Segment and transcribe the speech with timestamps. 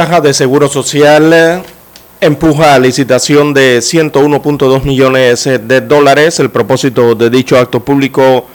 [0.00, 1.62] Caja de Seguro Social eh,
[2.22, 6.40] empuja a licitación de 101.2 millones de dólares.
[6.40, 8.46] El propósito de dicho acto público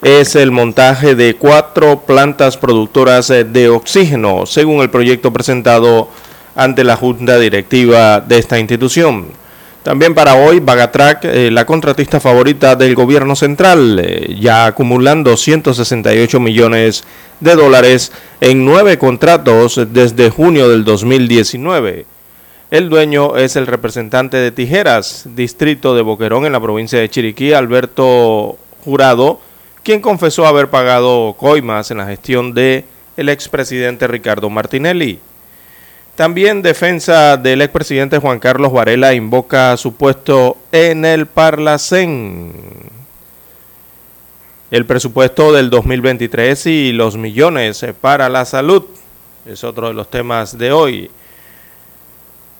[0.00, 6.08] es el montaje de cuatro plantas productoras eh, de oxígeno, según el proyecto presentado
[6.54, 9.26] ante la Junta Directiva de esta institución.
[9.86, 14.04] También para hoy, Bagatrac, la contratista favorita del gobierno central,
[14.36, 17.04] ya acumulando 168 millones
[17.38, 22.04] de dólares en nueve contratos desde junio del 2019.
[22.72, 27.52] El dueño es el representante de Tijeras, distrito de Boquerón en la provincia de Chiriquí,
[27.52, 29.38] Alberto Jurado,
[29.84, 32.84] quien confesó haber pagado coimas en la gestión de
[33.16, 35.20] el expresidente Ricardo Martinelli.
[36.16, 42.52] También defensa del expresidente Juan Carlos Varela invoca su puesto en el Parlacén
[44.70, 48.84] el presupuesto del 2023 y los millones para la salud.
[49.46, 51.10] Es otro de los temas de hoy.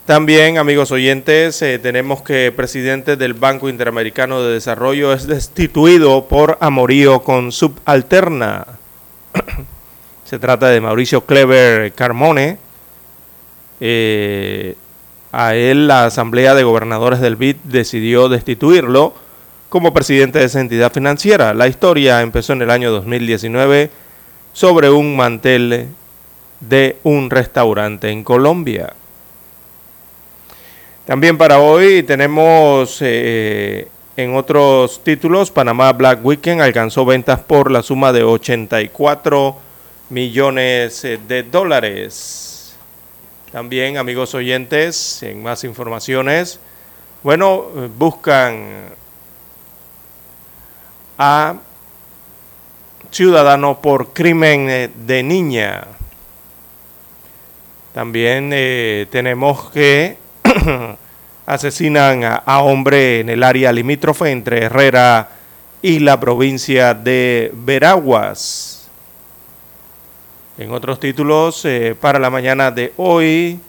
[0.04, 6.28] También, amigos oyentes, eh, tenemos que el presidente del Banco Interamericano de Desarrollo es destituido
[6.28, 8.66] por amorío con subalterna.
[10.24, 12.65] Se trata de Mauricio Clever Carmone.
[13.80, 14.74] Eh,
[15.32, 19.14] a él la Asamblea de Gobernadores del BID decidió destituirlo
[19.68, 21.52] como presidente de esa entidad financiera.
[21.52, 23.90] La historia empezó en el año 2019
[24.52, 25.88] sobre un mantel
[26.60, 28.94] de un restaurante en Colombia.
[31.04, 37.82] También para hoy tenemos eh, en otros títulos, Panamá Black Weekend alcanzó ventas por la
[37.82, 39.56] suma de 84
[40.08, 42.55] millones eh, de dólares.
[43.56, 46.60] También, amigos oyentes, en más informaciones,
[47.22, 47.62] bueno,
[47.96, 48.90] buscan
[51.16, 51.54] a
[53.10, 55.84] ciudadano por crimen eh, de niña.
[57.94, 60.18] También eh, tenemos que
[61.46, 65.30] asesinan a, hombre en el área limítrofe entre Herrera
[65.80, 68.75] y la provincia de Veraguas.
[70.58, 73.60] En otros títulos, eh, para la mañana de hoy,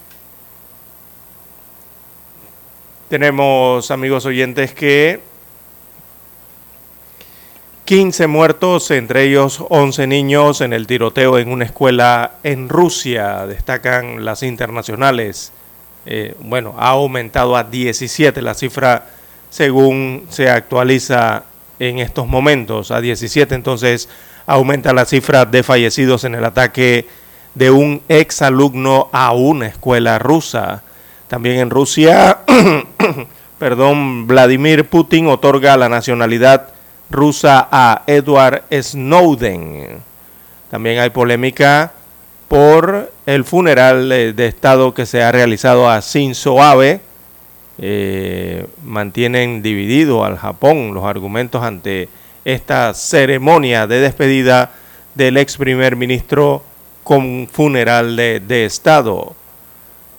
[3.09, 5.19] tenemos amigos oyentes que
[7.83, 14.23] 15 muertos, entre ellos 11 niños en el tiroteo en una escuela en Rusia, destacan
[14.23, 15.51] las internacionales.
[16.05, 19.07] Eh, bueno, ha aumentado a 17 la cifra
[19.49, 21.43] según se actualiza
[21.79, 22.91] en estos momentos.
[22.91, 24.07] A 17 entonces
[24.47, 27.05] aumenta la cifra de fallecidos en el ataque
[27.53, 30.83] de un exalumno a una escuela rusa.
[31.27, 32.39] También en Rusia,
[33.59, 36.69] perdón, Vladimir Putin otorga la nacionalidad
[37.09, 39.99] rusa a Edward Snowden.
[40.71, 41.91] También hay polémica
[42.47, 47.01] por el funeral de Estado que se ha realizado a Shinzo Abe.
[47.79, 52.09] Eh, mantienen dividido al Japón los argumentos ante
[52.47, 54.71] esta ceremonia de despedida
[55.15, 56.63] del ex primer ministro
[57.03, 59.35] con funeral de, de Estado.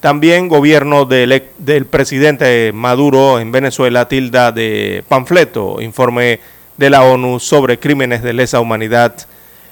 [0.00, 6.40] También gobierno del, del presidente Maduro en Venezuela tilda de panfleto, informe
[6.76, 9.14] de la ONU sobre crímenes de lesa humanidad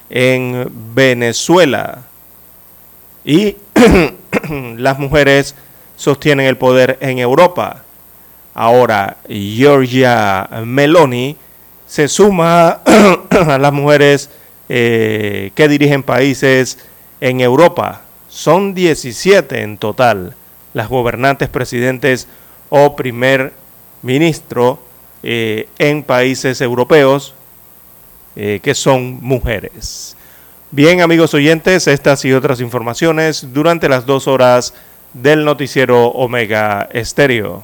[0.09, 2.05] en Venezuela.
[3.23, 3.57] Y
[4.77, 5.53] las mujeres
[5.95, 7.83] sostienen el poder en Europa.
[8.55, 11.37] Ahora, Giorgia Meloni
[11.87, 12.81] se suma
[13.29, 14.29] a las mujeres
[14.69, 16.77] eh, que dirigen países
[17.21, 18.01] en Europa.
[18.27, 20.35] Son 17 en total
[20.73, 22.27] las gobernantes, presidentes
[22.69, 23.53] o primer
[24.01, 24.79] ministro
[25.23, 27.33] eh, en países europeos
[28.35, 30.15] eh, que son mujeres.
[30.69, 34.73] Bien, amigos oyentes, estas y otras informaciones durante las dos horas
[35.13, 37.63] del noticiero Omega Estéreo.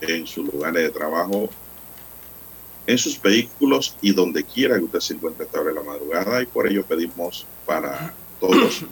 [0.00, 1.48] en sus lugares de trabajo,
[2.86, 6.46] en sus vehículos y donde quiera que usted se encuentre esta hora la madrugada y
[6.46, 8.84] por ello pedimos para todos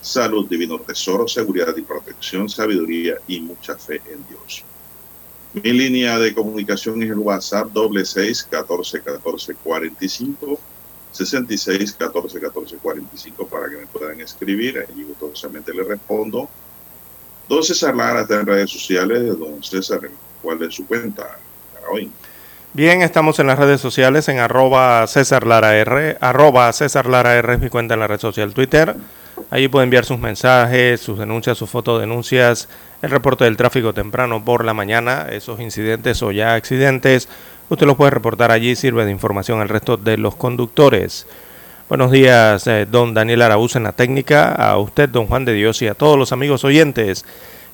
[0.00, 4.64] salud, divino tesoro, seguridad y protección, sabiduría y mucha fe en Dios.
[5.52, 10.60] Mi línea de comunicación es el WhatsApp doble seis catorce catorce cuarenta y cinco
[11.12, 14.84] sesenta y seis catorce catorce cuarenta y cinco para que me puedan escribir.
[14.86, 16.48] Allí gustosamente le respondo.
[17.48, 19.38] Don César Lara está en redes sociales.
[19.38, 20.00] Don César,
[20.42, 21.38] ¿cuál es su cuenta
[21.72, 22.10] para hoy?
[22.74, 26.18] Bien, estamos en las redes sociales en arroba César Lara R.
[26.20, 28.94] Arroba César Lara R es mi cuenta en la red social Twitter.
[29.50, 32.68] Allí puede enviar sus mensajes, sus denuncias, sus fotodenuncias,
[33.02, 37.28] el reporte del tráfico temprano por la mañana, esos incidentes o ya accidentes.
[37.68, 41.26] Usted los puede reportar allí, sirve de información al resto de los conductores.
[41.88, 45.80] Buenos días, eh, don Daniel Araúz en la técnica, a usted, don Juan de Dios,
[45.82, 47.24] y a todos los amigos oyentes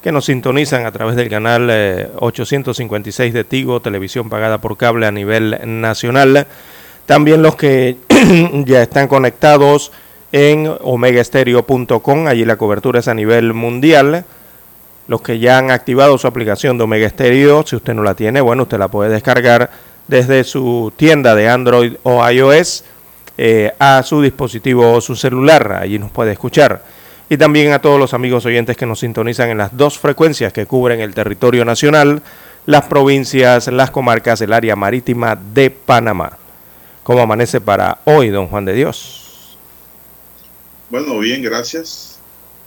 [0.03, 1.70] que nos sintonizan a través del canal
[2.17, 6.47] 856 eh, de Tigo, televisión pagada por cable a nivel nacional.
[7.06, 7.97] También los que
[8.67, 9.93] ya están conectados
[10.32, 12.26] en omegaestereo.com.
[12.26, 14.25] Allí la cobertura es a nivel mundial.
[15.06, 18.40] Los que ya han activado su aplicación de Omega Stereo, si usted no la tiene,
[18.40, 19.70] bueno, usted la puede descargar
[20.08, 22.84] desde su tienda de Android o iOS
[23.37, 25.79] eh, a su dispositivo o su celular.
[25.81, 26.82] Allí nos puede escuchar.
[27.28, 30.66] Y también a todos los amigos oyentes que nos sintonizan en las dos frecuencias que
[30.66, 32.23] cubren el territorio nacional,
[32.66, 36.37] las provincias, las comarcas, el área marítima de Panamá.
[37.02, 39.22] ¿Cómo amanece para hoy, don Juan de Dios?
[40.92, 42.18] Bueno, bien, gracias.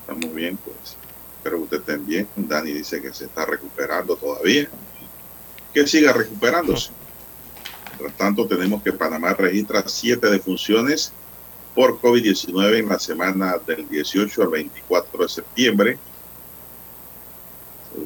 [0.01, 0.97] Estamos bien, pues.
[1.37, 2.27] Espero que usted esté bien.
[2.35, 4.67] Dani dice que se está recuperando todavía.
[5.71, 6.89] Que siga recuperándose.
[7.99, 11.13] Por tanto, tenemos que Panamá registra siete defunciones
[11.75, 15.99] por COVID-19 en la semana del 18 al 24 de septiembre.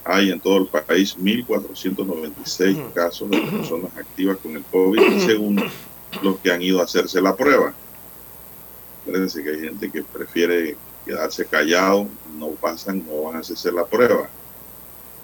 [0.04, 5.62] hay en todo el país 1.496 casos de personas activas con el COVID, según
[6.22, 7.72] los que han ido a hacerse la prueba.
[9.02, 12.06] Acuérdense que hay gente que prefiere quedarse callado,
[12.38, 14.28] no pasan, no van a hacerse la prueba.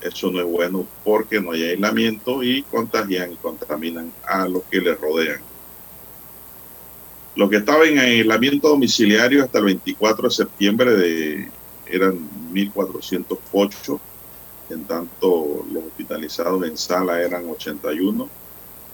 [0.01, 4.81] Eso no es bueno porque no hay aislamiento y contagian y contaminan a los que
[4.81, 5.41] les rodean.
[7.35, 11.51] Los que estaban en aislamiento domiciliario hasta el 24 de septiembre de,
[11.87, 12.19] eran
[12.53, 14.01] 1.408
[14.71, 18.29] en tanto los hospitalizados en sala eran 81,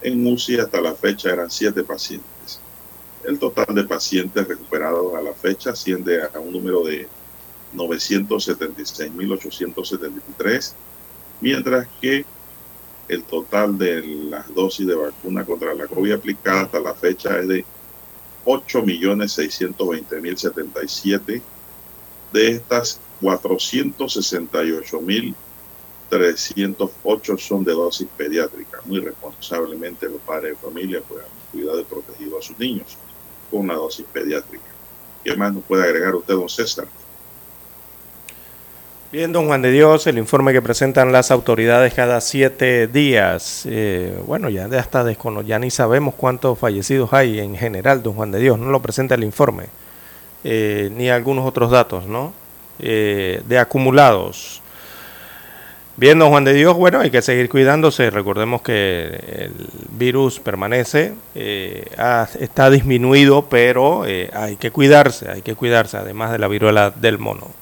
[0.02, 2.31] en UCI hasta la fecha eran 7 pacientes.
[3.24, 7.06] El total de pacientes recuperados a la fecha asciende a un número de
[7.74, 10.74] 976.873,
[11.40, 12.26] mientras que
[13.08, 17.46] el total de las dosis de vacuna contra la COVID aplicada hasta la fecha es
[17.46, 17.64] de
[18.44, 21.42] 8.620.077.
[22.32, 25.36] De estas, 468.000
[26.08, 28.80] 308 son de dosis pediátrica.
[28.84, 31.04] Muy responsablemente los padres de familia han
[31.50, 32.98] cuidado y protegido a sus niños
[33.52, 34.64] con una dosis pediátrica.
[35.22, 36.86] ¿Qué más nos puede agregar usted, don César?
[39.12, 43.64] Bien, don Juan de Dios, el informe que presentan las autoridades cada siete días.
[43.66, 45.04] Eh, bueno, ya de hasta
[45.44, 49.14] ya ni sabemos cuántos fallecidos hay en general, don Juan de Dios, no lo presenta
[49.14, 49.66] el informe,
[50.44, 52.32] eh, ni algunos otros datos, ¿no?
[52.78, 54.61] Eh, de acumulados.
[56.02, 58.10] Bien, don Juan de Dios, bueno, hay que seguir cuidándose.
[58.10, 61.84] Recordemos que el virus permanece, eh,
[62.40, 67.20] está disminuido, pero eh, hay que cuidarse, hay que cuidarse, además de la viruela del
[67.20, 67.52] mono.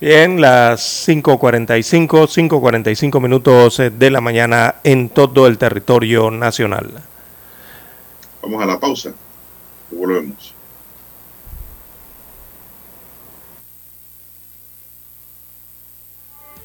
[0.00, 6.88] Bien, las 5.45, 5.45 minutos de la mañana en todo el territorio nacional.
[8.40, 9.12] Vamos a la pausa
[9.90, 10.54] volvemos.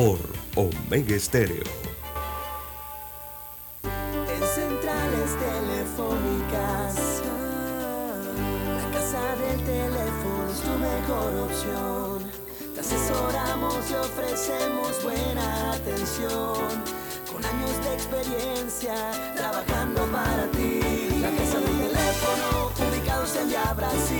[0.00, 0.18] por
[0.56, 1.62] Omega Estéreo.
[3.82, 6.94] En centrales telefónicas,
[8.80, 12.30] la casa del teléfono es tu mejor opción.
[12.74, 16.64] Te asesoramos y ofrecemos buena atención.
[17.30, 18.94] Con años de experiencia,
[19.36, 20.80] trabajando para ti.
[21.20, 24.19] La casa del teléfono, ubicados en Via Brasil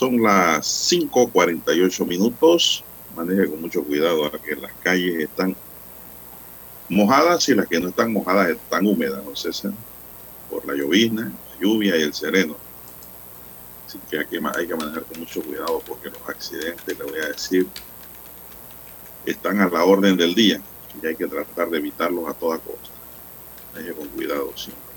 [0.00, 2.82] Son las 5.48 minutos.
[3.14, 5.54] Maneje con mucho cuidado a que las calles están
[6.88, 9.72] mojadas y las que no están mojadas están húmedas, ¿no, César?
[10.48, 12.56] Por la llovizna, la lluvia y el sereno.
[13.86, 17.20] Así que hay que, hay que manejar con mucho cuidado porque los accidentes, le voy
[17.20, 17.68] a decir,
[19.26, 20.62] están a la orden del día
[21.02, 22.88] y hay que tratar de evitarlos a toda costa.
[23.74, 24.94] Maneje con cuidado siempre.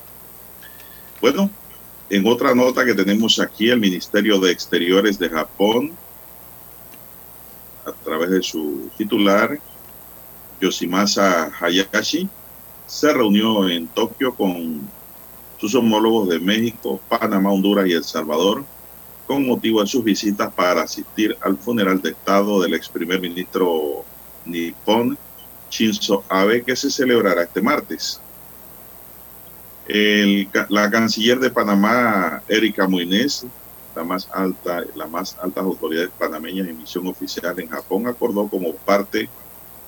[1.20, 1.50] Bueno,
[2.13, 5.93] en otra nota que tenemos aquí, el Ministerio de Exteriores de Japón,
[7.84, 9.60] a través de su titular,
[10.62, 12.29] Yoshimasa Hayashi,
[12.86, 14.82] se reunió en Tokio con
[15.58, 18.63] sus homólogos de México, Panamá, Honduras y El Salvador
[19.25, 24.05] con motivo de sus visitas para asistir al funeral de Estado del ex primer ministro
[24.46, 25.17] nipón
[25.72, 28.22] Shinzo Abe que se celebrará este martes.
[29.86, 33.46] La canciller de Panamá, Erika Moines,
[33.96, 38.74] la más alta, las más altas autoridades panameñas en misión oficial en Japón, acordó como
[38.75, 39.30] parte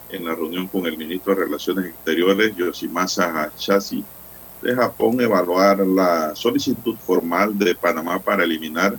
[0.09, 4.05] en la reunión con el ministro de Relaciones Exteriores, Yoshimasa Hayashi,
[4.61, 8.95] de Japón, evaluar la solicitud formal de Panamá para eliminar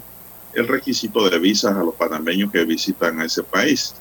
[0.53, 3.95] el requisito de visas a los panameños que visitan a ese país.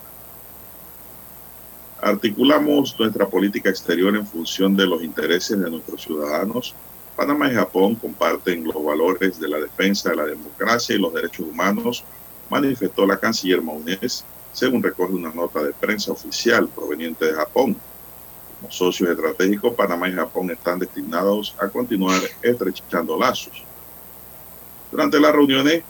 [2.05, 6.75] Articulamos nuestra política exterior en función de los intereses de nuestros ciudadanos
[7.15, 11.47] Panamá y Japón comparten los valores de la defensa de la democracia y los derechos
[11.47, 12.03] humanos,
[12.49, 17.75] manifestó la canciller Maunés, según recoge una nota de prensa oficial proveniente de Japón.
[18.59, 23.63] Como socios estratégicos, Panamá y Japón están destinados a continuar estrechando lazos.
[24.91, 25.83] Durante las reuniones,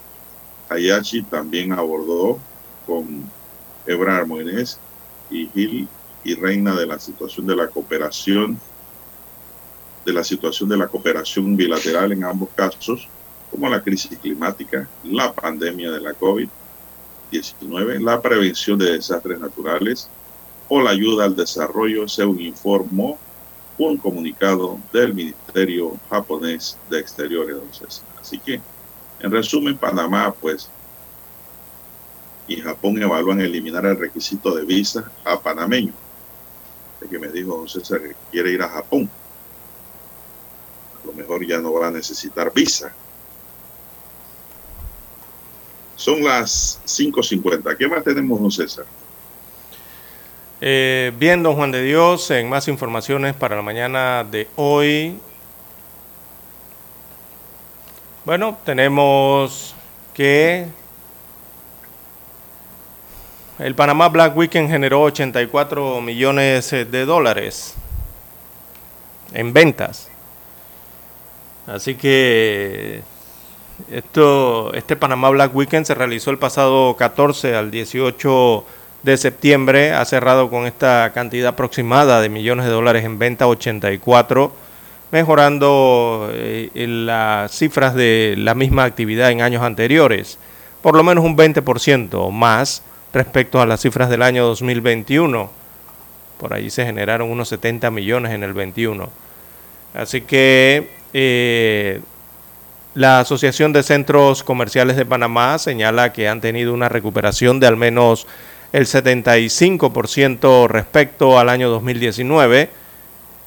[0.69, 2.39] Hayashi también abordó
[2.85, 3.29] con
[3.85, 4.79] Ebrard Moines
[5.29, 5.89] y Gil
[6.25, 8.59] y Reina de la situación de la cooperación
[10.05, 13.07] de la situación de la cooperación bilateral en ambos casos,
[13.49, 20.07] como la crisis climática, la pandemia de la COVID-19, la prevención de desastres naturales
[20.69, 23.17] o la ayuda al desarrollo, según informó
[23.77, 27.57] un comunicado del Ministerio japonés de Exteriores.
[28.21, 28.61] Así que,
[29.19, 30.69] en resumen, Panamá, pues,
[32.47, 35.95] y Japón evalúan eliminar el requisito de visa a panameños.
[37.09, 39.09] Que me dijo don César que quiere ir a Japón
[41.05, 42.93] lo mejor ya no va a necesitar visa.
[45.95, 47.77] Son las 5.50.
[47.77, 48.85] ¿Qué más tenemos, don César?
[50.61, 55.19] Eh, bien, don Juan de Dios, en más informaciones para la mañana de hoy.
[58.25, 59.75] Bueno, tenemos
[60.13, 60.67] que
[63.59, 67.75] el Panamá Black Weekend generó 84 millones de dólares
[69.33, 70.09] en ventas.
[71.67, 73.01] Así que
[73.89, 78.65] esto, este Panamá Black Weekend se realizó el pasado 14 al 18
[79.03, 84.51] de septiembre, ha cerrado con esta cantidad aproximada de millones de dólares en venta, 84,
[85.11, 90.39] mejorando eh, las cifras de la misma actividad en años anteriores,
[90.81, 92.81] por lo menos un 20% más
[93.15, 95.49] respecto a las cifras del año 2021.
[96.37, 99.09] Por allí se generaron unos 70 millones en el 21.
[99.93, 102.01] Así que eh,
[102.93, 107.77] la Asociación de Centros Comerciales de Panamá señala que han tenido una recuperación de al
[107.77, 108.27] menos
[108.73, 112.69] el 75% respecto al año 2019.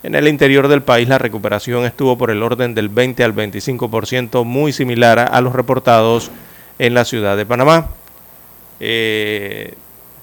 [0.03, 4.45] En el interior del país la recuperación estuvo por el orden del 20 al 25%,
[4.45, 6.31] muy similar a los reportados
[6.79, 7.89] en la ciudad de Panamá.
[8.81, 9.75] Eh,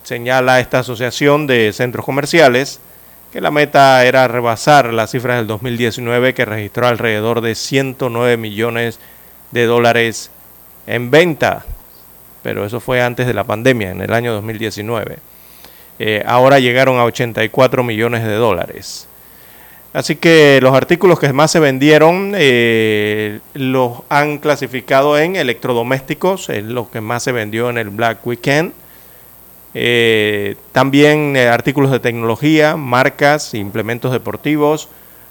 [0.03, 2.79] señala esta asociación de centros comerciales
[3.33, 8.99] que la meta era rebasar las cifras del 2019 que registró alrededor de 109 millones
[9.51, 10.31] de dólares
[10.87, 11.65] en venta,
[12.43, 15.17] pero eso fue antes de la pandemia, en el año 2019.
[15.99, 19.07] Eh, ahora llegaron a 84 millones de dólares.
[19.95, 26.65] Así que los artículos que más se vendieron eh, los han clasificado en electrodomésticos, es
[26.65, 28.73] lo que más se vendió en el Black Weekend.
[29.73, 34.89] Eh, también eh, artículos de tecnología, marcas, implementos deportivos,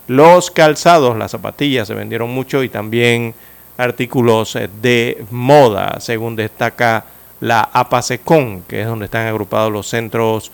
[0.08, 3.34] los calzados, las zapatillas se vendieron mucho y también
[3.76, 7.04] artículos de moda, según destaca
[7.40, 10.50] la APASECON, que es donde están agrupados los centros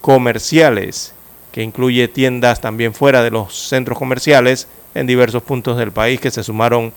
[0.00, 1.12] comerciales,
[1.56, 6.30] que incluye tiendas también fuera de los centros comerciales en diversos puntos del país que
[6.30, 6.92] se sumaron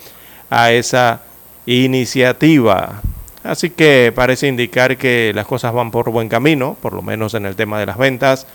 [0.49, 1.21] a esa
[1.65, 3.01] iniciativa.
[3.41, 7.45] Así que parece indicar que las cosas van por buen camino, por lo menos en
[7.45, 8.47] el tema de las ventas.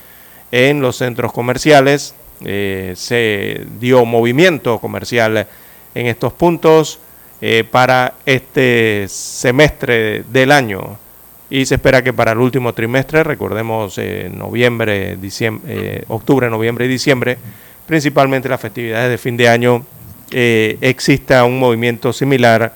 [0.51, 2.13] En los centros comerciales
[2.45, 5.47] eh, se dio movimiento comercial
[5.95, 6.99] en estos puntos
[7.41, 10.99] eh, para este semestre del año
[11.49, 16.89] y se espera que para el último trimestre, recordemos eh, noviembre, diciembre, octubre, noviembre y
[16.89, 17.37] diciembre,
[17.85, 19.85] principalmente las festividades de fin de año,
[20.31, 22.73] exista un movimiento similar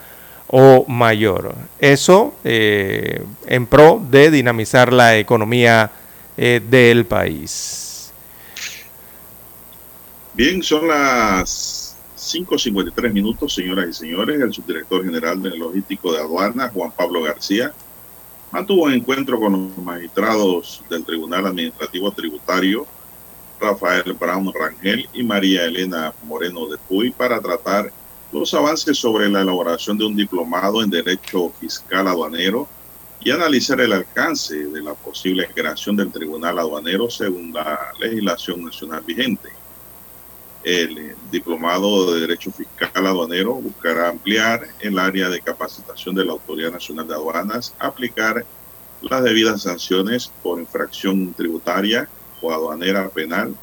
[0.51, 1.55] o mayor.
[1.79, 5.91] Eso eh, en pro de dinamizar la economía
[6.35, 8.11] eh, del país.
[10.33, 14.41] Bien, son las 5.53 minutos, señoras y señores.
[14.41, 17.71] El subdirector general del logístico de aduana, Juan Pablo García,
[18.51, 22.87] mantuvo un encuentro con los magistrados del Tribunal Administrativo Tributario
[23.59, 27.91] Rafael Brown Rangel y María Elena Moreno de Puy para tratar
[28.31, 32.67] los avances sobre la elaboración de un diplomado en Derecho Fiscal Aduanero
[33.21, 39.03] y analizar el alcance de la posible creación del Tribunal Aduanero según la legislación nacional
[39.05, 39.58] vigente.
[40.61, 46.71] El diplomado de Derecho Fiscal Aduanero buscará ampliar el área de capacitación de la Autoridad
[46.71, 48.45] Nacional de Aduanas, aplicar
[49.01, 52.09] las debidas sanciones por infracción tributaria
[52.41, 53.55] o aduanera penal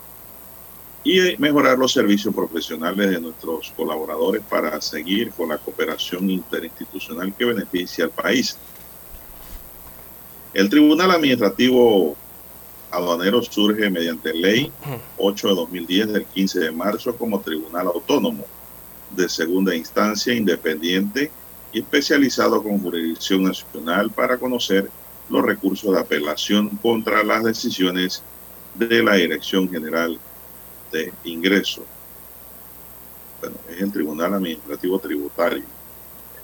[1.03, 7.45] y mejorar los servicios profesionales de nuestros colaboradores para seguir con la cooperación interinstitucional que
[7.45, 8.59] beneficia al país.
[10.53, 12.17] El Tribunal Administrativo
[12.97, 14.73] Aduanero surge mediante ley
[15.19, 18.45] 8 de 2010 del 15 de marzo como Tribunal Autónomo
[19.11, 21.31] de segunda instancia independiente
[21.73, 24.91] y especializado con jurisdicción nacional para conocer
[25.29, 28.23] los recursos de apelación contra las decisiones
[28.75, 30.19] de la Dirección General
[30.91, 31.85] de Ingreso.
[33.41, 35.65] Bueno, es el Tribunal Administrativo Tributario.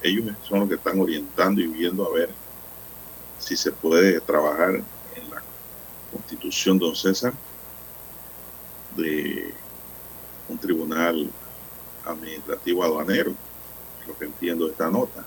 [0.03, 2.29] Ellos son los que están orientando y viendo a ver
[3.39, 4.83] si se puede trabajar
[6.13, 7.33] constitución, don César,
[8.97, 9.53] de
[10.49, 11.31] un tribunal
[12.05, 13.35] administrativo aduanero,
[14.07, 15.25] lo que entiendo de esta nota.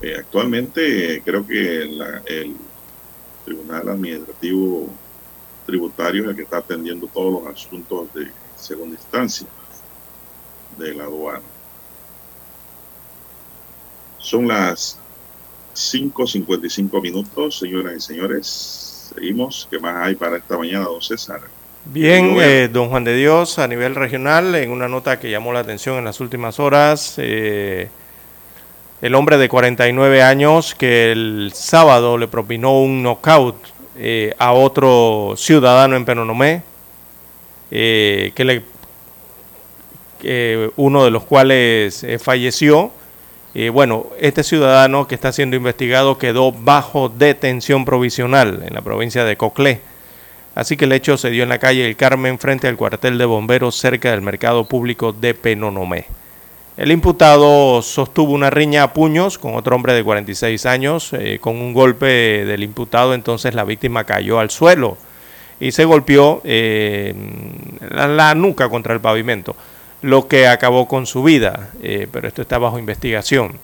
[0.00, 2.56] Eh, actualmente creo que el
[3.44, 4.88] Tribunal Administrativo
[5.66, 9.46] Tributario es el que está atendiendo todos los asuntos de segunda instancia
[10.78, 11.42] de la aduana.
[14.18, 14.98] Son las
[15.78, 19.12] 5.55 minutos, señoras y señores.
[19.14, 19.68] Seguimos.
[19.70, 21.40] ¿Qué más hay para esta mañana, don César?
[21.84, 25.60] Bien, eh, don Juan de Dios, a nivel regional, en una nota que llamó la
[25.60, 27.88] atención en las últimas horas, eh,
[29.00, 33.56] el hombre de 49 años que el sábado le propinó un knockout
[33.96, 36.62] eh, a otro ciudadano en Penonomé,
[37.70, 38.64] que
[40.20, 42.04] le, uno de los cuales
[43.66, 49.24] eh, bueno, este ciudadano que está siendo investigado quedó bajo detención provisional en la provincia
[49.24, 49.80] de Coclé.
[50.54, 53.24] Así que el hecho se dio en la calle El Carmen frente al cuartel de
[53.24, 56.06] bomberos cerca del mercado público de Penonomé.
[56.76, 61.12] El imputado sostuvo una riña a puños con otro hombre de 46 años.
[61.12, 64.96] Eh, con un golpe del imputado, entonces la víctima cayó al suelo
[65.60, 67.14] y se golpeó eh,
[67.90, 69.56] la, nuca contra el pavimento,
[70.02, 71.70] lo que acabó con su vida.
[71.82, 73.58] Eh, pero esto está bajo investigación.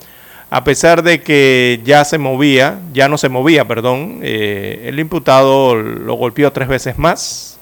[0.51, 6.14] A pesar de que ya se movía, ya no se movía, perdón, el imputado lo
[6.14, 7.59] golpeó tres veces más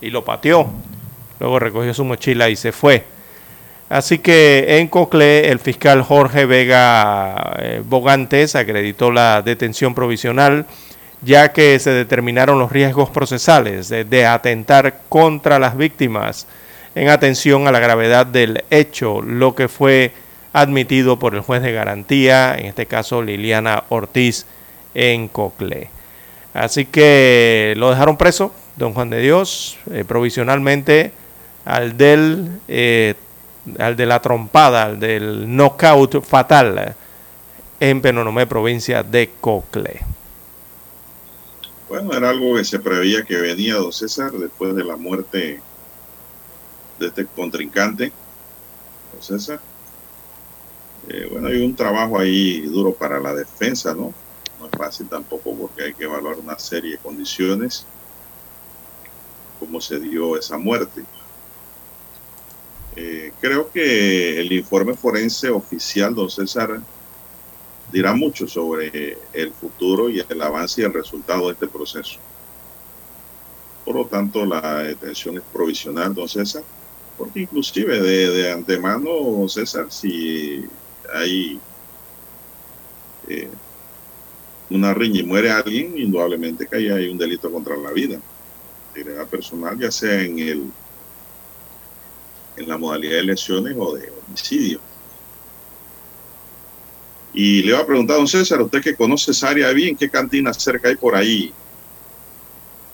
[0.00, 0.70] y lo pateó.
[1.38, 3.04] Luego recogió su mochila y se fue.
[3.90, 10.64] Así que en Coclé el fiscal Jorge Vega eh, Bogantes acreditó la detención provisional
[11.22, 16.46] ya que se determinaron los riesgos procesales de, atentar contra las víctimas
[16.94, 20.12] en atención a la gravedad del hecho, lo que fue
[20.52, 24.46] admitido por el juez de garantía, en este caso Liliana Ortiz,
[24.94, 25.90] en Coclé.
[26.52, 31.12] Así que lo dejaron preso, don Juan de Dios, eh, provisionalmente
[31.64, 33.14] al del eh,
[33.78, 36.94] al de la trompada, al del knockout fatal
[37.78, 40.00] en Penonomé, provincia de Cocle.
[41.88, 45.60] Bueno, era algo que se preveía que venía don César después de la muerte
[47.00, 48.12] de este contrincante,
[49.20, 49.60] César.
[51.08, 54.12] Eh, bueno, hay un trabajo ahí duro para la defensa, ¿no?
[54.60, 57.86] No es fácil tampoco porque hay que evaluar una serie de condiciones,
[59.58, 61.02] cómo se dio esa muerte.
[62.96, 66.80] Eh, creo que el informe forense oficial, don César,
[67.90, 72.18] dirá mucho sobre el futuro y el avance y el resultado de este proceso.
[73.84, 76.62] Por lo tanto, la detención es provisional, don César,
[77.20, 80.64] porque inclusive de, antemano, don César, si
[81.12, 81.60] hay
[83.28, 83.50] eh,
[84.70, 88.18] una riña y muere alguien, indudablemente que hay un delito contra la vida,
[88.88, 90.72] integridad personal, ya sea en el
[92.56, 94.80] en la modalidad de lesiones o de homicidio.
[97.34, 100.08] Y le voy a preguntar a don César, usted que conoce esa área bien, ¿qué
[100.08, 101.52] cantina cerca hay por ahí?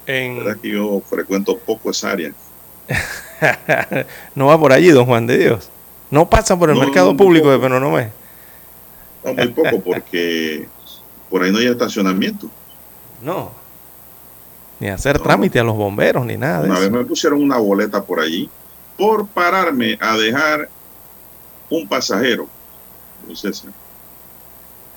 [0.05, 0.39] En...
[0.39, 2.35] verdad que yo frecuento poco esa área.
[4.35, 5.70] no va por allí, don Juan de Dios.
[6.11, 8.11] No pasa por el mercado público de Penonomé.
[9.25, 10.68] No, muy poco, porque
[11.29, 12.49] por ahí no hay estacionamiento.
[13.22, 13.51] No.
[14.79, 16.64] Ni hacer trámite a los bomberos, ni nada.
[16.64, 18.49] Una vez me pusieron una boleta por allí
[18.96, 20.68] por pararme a dejar
[21.70, 22.49] un pasajero.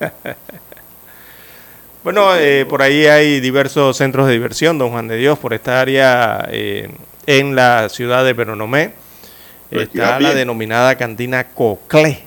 [2.02, 5.82] Bueno, eh, por ahí hay diversos centros de diversión, don Juan de Dios, por esta
[5.82, 6.88] área eh,
[7.38, 8.92] en la ciudad de Peronomé.
[9.70, 12.24] Está la denominada cantina Coclé,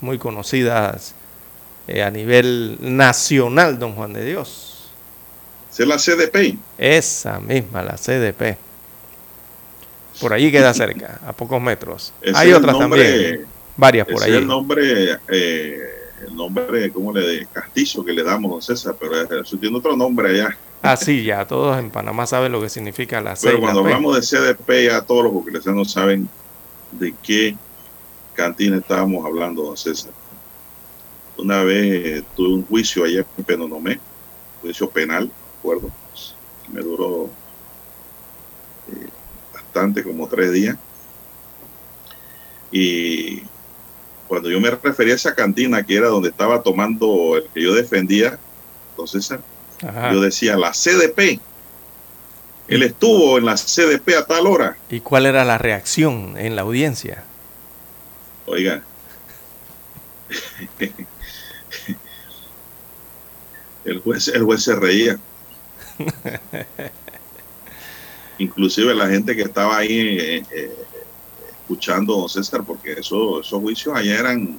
[0.00, 1.14] muy conocidas
[1.86, 4.90] eh, a nivel nacional, don Juan de Dios.
[5.72, 6.58] Esa es la CDP.
[6.78, 8.56] Esa misma, la CDP.
[10.20, 12.12] Por allí queda cerca, a pocos metros.
[12.34, 14.32] Hay otras nombre- también, varias por ahí.
[14.32, 15.78] es el nombre, eh,
[16.26, 18.96] el nombre, ¿cómo le de castizo que le damos, don César?
[18.98, 20.56] Pero eso tiene otro nombre allá.
[20.82, 23.48] Ah, sí, ya todos en Panamá saben lo que significa la C.
[23.48, 23.88] Pero la cuando P.
[23.92, 26.28] hablamos de CDP, ya todos los buquelesanos saben
[26.92, 27.56] de qué
[28.34, 30.12] cantina estábamos hablando, don César.
[31.36, 34.00] Una vez eh, tuve un juicio allá en Penonomé,
[34.62, 35.90] juicio penal, recuerdo.
[36.72, 37.26] Me duró
[38.88, 39.08] eh,
[39.52, 40.76] bastante, como tres días.
[42.72, 43.42] Y
[44.28, 47.74] cuando yo me refería a esa cantina, que era donde estaba tomando el que yo
[47.74, 48.38] defendía,
[48.96, 49.40] don César,
[49.86, 50.12] Ajá.
[50.12, 51.40] yo decía la CDP.
[52.68, 54.76] Él estuvo en la CDP a tal hora.
[54.88, 57.24] ¿Y cuál era la reacción en la audiencia?
[58.46, 58.82] Oiga.
[63.84, 65.18] El juez, el juez se reía.
[68.38, 70.76] Inclusive la gente que estaba ahí eh, eh,
[71.50, 74.56] escuchando, don César, porque eso, esos juicios allá eran,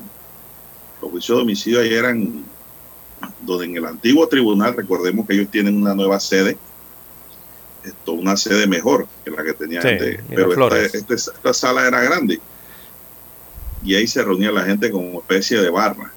[1.01, 2.43] los juicios de homicidio allá eran,
[3.41, 6.57] donde en el antiguo tribunal, recordemos que ellos tienen una nueva sede,
[7.83, 11.87] esto, una sede mejor que la que tenía Sí, antes, pero esta, esta- esta sala
[11.87, 12.39] era grande.
[13.83, 16.11] Y ahí se reunía la gente como especie de barra.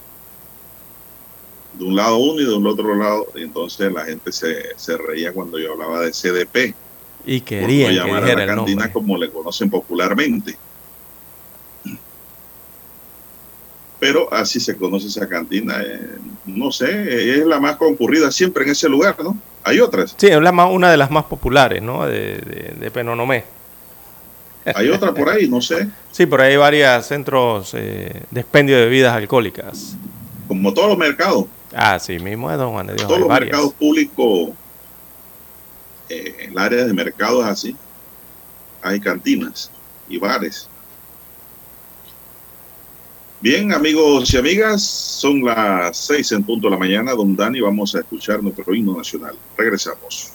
[1.79, 4.97] De un lado uno y de un otro lado y entonces la gente se, se
[4.97, 6.75] reía cuando yo hablaba de CDP
[7.27, 10.57] Y no querían que llamar a la cantina como le conocen popularmente
[14.05, 18.71] pero así se conoce esa cantina eh, no sé es la más concurrida siempre en
[18.73, 19.35] ese lugar ¿no?
[19.63, 22.05] hay otras Sí, es la más- una de las más populares, ¿no?
[22.07, 23.45] De, de, de Penonomé.
[24.75, 28.77] hay otras por ahí no sé Sí, por ahí hay varios centros eh, de expendio
[28.77, 29.97] de bebidas alcohólicas.
[30.49, 33.07] como todos los mercados Ah, sí, mismo es Don Juan de Dios.
[33.09, 33.51] todos los varias.
[33.53, 34.51] mercados públicos,
[36.11, 37.75] eh, el área de mercado es así.
[38.83, 39.71] Hay cantinas
[40.09, 40.69] y bares.
[43.45, 47.13] Bien, amigos y amigas, son las seis en punto de la mañana.
[47.13, 49.37] Don Dani, vamos a escuchar nuestro himno nacional.
[49.55, 50.33] Regresamos.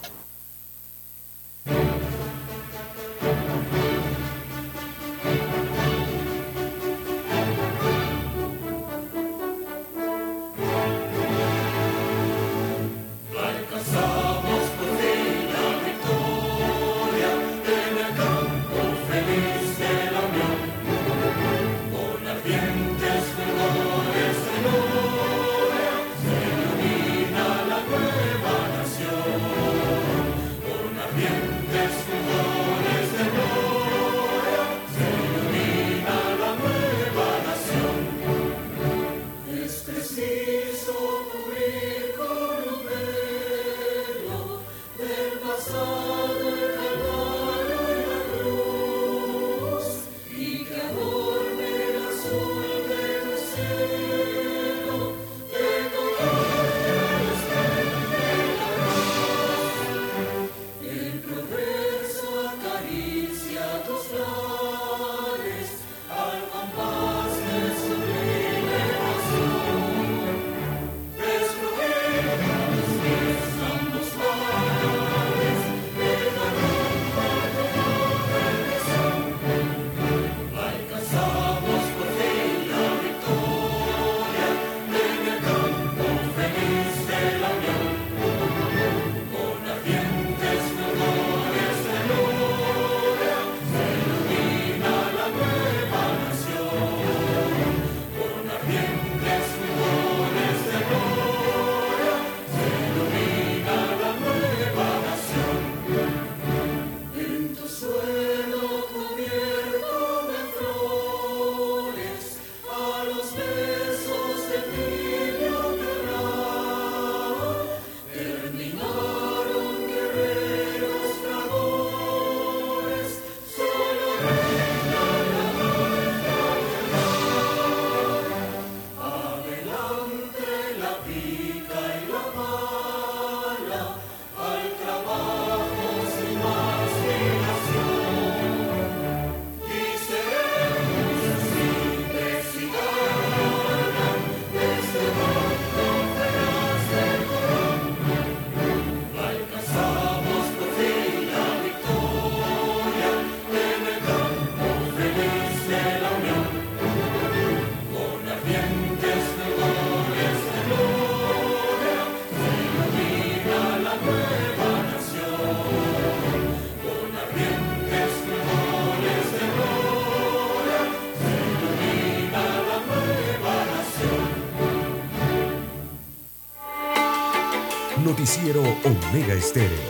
[178.84, 179.89] Omega Estéreo.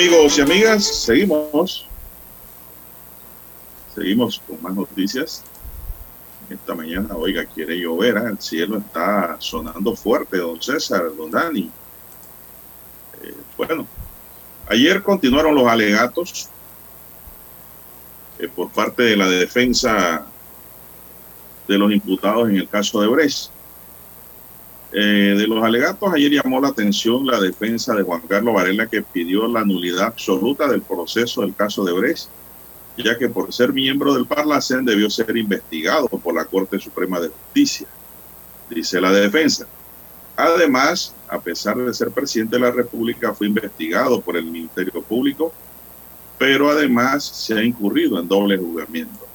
[0.00, 1.86] Amigos y amigas, seguimos.
[3.94, 5.44] Seguimos con más noticias.
[6.48, 8.30] Esta mañana, oiga, quiere llover, ¿eh?
[8.30, 11.70] el cielo está sonando fuerte, don César, don Dani.
[13.22, 13.86] Eh, bueno,
[14.70, 16.48] ayer continuaron los alegatos
[18.38, 20.24] eh, por parte de la defensa
[21.68, 23.50] de los imputados en el caso de Brecht.
[24.92, 29.02] Eh, de los alegatos, ayer llamó la atención la defensa de Juan Carlos Varela que
[29.02, 32.28] pidió la nulidad absoluta del proceso del caso de Brecht,
[32.96, 37.28] ya que por ser miembro del Parlacén debió ser investigado por la Corte Suprema de
[37.28, 37.86] Justicia,
[38.68, 39.66] dice la defensa.
[40.36, 45.52] Además, a pesar de ser presidente de la República, fue investigado por el Ministerio Público,
[46.38, 49.29] pero además se ha incurrido en doble juzgamiento.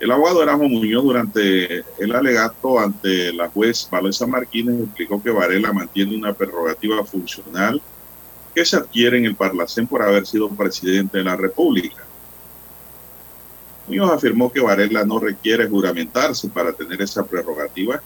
[0.00, 5.74] El abogado Erasmo Muñoz, durante el alegato ante la juez Valesa Martínez, explicó que Varela
[5.74, 7.82] mantiene una prerrogativa funcional
[8.54, 12.02] que se adquiere en el Parlacén por haber sido presidente de la República.
[13.86, 18.00] Muñoz afirmó que Varela no requiere juramentarse para tener esa prerrogativa,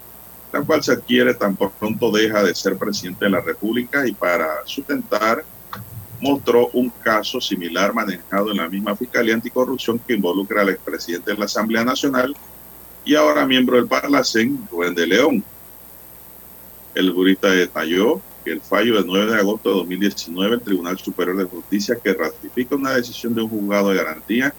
[0.52, 4.66] la cual se adquiere tan pronto deja de ser presidente de la República y para
[4.66, 5.44] sustentar
[6.20, 11.38] mostró un caso similar manejado en la misma Fiscalía Anticorrupción que involucra al expresidente de
[11.38, 12.34] la Asamblea Nacional
[13.04, 15.44] y ahora miembro del Parlacén, Rubén de León.
[16.94, 21.36] El jurista detalló que el fallo del 9 de agosto de 2019 el Tribunal Superior
[21.36, 24.54] de Justicia que ratifica una decisión de un juzgado de garantía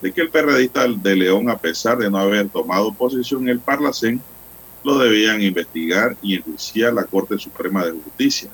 [0.00, 3.60] de que el periodista de León, a pesar de no haber tomado posición en el
[3.60, 4.20] Parlacén,
[4.82, 8.50] lo debían investigar y enjuiciar la Corte Suprema de Justicia.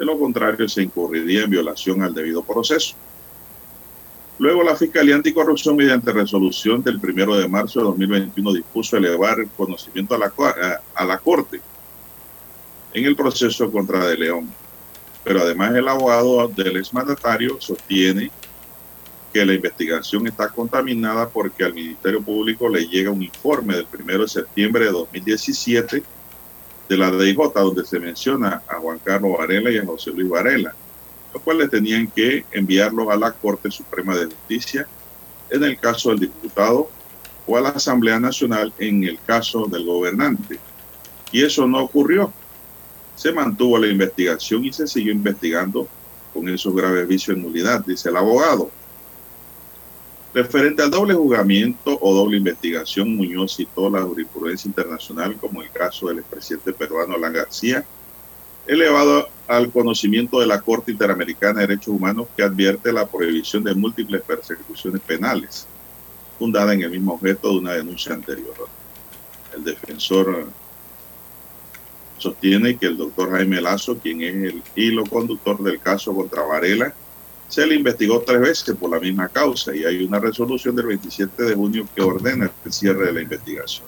[0.00, 2.96] De lo contrario, se incurriría en violación al debido proceso.
[4.38, 9.50] Luego, la Fiscalía Anticorrupción, mediante resolución del 1 de marzo de 2021, dispuso elevar el
[9.50, 10.32] conocimiento a la,
[10.94, 11.60] a la Corte
[12.94, 14.48] en el proceso contra De León.
[15.22, 18.30] Pero además, el abogado del exmandatario sostiene
[19.34, 24.18] que la investigación está contaminada porque al Ministerio Público le llega un informe del 1
[24.22, 26.02] de septiembre de 2017
[26.90, 30.74] de la DIJ, donde se menciona a Juan Carlos Varela y a José Luis Varela,
[31.32, 34.88] los cuales tenían que enviarlos a la Corte Suprema de Justicia
[35.50, 36.90] en el caso del diputado
[37.46, 40.58] o a la Asamblea Nacional en el caso del gobernante.
[41.30, 42.32] Y eso no ocurrió.
[43.14, 45.86] Se mantuvo la investigación y se siguió investigando
[46.34, 48.68] con esos graves vicios de nulidad, dice el abogado.
[50.32, 56.06] Referente al doble juzgamiento o doble investigación, Muñoz citó la jurisprudencia internacional como el caso
[56.06, 57.84] del expresidente peruano Alan García,
[58.64, 63.74] elevado al conocimiento de la Corte Interamericana de Derechos Humanos que advierte la prohibición de
[63.74, 65.66] múltiples persecuciones penales,
[66.38, 68.54] fundada en el mismo objeto de una denuncia anterior.
[69.52, 70.46] El defensor
[72.18, 76.94] sostiene que el doctor Jaime Lazo, quien es el hilo conductor del caso contra Varela,
[77.50, 81.42] se le investigó tres veces por la misma causa y hay una resolución del 27
[81.42, 83.86] de junio que ordena el cierre de la investigación.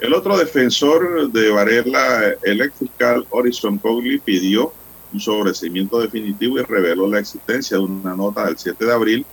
[0.00, 4.72] El otro defensor de Varela, el fiscal Horizon Cogli, pidió
[5.12, 9.26] un sobreseimiento definitivo y reveló la existencia de una nota del 7 de abril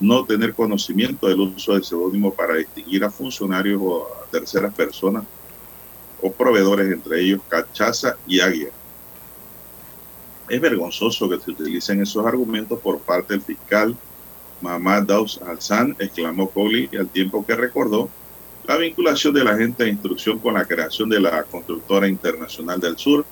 [0.00, 5.24] no tener conocimiento del uso del seudónimo para distinguir a funcionarios o a terceras personas
[6.22, 8.70] o proveedores, entre ellos Cachaza y Águila.
[10.48, 13.94] Es vergonzoso que se utilicen esos argumentos por parte del fiscal
[14.60, 18.10] Mamad Daus Alzán, exclamó Coli al tiempo que recordó
[18.66, 22.98] la vinculación de la agente de instrucción con la creación de la constructora internacional del
[22.98, 23.24] sur,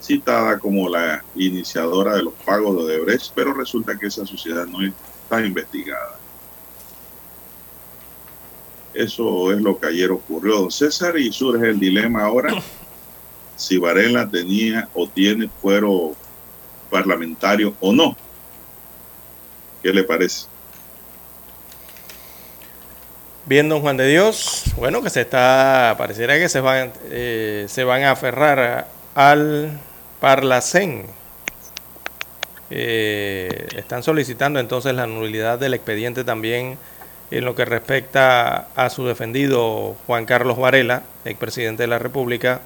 [0.00, 4.80] citada como la iniciadora de los pagos de Odebrecht, pero resulta que esa sociedad no
[4.82, 4.92] es
[5.28, 6.18] está investigada.
[8.94, 12.54] Eso es lo que ayer ocurrió, don César, y surge el dilema ahora
[13.56, 16.16] si Varela tenía o tiene fuero
[16.90, 18.16] parlamentario o no.
[19.82, 20.46] ¿Qué le parece?
[23.44, 27.84] Bien, don Juan de Dios, bueno, que se está, pareciera que se van, eh, se
[27.84, 29.78] van a aferrar al
[30.20, 31.06] Parlacén.
[32.70, 36.76] Eh, están solicitando entonces la nulidad del expediente también
[37.30, 42.60] en lo que respecta a su defendido Juan Carlos Varela, expresidente de la República.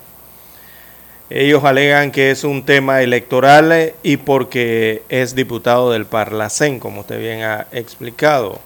[1.30, 7.18] Ellos alegan que es un tema electoral y porque es diputado del Parlacén, como usted
[7.18, 8.60] bien ha explicado.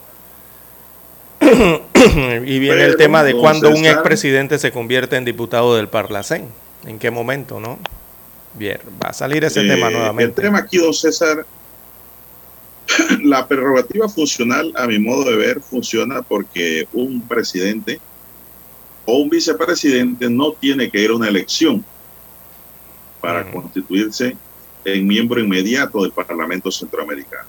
[1.41, 6.49] y viene el tema de cuando un expresidente se convierte en diputado del Parlacén.
[6.87, 7.79] ¿En qué momento, no?
[8.59, 10.41] Bien, va a salir ese Eh, tema nuevamente.
[10.41, 11.47] El tema aquí, don César,
[13.23, 18.01] la prerrogativa funcional, a mi modo de ver, funciona porque un presidente
[19.05, 21.85] o un vicepresidente no tiene que ir a una elección
[23.21, 24.37] para constituirse
[24.85, 27.49] en miembro inmediato del Parlamento Centroamericano.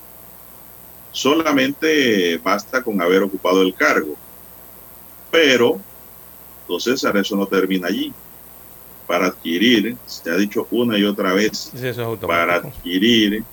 [1.12, 4.16] Solamente basta con haber ocupado el cargo.
[5.32, 5.80] Pero,
[6.68, 8.14] don César, eso no termina allí.
[9.08, 13.44] Para adquirir, se ha dicho una y otra vez, Sí, eso es para adquirir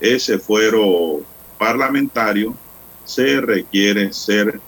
[0.00, 1.20] ese fuero
[1.58, 2.56] parlamentario
[3.04, 4.60] se requiere ser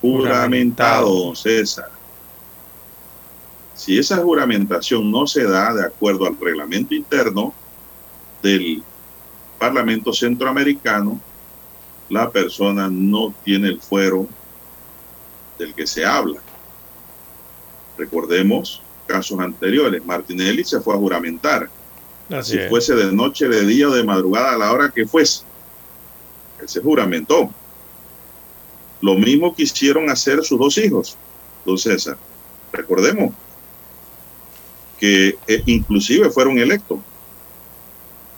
[0.00, 1.90] juramentado, don César.
[3.74, 7.52] Si esa juramentación no se da de acuerdo al reglamento interno
[8.42, 8.82] del
[9.58, 11.20] Parlamento Centroamericano,
[12.08, 14.28] la persona no tiene el fuero
[15.58, 16.40] del que se habla.
[17.96, 20.04] Recordemos casos anteriores.
[20.04, 21.68] Martinelli se fue a juramentar
[22.30, 22.68] Así si es.
[22.68, 25.42] fuese de noche, de día o de madrugada, a la hora que fuese.
[26.60, 27.50] Él se juramentó.
[29.00, 31.16] Lo mismo quisieron hacer sus dos hijos,
[31.64, 32.16] don César.
[32.72, 33.32] Recordemos
[34.98, 36.98] que eh, inclusive fueron electos.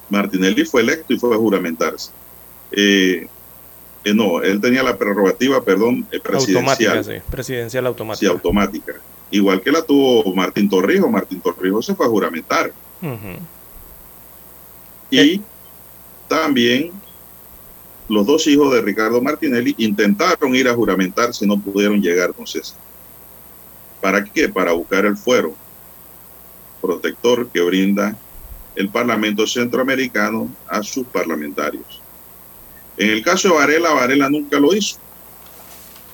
[0.08, 2.10] Martinelli fue electo y fue a juramentarse.
[2.72, 3.28] Eh,
[4.04, 6.98] eh, no, él tenía la prerrogativa, perdón, eh, presidencial.
[6.98, 7.22] Automática, sí.
[7.30, 8.94] Presidencial Sí, automática.
[9.30, 11.10] Igual que la tuvo Martín Torrijos.
[11.10, 12.72] Martín Torrijos se fue a juramentar.
[15.10, 15.40] Y
[16.28, 16.92] también
[18.08, 22.74] los dos hijos de Ricardo Martinelli intentaron ir a juramentarse no pudieron llegar, entonces.
[24.00, 24.48] ¿Para qué?
[24.48, 25.54] Para buscar el fuero
[26.80, 28.16] protector que brinda
[28.76, 32.00] el Parlamento Centroamericano a sus parlamentarios.
[32.96, 34.98] En el caso de Varela, Varela nunca lo hizo.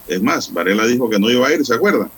[0.08, 2.10] Es más, Varela dijo que no iba a ir, ¿se acuerdan?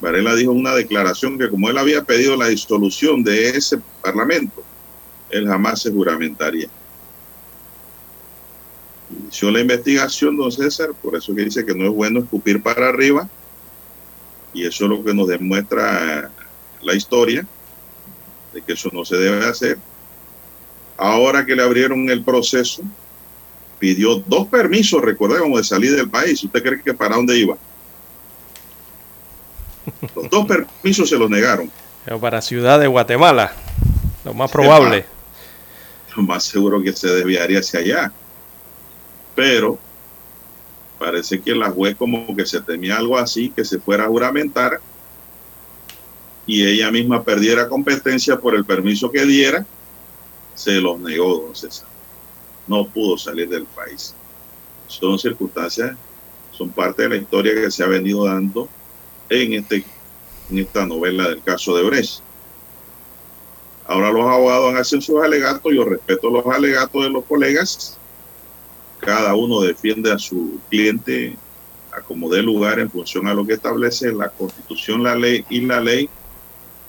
[0.00, 4.62] Varela dijo una declaración que como él había pedido la disolución de ese parlamento,
[5.30, 6.68] él jamás se juramentaría.
[9.10, 12.88] Inició la investigación, don César, por eso que dice que no es bueno escupir para
[12.88, 13.28] arriba,
[14.52, 16.30] y eso es lo que nos demuestra
[16.82, 17.46] la historia,
[18.52, 19.78] de que eso no se debe hacer.
[20.96, 22.82] Ahora que le abrieron el proceso,
[23.78, 26.42] pidió dos permisos, recordemos, de salir del país.
[26.44, 27.56] ¿Usted cree que para dónde iba?
[30.14, 31.70] Los dos permisos se los negaron.
[32.04, 33.52] Pero para Ciudad de Guatemala,
[34.24, 35.06] lo más probable.
[36.16, 38.12] lo más seguro que se desviaría hacia allá.
[39.34, 39.78] Pero
[40.98, 44.80] parece que la juez como que se temía algo así, que se fuera a juramentar
[46.46, 49.66] y ella misma perdiera competencia por el permiso que diera,
[50.54, 51.88] se los negó, don César.
[52.66, 54.14] No pudo salir del país.
[54.86, 55.96] Son circunstancias,
[56.52, 58.68] son parte de la historia que se ha venido dando
[59.28, 59.84] en, este,
[60.50, 62.20] en esta novela del caso de Brecht.
[63.86, 67.98] Ahora los abogados hacen sus alegatos, yo respeto los alegatos de los colegas.
[68.98, 71.36] Cada uno defiende a su cliente
[71.92, 75.60] a como dé lugar en función a lo que establece la constitución, la ley y
[75.60, 76.08] la ley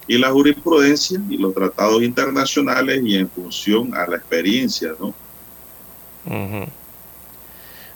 [0.08, 5.14] y la jurisprudencia y los tratados internacionales y en función a la experiencia, ¿no?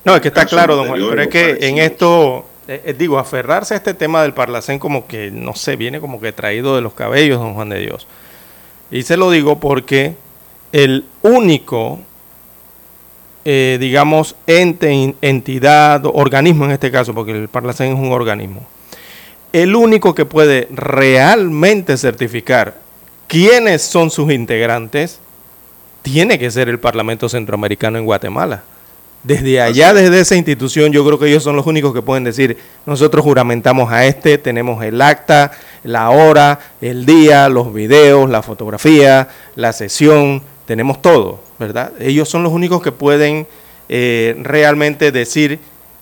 [0.03, 3.17] No, es que está claro, don Juan, pero es que en esto, eh, eh, digo,
[3.17, 6.81] aferrarse a este tema del Parlacén como que, no sé, viene como que traído de
[6.83, 8.05] los cabellos, don Juan de Dios.
[8.91, 10.13] Y se lo digo porque
[10.71, 11.97] el único,
[13.43, 18.67] eh, digamos, ente, entidad, organismo en este caso, porque el Parlacén es un organismo,
[19.51, 22.77] el único que puede realmente certificar
[23.25, 25.19] quiénes son sus integrantes,
[26.03, 28.61] tiene que ser el Parlamento Centroamericano en Guatemala.
[29.23, 32.57] Desde allá, desde esa institución, yo creo que ellos son los únicos que pueden decir,
[32.85, 35.51] nosotros juramentamos a este, tenemos el acta,
[35.83, 41.91] la hora, el día, los videos, la fotografía, la sesión, tenemos todo, ¿verdad?
[41.99, 43.45] Ellos son los únicos que pueden
[43.89, 45.59] eh, realmente decir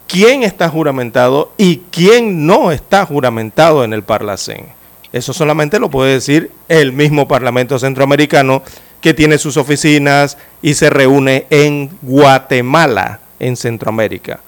[0.07, 4.65] quién está juramentado y quién no está juramentado en el Parlacén.
[5.11, 8.61] Eso solamente lo puede decir el mismo Parlamento Centroamericano
[9.07, 14.41] que tiene sus oficinas y se reúne en Guatemala, en Centroamérica.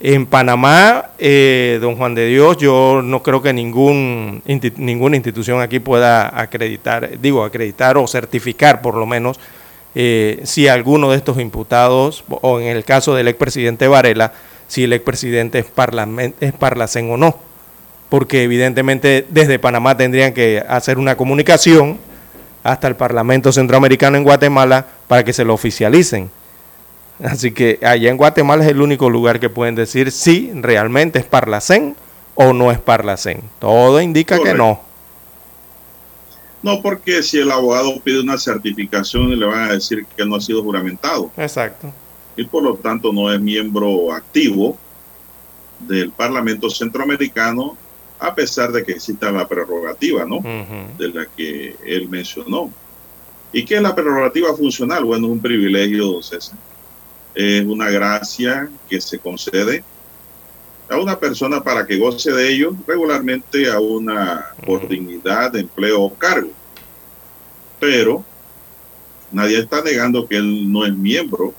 [0.00, 4.42] En Panamá, eh, don Juan de Dios, yo no creo que ningún,
[4.76, 9.40] ninguna institución aquí pueda acreditar, digo, acreditar o certificar por lo menos
[9.94, 14.34] eh, si alguno de estos imputados, o en el caso del expresidente Varela,
[14.68, 15.66] si el expresidente es,
[16.40, 17.38] es parlacén o no.
[18.10, 21.96] Porque evidentemente desde Panamá tendrían que hacer una comunicación
[22.66, 26.30] hasta el Parlamento Centroamericano en Guatemala para que se lo oficialicen.
[27.22, 31.24] Así que allá en Guatemala es el único lugar que pueden decir si realmente es
[31.24, 31.96] Parlacén
[32.34, 33.40] o no es Parlacén.
[33.58, 34.80] Todo indica que no.
[36.62, 40.40] No, porque si el abogado pide una certificación le van a decir que no ha
[40.40, 41.30] sido juramentado.
[41.36, 41.92] Exacto.
[42.36, 44.76] Y por lo tanto no es miembro activo
[45.78, 47.76] del Parlamento Centroamericano,
[48.18, 50.40] a pesar de que exista la prerrogativa, ¿no?
[50.98, 52.70] De la que él mencionó.
[53.52, 55.04] ¿Y qué es la prerrogativa funcional?
[55.04, 56.58] Bueno, es un privilegio, César
[57.36, 59.84] es una gracia que se concede
[60.88, 66.02] a una persona para que goce de ello regularmente a una por dignidad de empleo
[66.02, 66.50] o cargo.
[67.78, 68.24] Pero
[69.30, 71.52] nadie está negando que él no es miembro.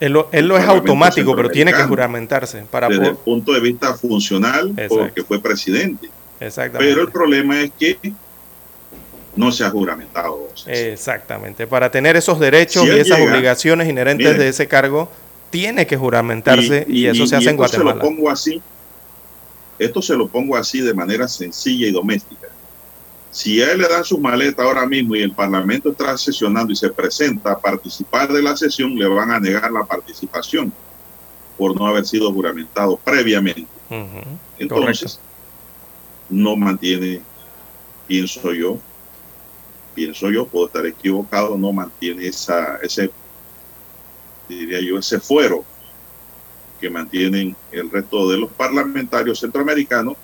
[0.00, 2.64] Él lo, es automático, pero tiene que juramentarse.
[2.70, 6.08] Para desde el punto de vista funcional, porque fue presidente.
[6.38, 7.98] Pero el problema es que
[9.34, 10.48] no se ha juramentado.
[10.66, 11.66] Exactamente.
[11.66, 15.08] Para tener esos derechos y esas obligaciones inherentes de ese cargo,
[15.50, 17.92] tiene que juramentarse y, eso se hace en Guatemala.
[17.92, 18.60] Se lo pongo así,
[19.78, 22.48] esto se lo pongo así de manera sencilla y doméstica.
[23.30, 26.76] Si a él le dan su maleta ahora mismo y el Parlamento está sesionando y
[26.76, 30.72] se presenta a participar de la sesión, le van a negar la participación
[31.58, 33.66] por no haber sido juramentado previamente.
[34.58, 35.20] Entonces,
[36.28, 37.20] no mantiene,
[38.06, 38.78] pienso yo,
[39.94, 43.10] pienso yo, puedo estar equivocado, no mantiene esa, ese,
[44.48, 45.64] diría yo, ese fuero
[46.80, 50.16] que mantienen el resto de los parlamentarios centroamericanos,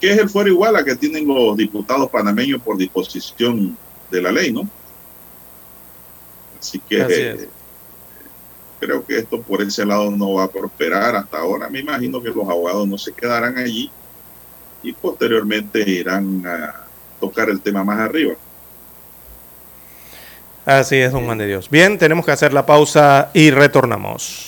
[0.00, 3.76] que es el fuero igual a que tienen los diputados panameños por disposición
[4.10, 4.68] de la ley, ¿no?
[6.58, 7.48] Así que
[8.80, 11.68] creo que esto por ese lado no va a prosperar hasta ahora.
[11.68, 13.90] Me imagino que los abogados no se quedarán allí
[14.82, 16.86] y posteriormente irán a
[17.20, 18.34] tocar el tema más arriba.
[20.64, 21.70] Así es, don Juan de Dios.
[21.70, 24.47] Bien, tenemos que hacer la pausa y retornamos.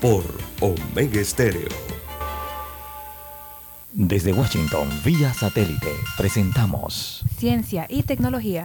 [0.00, 0.24] por
[0.60, 1.68] Omega Estéreo.
[3.92, 8.64] Desde Washington, vía satélite, presentamos Ciencia y Tecnología.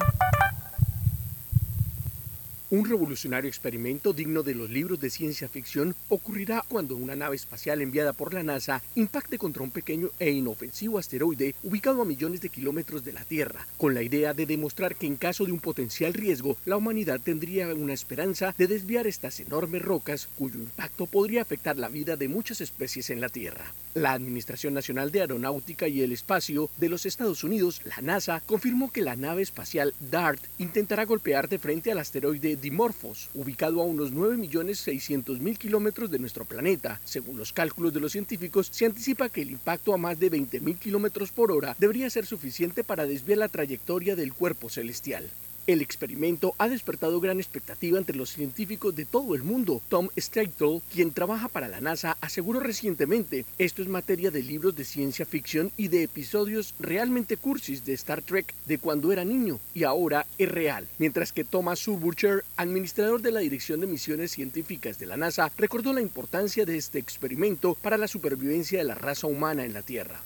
[2.74, 7.84] Un revolucionario experimento digno de los libros de ciencia ficción ocurrirá cuando una nave espacial
[7.84, 12.50] enviada por la NASA impacte contra un pequeño e inofensivo asteroide ubicado a millones de
[12.50, 16.16] kilómetros de la Tierra, con la idea de demostrar que en caso de un potencial
[16.16, 21.78] riesgo, la humanidad tendría una esperanza de desviar estas enormes rocas cuyo impacto podría afectar
[21.78, 23.72] la vida de muchas especies en la Tierra.
[23.94, 28.92] La Administración Nacional de Aeronáutica y el Espacio de los Estados Unidos, la NASA, confirmó
[28.92, 34.14] que la nave espacial DART intentará golpear de frente al asteroide Dimorphos, ubicado a unos
[34.14, 37.02] 9.600.000 kilómetros de nuestro planeta.
[37.04, 40.80] Según los cálculos de los científicos, se anticipa que el impacto a más de 20.000
[40.80, 45.30] kilómetros por hora debería ser suficiente para desviar la trayectoria del cuerpo celestial.
[45.66, 49.82] El experimento ha despertado gran expectativa entre los científicos de todo el mundo.
[49.88, 54.84] Tom Steitel, quien trabaja para la NASA, aseguró recientemente, esto es materia de libros de
[54.84, 59.86] ciencia ficción y de episodios realmente cursis de Star Trek de cuando era niño y
[59.86, 60.86] ahora es real.
[60.98, 65.94] Mientras que Thomas Suburcher, administrador de la Dirección de Misiones Científicas de la NASA, recordó
[65.94, 70.22] la importancia de este experimento para la supervivencia de la raza humana en la Tierra.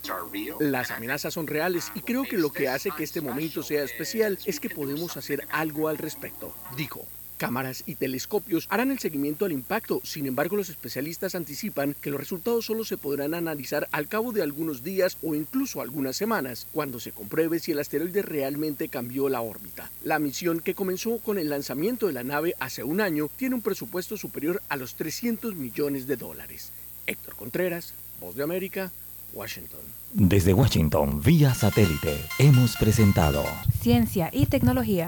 [0.59, 4.39] Las amenazas son reales y creo que lo que hace que este momento sea especial
[4.45, 7.05] es que podemos hacer algo al respecto, dijo.
[7.37, 12.19] Cámaras y telescopios harán el seguimiento al impacto, sin embargo los especialistas anticipan que los
[12.19, 16.99] resultados solo se podrán analizar al cabo de algunos días o incluso algunas semanas, cuando
[16.99, 19.91] se compruebe si el asteroide realmente cambió la órbita.
[20.03, 23.61] La misión que comenzó con el lanzamiento de la nave hace un año tiene un
[23.61, 26.71] presupuesto superior a los 300 millones de dólares.
[27.05, 28.91] Héctor Contreras, Voz de América,
[29.33, 29.79] Washington.
[30.13, 33.43] Desde Washington, vía satélite, hemos presentado
[33.81, 35.07] Ciencia y tecnología.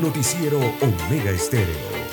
[0.00, 2.09] Noticiero Omega Estéreo.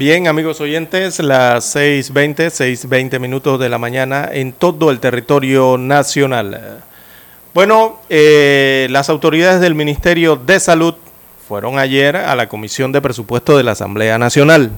[0.00, 6.82] Bien, amigos oyentes, las 6.20, 6.20 minutos de la mañana en todo el territorio nacional.
[7.52, 10.94] Bueno, eh, las autoridades del Ministerio de Salud
[11.46, 14.70] fueron ayer a la Comisión de Presupuesto de la Asamblea Nacional,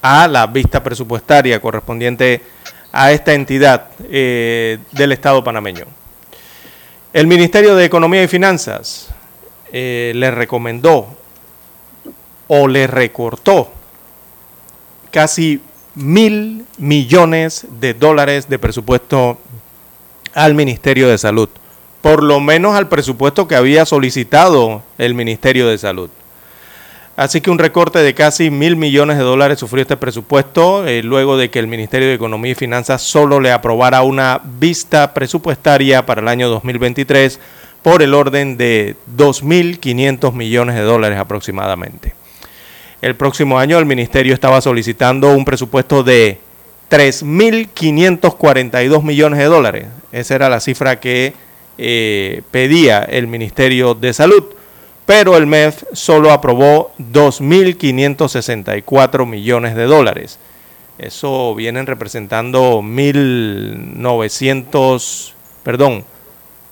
[0.00, 2.40] a la vista presupuestaria correspondiente
[2.92, 5.84] a esta entidad eh, del Estado panameño.
[7.12, 9.10] El Ministerio de Economía y Finanzas
[9.70, 11.14] eh, le recomendó
[12.48, 13.83] o le recortó
[15.14, 15.60] casi
[15.94, 19.38] mil millones de dólares de presupuesto
[20.34, 21.48] al Ministerio de Salud,
[22.02, 26.10] por lo menos al presupuesto que había solicitado el Ministerio de Salud.
[27.14, 31.36] Así que un recorte de casi mil millones de dólares sufrió este presupuesto eh, luego
[31.36, 36.22] de que el Ministerio de Economía y Finanzas solo le aprobara una vista presupuestaria para
[36.22, 37.38] el año 2023
[37.82, 42.23] por el orden de 2.500 millones de dólares aproximadamente.
[43.04, 46.38] El próximo año el ministerio estaba solicitando un presupuesto de
[46.90, 49.88] 3.542 millones de dólares.
[50.10, 51.34] Esa era la cifra que
[51.76, 54.44] eh, pedía el Ministerio de Salud.
[55.04, 60.38] Pero el MEF solo aprobó 2.564 millones de dólares.
[60.96, 65.32] Eso vienen representando 1.900,
[65.62, 66.06] perdón,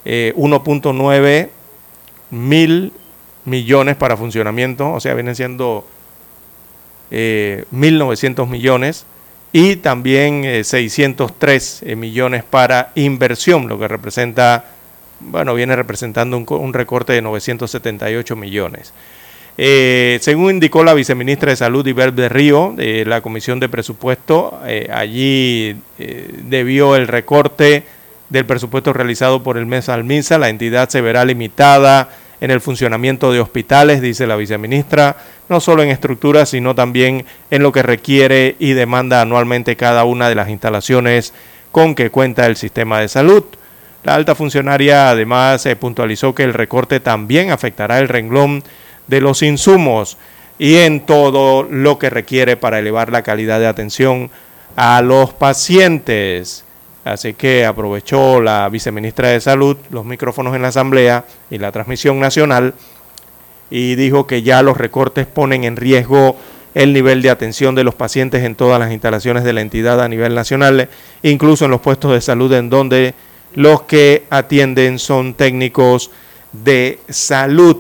[0.06, 1.50] 1.9 eh,
[2.30, 2.94] mil
[3.44, 4.92] millones para funcionamiento.
[4.92, 5.84] O sea, vienen siendo
[7.12, 9.04] 1.900 eh, millones
[9.52, 14.64] y también 603 eh, eh, millones para inversión, lo que representa,
[15.20, 18.94] bueno, viene representando un, recorte de 978 millones.
[19.56, 24.58] según indicó la viceministra de Salud, Iberbe de Río, de la Comisión de Presupuesto,
[24.90, 27.84] allí debió el recorte
[28.30, 32.08] del presupuesto realizado por el mes Almisa, la entidad se verá limitada
[32.42, 35.16] en el funcionamiento de hospitales, dice la viceministra,
[35.48, 40.28] no solo en estructuras, sino también en lo que requiere y demanda anualmente cada una
[40.28, 41.32] de las instalaciones
[41.70, 43.44] con que cuenta el sistema de salud.
[44.02, 48.64] La alta funcionaria además se puntualizó que el recorte también afectará el renglón
[49.06, 50.18] de los insumos
[50.58, 54.32] y en todo lo que requiere para elevar la calidad de atención
[54.74, 56.64] a los pacientes.
[57.04, 62.20] Así que aprovechó la viceministra de Salud los micrófonos en la Asamblea y la transmisión
[62.20, 62.74] nacional
[63.70, 66.36] y dijo que ya los recortes ponen en riesgo
[66.74, 70.08] el nivel de atención de los pacientes en todas las instalaciones de la entidad a
[70.08, 70.88] nivel nacional,
[71.22, 73.14] incluso en los puestos de salud en donde
[73.54, 76.10] los que atienden son técnicos
[76.52, 77.78] de salud.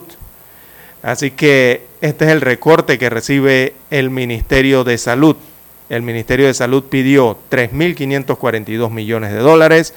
[1.02, 5.36] Así que este es el recorte que recibe el Ministerio de Salud
[5.92, 9.92] el Ministerio de Salud pidió 3.542 millones de dólares,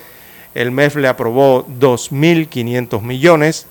[0.53, 3.65] el MEF le aprobó 2.500 millones,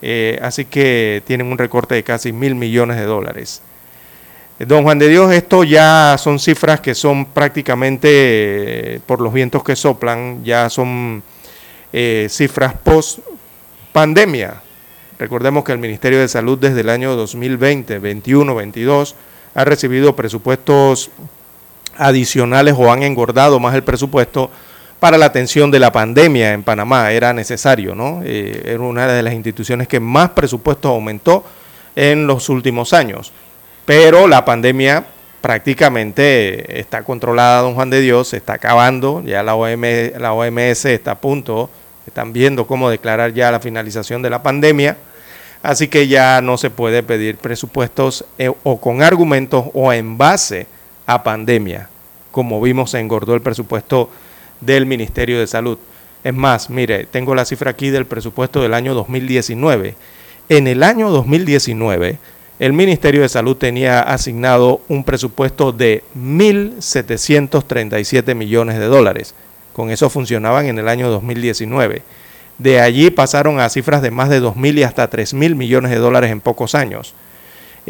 [0.00, 3.60] eh, así que tienen un recorte de casi mil millones de dólares.
[4.58, 8.08] Don Juan de Dios, esto ya son cifras que son prácticamente,
[8.94, 11.22] eh, por los vientos que soplan, ya son
[11.92, 13.18] eh, cifras post
[13.92, 14.62] pandemia.
[15.18, 19.14] Recordemos que el Ministerio de Salud desde el año 2020, 21, 22
[19.54, 21.10] ha recibido presupuestos
[21.98, 24.50] adicionales o han engordado más el presupuesto
[25.00, 27.12] para la atención de la pandemia en Panamá.
[27.12, 28.22] Era necesario, ¿no?
[28.24, 31.44] Eh, era una de las instituciones que más presupuesto aumentó
[31.94, 33.32] en los últimos años.
[33.84, 35.04] Pero la pandemia
[35.40, 39.54] prácticamente está controlada, don Juan de Dios, se está acabando, ya la,
[40.18, 41.70] la OMS está a punto,
[42.06, 44.96] están viendo cómo declarar ya la finalización de la pandemia,
[45.62, 50.66] así que ya no se puede pedir presupuestos eh, o con argumentos o en base
[51.08, 51.88] a pandemia.
[52.30, 54.08] Como vimos, se engordó el presupuesto
[54.60, 55.78] del Ministerio de Salud.
[56.22, 59.96] Es más, mire, tengo la cifra aquí del presupuesto del año 2019.
[60.50, 62.18] En el año 2019,
[62.58, 69.34] el Ministerio de Salud tenía asignado un presupuesto de 1.737 millones de dólares.
[69.72, 72.02] Con eso funcionaban en el año 2019.
[72.58, 76.30] De allí pasaron a cifras de más de 2.000 y hasta 3.000 millones de dólares
[76.30, 77.14] en pocos años.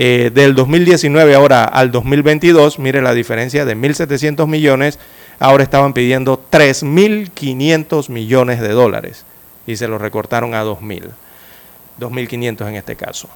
[0.00, 4.96] Eh, del 2019 ahora al 2022, mire la diferencia de 1.700 millones,
[5.40, 9.24] ahora estaban pidiendo 3.500 millones de dólares
[9.66, 11.08] y se lo recortaron a 2.000,
[11.98, 13.28] 2.500 en este caso.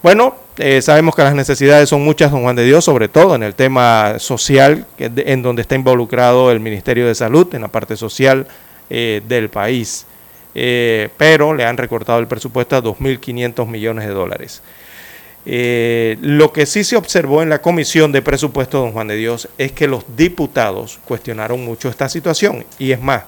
[0.00, 3.42] Bueno, eh, sabemos que las necesidades son muchas, don Juan de Dios, sobre todo en
[3.42, 8.46] el tema social, en donde está involucrado el Ministerio de Salud, en la parte social
[8.90, 10.06] eh, del país.
[10.54, 14.62] Pero le han recortado el presupuesto a 2.500 millones de dólares.
[15.46, 19.72] Lo que sí se observó en la comisión de presupuesto, don Juan de Dios, es
[19.72, 22.64] que los diputados cuestionaron mucho esta situación.
[22.78, 23.24] Y es más,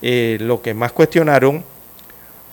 [0.00, 1.64] lo que más cuestionaron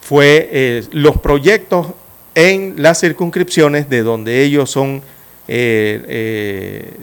[0.01, 1.88] fue los proyectos
[2.36, 5.01] en las circunscripciones de donde ellos son
[5.47, 6.93] eh, eh,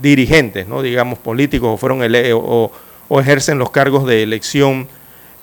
[0.00, 2.02] dirigentes, digamos políticos o, fueron
[2.34, 2.70] o,
[3.20, 4.86] ejercen los cargos de elección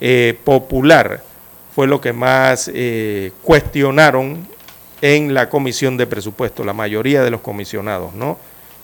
[0.00, 1.22] eh, popular.
[1.74, 2.70] Fue lo que más
[3.42, 4.46] cuestionaron
[5.02, 8.38] en la comisión de presupuesto, la mayoría de los comisionados, ¿no?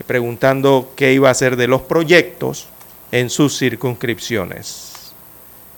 [0.05, 2.69] preguntando qué iba a hacer de los proyectos
[3.13, 5.15] en sus circunscripciones,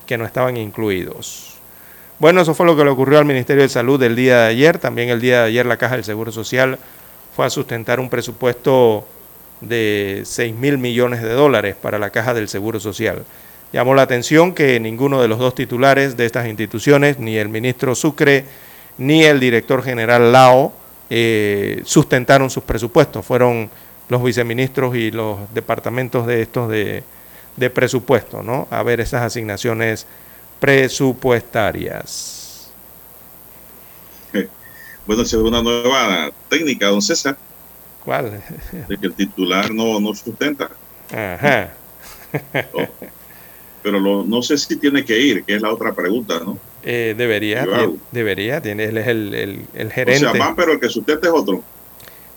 [0.07, 1.55] que no estaban incluidos.
[2.19, 4.79] Bueno, eso fue lo que le ocurrió al Ministerio de Salud el día de ayer.
[4.79, 6.79] También el día de ayer la Caja del Seguro Social
[7.37, 9.07] fue a sustentar un presupuesto
[9.61, 13.25] de 6 mil millones de dólares para la Caja del Seguro Social.
[13.73, 17.95] Llamó la atención que ninguno de los dos titulares de estas instituciones, ni el ministro
[17.95, 18.45] Sucre
[18.99, 20.75] ni el director general Lao,
[21.09, 23.25] eh, sustentaron sus presupuestos.
[23.25, 23.71] Fueron
[24.09, 27.03] los viceministros y los departamentos de estos de,
[27.57, 28.69] de presupuesto, ¿no?
[28.71, 30.07] A ver esas asignaciones
[30.61, 32.71] presupuestarias.
[35.07, 37.39] Bueno, se ve una nueva técnica, don César.
[38.05, 38.43] ¿Cuál?
[38.89, 40.69] De que el titular no, no sustenta.
[41.11, 41.71] Ajá.
[43.83, 46.59] Pero no sé si tiene que ir, que es la otra pregunta, ¿no?
[46.91, 47.67] Eh, debería,
[48.13, 50.27] debería, tiene, él es el, el, gerente.
[50.27, 51.63] O sea, más, pero el que sustente es otro.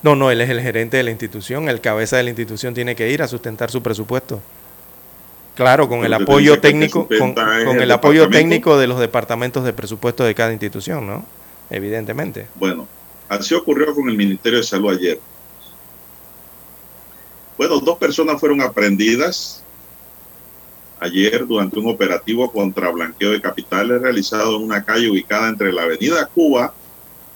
[0.03, 2.93] No, no, él es el gerente de la institución, el cabeza de la institución tiene
[2.93, 4.41] que ir a sustentar su presupuesto.
[5.55, 10.35] Claro, con el apoyo técnico, con, el, apoyo técnico de los departamentos de presupuesto de
[10.35, 11.23] cada institución, ¿no?
[11.69, 12.47] Evidentemente.
[12.55, 12.89] Bueno,
[13.29, 15.17] así ocurrió con el Ministerio de Salud ayer.
[17.57, 19.60] Bueno, dos personas fueron aprendidas
[21.01, 25.81] ayer durante un operativo contra blanqueo de capitales realizado en una calle ubicada entre la
[25.81, 26.73] Avenida Cuba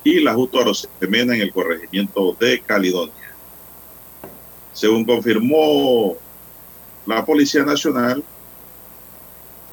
[0.03, 3.33] y la Justo Arosemena en el corregimiento de Caledonia.
[4.71, 6.15] Según confirmó
[7.07, 8.23] la Policía Nacional,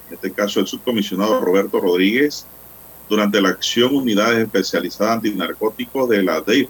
[0.09, 2.47] en este caso el subcomisionado Roberto Rodríguez,
[3.11, 6.69] durante la acción Unidades Especializadas Antinarcóticos de la DIJ,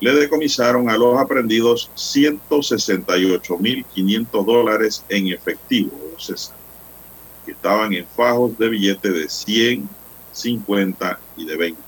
[0.00, 6.56] le decomisaron a los aprendidos 168.500 dólares en efectivo, César,
[7.44, 9.88] que estaban en fajos de billetes de 100,
[10.32, 11.80] 50 y de 20.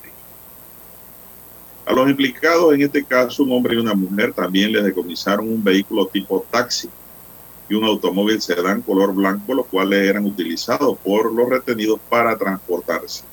[1.85, 5.65] A los implicados en este caso, un hombre y una mujer, también les decomisaron un
[5.65, 6.89] vehículo tipo taxi
[7.69, 13.25] y un automóvil sedán color blanco, los cuales eran utilizados por los retenidos para transportarse.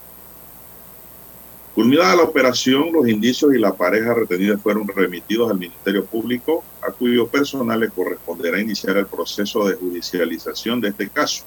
[1.80, 6.92] Culminada la operación, los indicios y la pareja retenida fueron remitidos al Ministerio Público, a
[6.92, 11.46] cuyo personal le corresponderá iniciar el proceso de judicialización de este caso.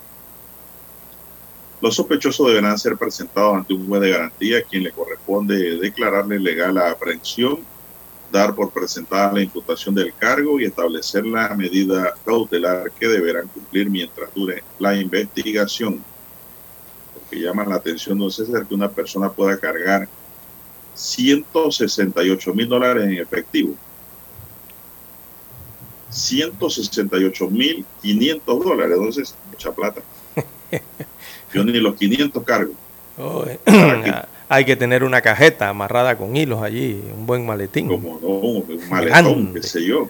[1.83, 6.77] Los sospechosos deberán ser presentados ante un juez de garantía, quien le corresponde declararle legal
[6.77, 7.59] la aprehensión
[8.33, 13.91] dar por presentada la imputación del cargo y establecer la medida cautelar que deberán cumplir
[13.91, 16.03] mientras dure la investigación.
[17.13, 20.09] Porque llama la atención, no sé que una persona pueda cargar
[20.95, 23.75] 168 mil dólares en efectivo.
[26.11, 30.03] 168 mil 500 dólares, entonces mucha plata.
[31.55, 32.73] Yo ni los 500 cargo.
[33.19, 33.45] Oh,
[34.49, 37.89] hay que tener una cajeta amarrada con hilos allí, un buen maletín.
[37.89, 40.09] Como no, un maletón, qué sé yo.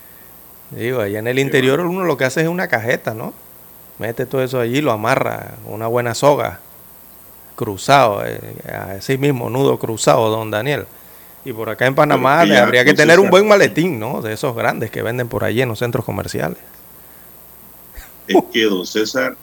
[0.70, 3.34] Digo, allá en el interior uno lo que hace es una cajeta, ¿no?
[3.98, 6.60] Mete todo eso allí, lo amarra, una buena soga,
[7.62, 8.40] cruzado, eh,
[8.98, 10.86] así mismo, nudo cruzado, don Daniel.
[11.44, 14.20] Y por acá en Panamá habría que tener un buen maletín, ¿no?
[14.20, 16.58] De esos grandes que venden por allí en los centros comerciales.
[18.26, 19.36] Es que, don César,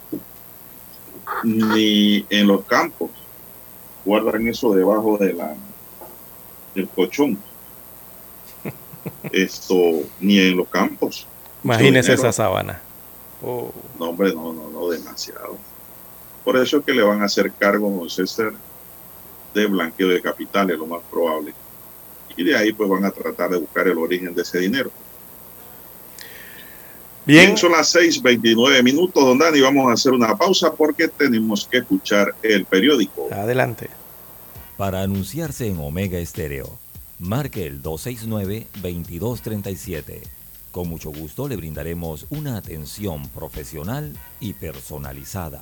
[1.44, 3.10] ni en los campos
[4.06, 5.56] guardan eso debajo de la
[6.76, 7.38] del colchón.
[9.32, 9.76] Esto
[10.20, 11.28] ni en los campos.
[11.64, 12.82] Imagínese esa sábana.
[13.42, 15.58] No, hombre, no, no, no, demasiado.
[16.44, 18.54] Por eso es que le van a hacer cargo, don César,
[19.54, 21.54] de blanqueo de capitales, lo más probable.
[22.36, 24.92] Y de ahí pues van a tratar de buscar el origen de ese dinero.
[27.26, 29.62] Bien, son las 6:29 minutos, don Dani.
[29.62, 33.28] Vamos a hacer una pausa porque tenemos que escuchar el periódico.
[33.32, 33.88] Adelante.
[34.78, 36.80] Para anunciarse en Omega Estéreo,
[37.20, 40.24] marque el 269-2237.
[40.72, 45.62] Con mucho gusto le brindaremos una atención profesional y personalizada.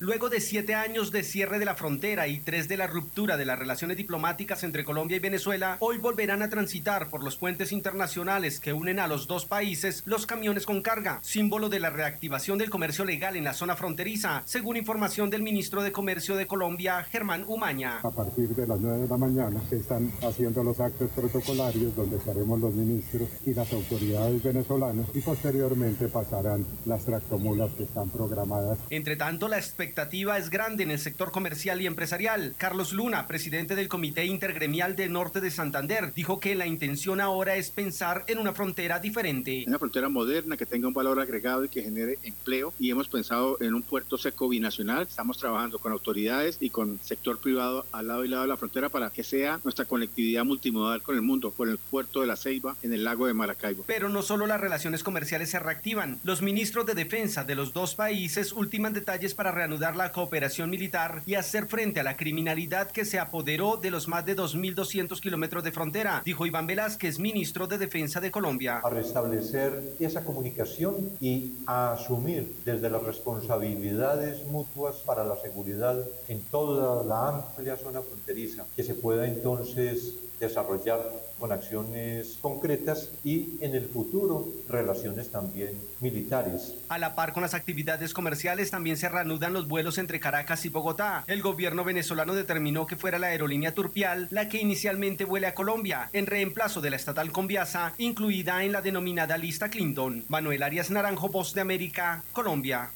[0.00, 3.44] Luego de siete años de cierre de la frontera y tres de la ruptura de
[3.44, 8.60] las relaciones diplomáticas entre Colombia y Venezuela, hoy volverán a transitar por los puentes internacionales
[8.60, 12.70] que unen a los dos países los camiones con carga, símbolo de la reactivación del
[12.70, 17.44] comercio legal en la zona fronteriza, según información del ministro de Comercio de Colombia, Germán
[17.48, 17.98] Umaña.
[18.04, 22.18] A partir de las 9 de la mañana se están haciendo los actos protocolarios donde
[22.18, 28.78] estaremos los ministros y las autoridades venezolanas y posteriormente pasarán las tractomulas que están programadas.
[28.90, 32.54] Entre tanto, la expectativa expectativa es grande en el sector comercial y empresarial.
[32.58, 37.56] Carlos Luna, presidente del Comité Intergremial del Norte de Santander, dijo que la intención ahora
[37.56, 39.64] es pensar en una frontera diferente.
[39.66, 42.74] Una frontera moderna que tenga un valor agregado y que genere empleo.
[42.78, 45.04] Y hemos pensado en un puerto seco binacional.
[45.04, 48.90] Estamos trabajando con autoridades y con sector privado al lado y lado de la frontera
[48.90, 52.76] para que sea nuestra conectividad multimodal con el mundo, por el puerto de la Ceiba
[52.82, 53.84] en el lago de Maracaibo.
[53.86, 56.18] Pero no solo las relaciones comerciales se reactivan.
[56.24, 60.70] Los ministros de defensa de los dos países ultiman detalles para reanudar dar la cooperación
[60.70, 65.20] militar y hacer frente a la criminalidad que se apoderó de los más de 2.200
[65.20, 68.80] kilómetros de frontera, dijo Iván Velázquez, ministro de Defensa de Colombia.
[68.84, 75.96] A restablecer esa comunicación y a asumir desde las responsabilidades mutuas para la seguridad
[76.28, 81.00] en toda la amplia zona fronteriza, que se pueda entonces desarrollar
[81.38, 85.70] con acciones concretas y en el futuro relaciones también
[86.00, 86.74] militares.
[86.88, 90.68] A la par con las actividades comerciales también se reanudan los vuelos entre Caracas y
[90.68, 91.24] Bogotá.
[91.26, 96.10] El gobierno venezolano determinó que fuera la aerolínea Turpial la que inicialmente vuele a Colombia,
[96.12, 100.24] en reemplazo de la estatal Conviasa, incluida en la denominada lista Clinton.
[100.28, 102.90] Manuel Arias Naranjo, Voz de América, Colombia.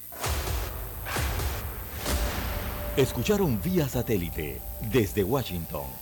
[2.97, 4.61] Escucharon vía satélite
[4.93, 6.02] desde Washington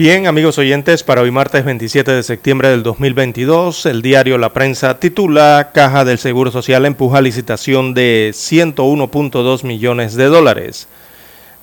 [0.00, 4.98] Bien, amigos oyentes, para hoy martes 27 de septiembre del 2022, el diario La Prensa
[4.98, 10.88] titula Caja del Seguro Social empuja licitación de 101.2 millones de dólares.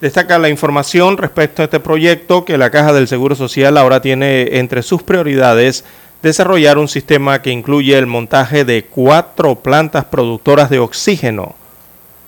[0.02, 4.60] Destaca la información respecto a este proyecto que la Caja del Seguro Social ahora tiene
[4.60, 5.84] entre sus prioridades
[6.22, 11.56] desarrollar un sistema que incluye el montaje de cuatro plantas productoras de oxígeno,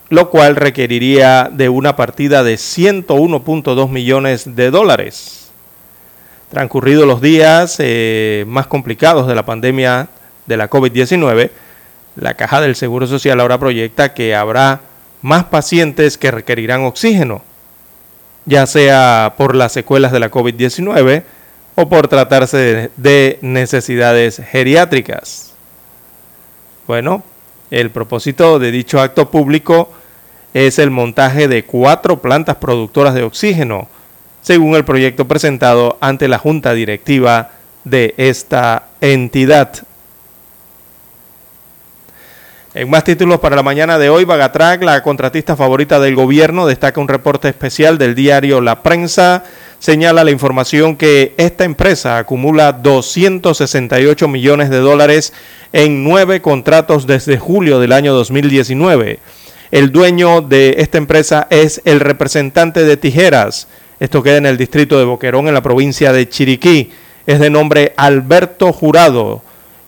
[0.10, 5.48] lo cual requeriría de una partida de 101.2 millones de dólares.
[6.49, 10.07] Transcurridos los días eh, más complicados de la pandemia
[10.47, 11.51] de la COVID-19,
[12.15, 14.81] la Caja del Seguro Social ahora proyecta que habrá
[15.21, 17.43] más pacientes que requerirán oxígeno,
[18.45, 21.23] ya sea por las secuelas de la COVID-19
[21.75, 25.53] o por tratarse de necesidades geriátricas.
[26.87, 27.23] Bueno,
[27.69, 29.91] el propósito de dicho acto público
[30.55, 33.87] es el montaje de cuatro plantas productoras de oxígeno,
[34.49, 37.51] según el proyecto presentado ante la Junta Directiva
[37.83, 39.83] de esta entidad.
[42.73, 46.99] En más títulos para la mañana de hoy, Bagatrac, la contratista favorita del gobierno, destaca
[46.99, 49.43] un reporte especial del diario La Prensa.
[49.77, 55.31] Señala la información que esta empresa acumula 268 millones de dólares
[55.73, 59.19] en nueve contratos desde julio del año 2019.
[59.69, 63.67] El dueño de esta empresa es el representante de Tijeras.
[63.99, 66.91] Esto queda en el distrito de Boquerón, en la provincia de Chiriquí.
[67.27, 69.41] Es de nombre Alberto Jurado,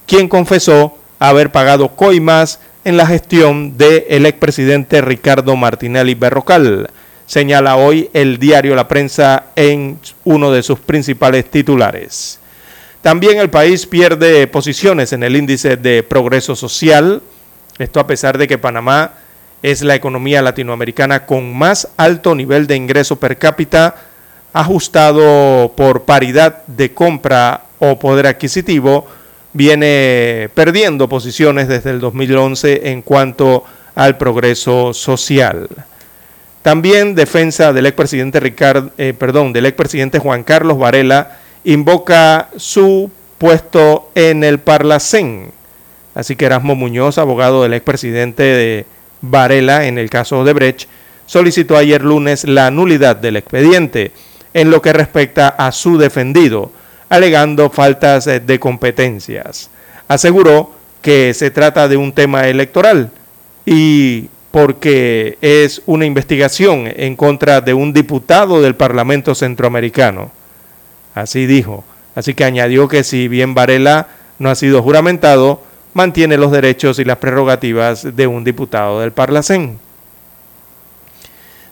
[0.05, 6.89] quien confesó haber pagado coimas en la gestión del expresidente Ricardo Martinelli Berrocal.
[7.25, 12.39] Señala hoy el diario La Prensa en uno de sus principales titulares.
[13.01, 17.21] También el país pierde posiciones en el índice de progreso social,
[17.79, 19.13] esto a pesar de que Panamá
[19.63, 23.95] es la economía latinoamericana con más alto nivel de ingreso per cápita
[24.53, 29.07] ajustado por paridad de compra o poder adquisitivo,
[29.53, 33.63] viene perdiendo posiciones desde el 2011 en cuanto
[33.95, 35.67] al progreso social.
[36.61, 44.11] También defensa del expresidente Ricardo, eh, perdón, del expresidente Juan Carlos Varela invoca su puesto
[44.13, 45.51] en el Parlacén.
[46.13, 48.85] Así que Erasmo Muñoz, abogado del expresidente de
[49.21, 50.87] Varela en el caso de Brecht,
[51.25, 54.11] solicitó ayer lunes la nulidad del expediente
[54.53, 56.71] en lo que respecta a su defendido,
[57.09, 59.69] alegando faltas de competencias.
[60.07, 63.11] Aseguró que se trata de un tema electoral
[63.65, 70.31] y porque es una investigación en contra de un diputado del Parlamento Centroamericano.
[71.15, 71.85] Así dijo.
[72.15, 74.07] Así que añadió que si bien Varela
[74.37, 75.63] no ha sido juramentado,
[75.93, 79.79] mantiene los derechos y las prerrogativas de un diputado del Parlacén.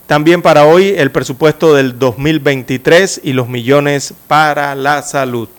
[0.07, 5.49] También para hoy el presupuesto del 2023 y los millones para la salud.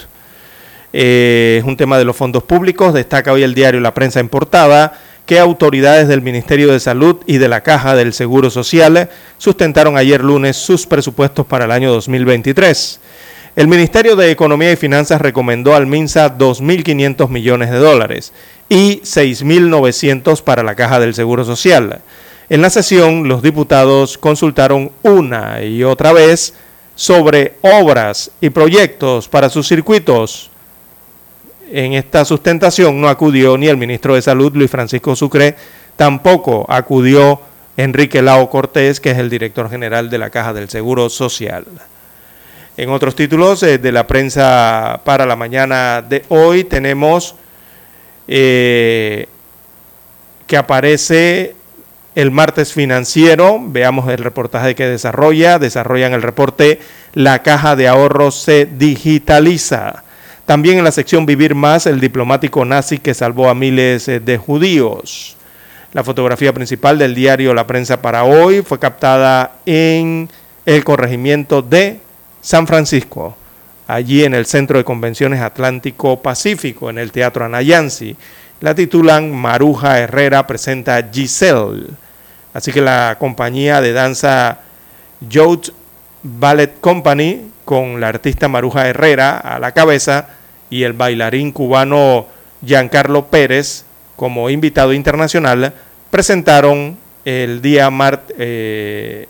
[0.92, 2.92] Eh, es un tema de los fondos públicos.
[2.92, 7.38] Destaca hoy el diario La Prensa en portada que autoridades del Ministerio de Salud y
[7.38, 9.08] de la Caja del Seguro Social
[9.38, 13.00] sustentaron ayer lunes sus presupuestos para el año 2023.
[13.56, 18.32] El Ministerio de Economía y Finanzas recomendó al MINSA 2.500 millones de dólares
[18.68, 22.00] y 6.900 para la Caja del Seguro Social.
[22.48, 26.54] En la sesión, los diputados consultaron una y otra vez
[26.94, 30.50] sobre obras y proyectos para sus circuitos.
[31.72, 35.56] En esta sustentación no acudió ni el ministro de Salud, Luis Francisco Sucre,
[35.96, 37.40] tampoco acudió
[37.76, 41.64] Enrique Lao Cortés, que es el director general de la Caja del Seguro Social.
[42.80, 47.34] En otros títulos eh, de la prensa para la mañana de hoy tenemos
[48.26, 49.26] eh,
[50.46, 51.54] que aparece
[52.14, 53.58] el martes financiero.
[53.62, 55.58] Veamos el reportaje que desarrolla.
[55.58, 56.80] Desarrollan el reporte
[57.12, 60.02] La caja de ahorros se digitaliza.
[60.46, 64.38] También en la sección Vivir más, el diplomático nazi que salvó a miles eh, de
[64.38, 65.36] judíos.
[65.92, 70.30] La fotografía principal del diario La Prensa para hoy fue captada en
[70.64, 72.00] el corregimiento de
[72.40, 73.36] San Francisco,
[73.86, 78.16] allí en el Centro de Convenciones Atlántico Pacífico, en el Teatro Anayansi.
[78.60, 81.88] La titulan Maruja Herrera presenta Giselle.
[82.54, 84.60] Así que la compañía de danza
[85.20, 85.68] Youth
[86.22, 90.28] Ballet Company, con la artista Maruja Herrera a la cabeza
[90.70, 92.26] y el bailarín cubano
[92.64, 93.84] Giancarlo Pérez
[94.16, 95.72] como invitado internacional,
[96.10, 98.36] presentaron el día martes.
[98.38, 99.28] Eh,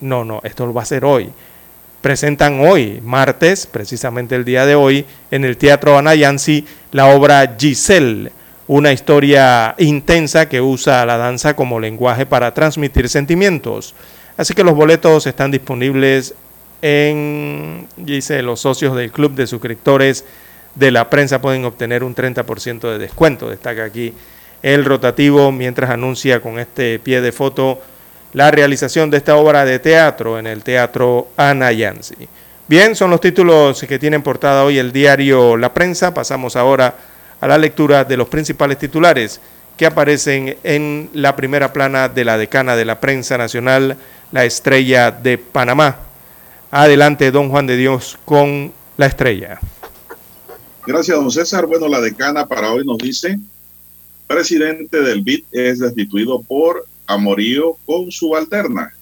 [0.00, 1.30] no, no, esto lo va a ser hoy
[2.00, 8.32] presentan hoy, martes, precisamente el día de hoy, en el Teatro Anayansi, la obra Giselle,
[8.66, 13.94] una historia intensa que usa la danza como lenguaje para transmitir sentimientos.
[14.36, 16.34] Así que los boletos están disponibles
[16.82, 20.24] en, dice, los socios del Club de Suscriptores
[20.74, 23.50] de la Prensa pueden obtener un 30% de descuento.
[23.50, 24.12] Destaca aquí
[24.62, 27.80] el rotativo mientras anuncia con este pie de foto
[28.32, 32.28] la realización de esta obra de teatro en el Teatro Anayansi.
[32.66, 36.12] Bien, son los títulos que tienen portada hoy el diario La Prensa.
[36.12, 36.94] Pasamos ahora
[37.40, 39.40] a la lectura de los principales titulares
[39.78, 43.96] que aparecen en la primera plana de la decana de la prensa nacional,
[44.32, 45.96] la estrella de Panamá.
[46.70, 49.60] Adelante, don Juan de Dios, con la estrella.
[50.86, 51.64] Gracias, don César.
[51.66, 53.38] Bueno, la decana para hoy nos dice,
[54.26, 58.94] presidente del BID es destituido por amorío con subalterna.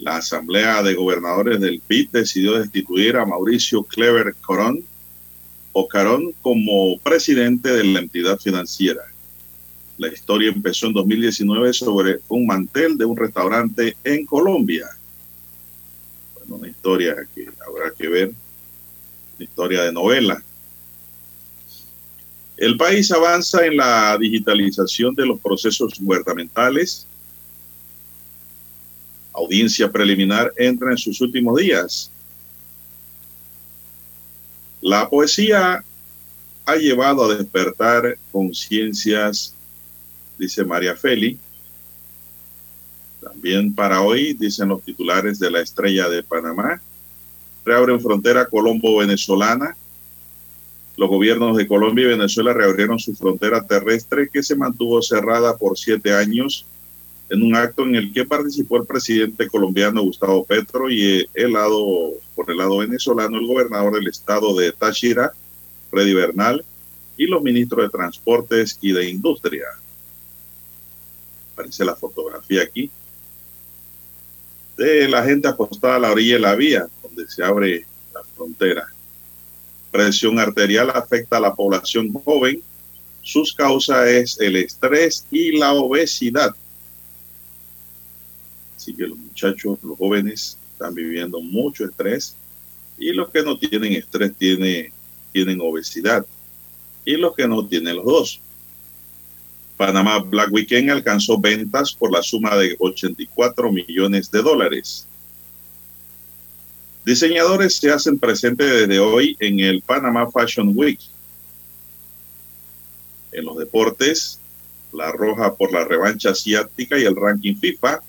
[0.00, 4.84] La Asamblea de Gobernadores del PIT decidió destituir a Mauricio Clever Corón
[5.72, 5.88] o
[6.42, 9.02] como presidente de la entidad financiera.
[9.98, 14.88] La historia empezó en 2019 sobre un mantel de un restaurante en Colombia.
[16.34, 18.32] Bueno, una historia que habrá que ver,
[19.36, 20.42] una historia de novela.
[22.58, 27.06] El país avanza en la digitalización de los procesos gubernamentales.
[29.32, 32.10] Audiencia preliminar entra en sus últimos días.
[34.80, 35.84] La poesía
[36.66, 39.54] ha llevado a despertar conciencias,
[40.36, 41.38] dice María Feli.
[43.20, 46.82] También para hoy, dicen los titulares de la Estrella de Panamá,
[47.64, 49.76] reabren frontera colombo-venezolana.
[50.98, 55.78] Los gobiernos de Colombia y Venezuela reabrieron su frontera terrestre que se mantuvo cerrada por
[55.78, 56.66] siete años
[57.28, 62.14] en un acto en el que participó el presidente colombiano Gustavo Petro y el lado,
[62.34, 65.32] por el lado venezolano, el gobernador del estado de Táchira,
[65.88, 66.64] Freddy Bernal,
[67.16, 69.66] y los ministros de Transportes y de Industria.
[71.52, 72.90] Aparece la fotografía aquí
[74.76, 78.88] de la gente apostada a la orilla de la vía, donde se abre la frontera.
[79.90, 82.62] Presión arterial afecta a la población joven.
[83.22, 86.54] Sus causas es el estrés y la obesidad.
[88.76, 92.36] Así que los muchachos, los jóvenes, están viviendo mucho estrés
[92.96, 94.92] y los que no tienen estrés tienen,
[95.32, 96.24] tienen obesidad
[97.04, 98.40] y los que no tienen los dos.
[99.76, 105.07] Panamá Black Weekend alcanzó ventas por la suma de 84 millones de dólares.
[107.08, 111.00] Diseñadores se hacen presentes desde hoy en el Panama Fashion Week.
[113.32, 114.38] En los deportes,
[114.92, 118.00] la roja por la revancha asiática y el ranking FIFA.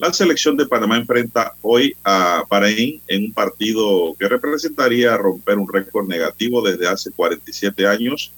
[0.00, 5.72] La selección de Panamá enfrenta hoy a Bahrein en un partido que representaría romper un
[5.72, 8.32] récord negativo desde hace 47 años,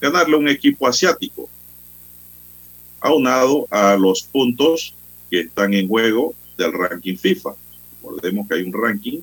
[0.00, 1.46] ganarle un equipo asiático
[3.00, 4.94] aunado a los puntos
[5.30, 7.50] que están en juego del ranking FIFA.
[8.06, 9.20] Recordemos que hay un ranking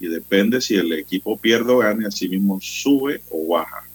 [0.00, 3.86] y depende si el equipo pierde o gane, así mismo sube o baja.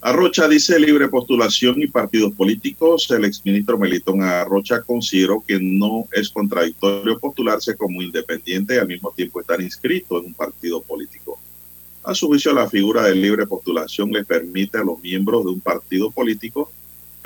[0.00, 3.08] Arrocha dice libre postulación y partidos políticos.
[3.10, 9.12] El exministro Melitón Arrocha consideró que no es contradictorio postularse como independiente y al mismo
[9.12, 11.38] tiempo estar inscrito en un partido político.
[12.04, 15.60] A su juicio, la figura de libre postulación le permite a los miembros de un
[15.60, 16.70] partido político,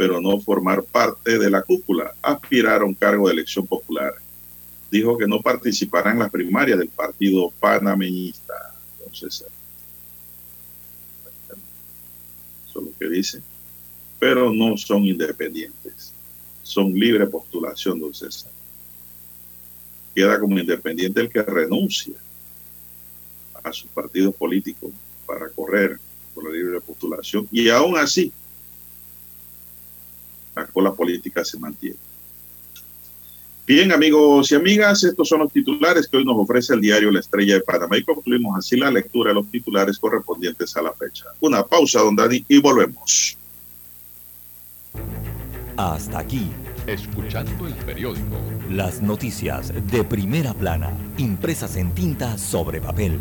[0.00, 4.14] pero no formar parte de la cúpula, aspirar a un cargo de elección popular.
[4.90, 8.54] Dijo que no participará en las primarias del partido panameñista.
[8.98, 9.44] Entonces,
[12.66, 13.42] eso es lo que dice.
[14.18, 16.14] Pero no son independientes.
[16.62, 18.52] Son libre postulación, don César.
[20.14, 22.14] Queda como independiente el que renuncia
[23.62, 24.92] a sus partidos políticos
[25.26, 26.00] para correr
[26.34, 28.32] por la libre postulación y aún así
[30.54, 31.96] la cola política se mantiene.
[33.66, 37.20] Bien, amigos y amigas, estos son los titulares que hoy nos ofrece el diario La
[37.20, 41.26] Estrella de Panamá y concluimos así la lectura de los titulares correspondientes a la fecha.
[41.40, 43.36] Una pausa, don Dani, y volvemos.
[45.76, 46.48] Hasta aquí.
[46.86, 48.36] Escuchando el periódico.
[48.68, 53.20] Las noticias de primera plana, impresas en tinta sobre papel.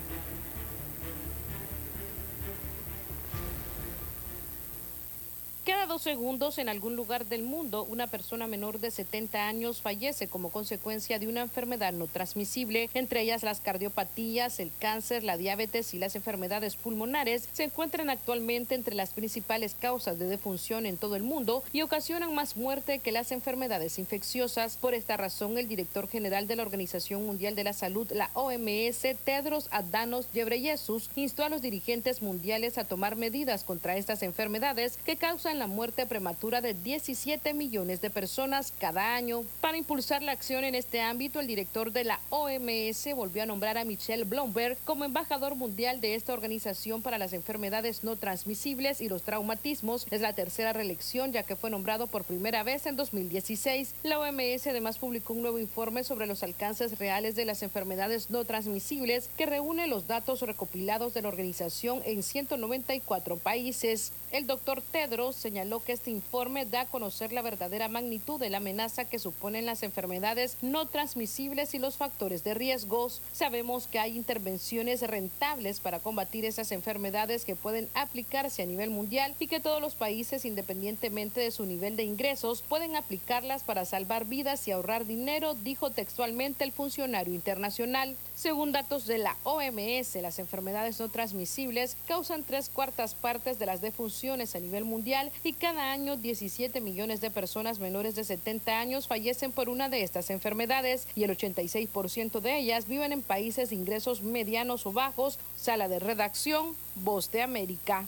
[5.91, 10.49] Dos segundos en algún lugar del mundo una persona menor de 70 años fallece como
[10.49, 15.99] consecuencia de una enfermedad no transmisible, entre ellas las cardiopatías, el cáncer, la diabetes y
[15.99, 21.23] las enfermedades pulmonares, se encuentran actualmente entre las principales causas de defunción en todo el
[21.23, 24.77] mundo y ocasionan más muerte que las enfermedades infecciosas.
[24.77, 29.01] Por esta razón, el director general de la Organización Mundial de la Salud, la OMS,
[29.25, 35.17] Tedros Adhanom Ghebreyesus, instó a los dirigentes mundiales a tomar medidas contra estas enfermedades que
[35.17, 39.43] causan la muerte muerte prematura de 17 millones de personas cada año.
[39.61, 43.79] Para impulsar la acción en este ámbito, el director de la OMS volvió a nombrar
[43.79, 49.09] a Michelle Blomberg como embajador mundial de esta organización para las enfermedades no transmisibles y
[49.09, 50.05] los traumatismos.
[50.11, 53.95] Es la tercera reelección ya que fue nombrado por primera vez en 2016.
[54.03, 58.45] La OMS además publicó un nuevo informe sobre los alcances reales de las enfermedades no
[58.45, 64.11] transmisibles que reúne los datos recopilados de la organización en 194 países.
[64.31, 68.57] El doctor Tedros señaló que este informe da a conocer la verdadera magnitud de la
[68.57, 73.21] amenaza que suponen las enfermedades no transmisibles y los factores de riesgos.
[73.33, 79.35] Sabemos que hay intervenciones rentables para combatir esas enfermedades que pueden aplicarse a nivel mundial
[79.37, 84.23] y que todos los países, independientemente de su nivel de ingresos, pueden aplicarlas para salvar
[84.23, 88.15] vidas y ahorrar dinero, dijo textualmente el funcionario internacional.
[88.41, 93.81] Según datos de la OMS, las enfermedades no transmisibles causan tres cuartas partes de las
[93.81, 99.07] defunciones a nivel mundial y cada año 17 millones de personas menores de 70 años
[99.07, 103.75] fallecen por una de estas enfermedades y el 86% de ellas viven en países de
[103.75, 105.37] ingresos medianos o bajos.
[105.55, 108.07] Sala de redacción, Voz de América.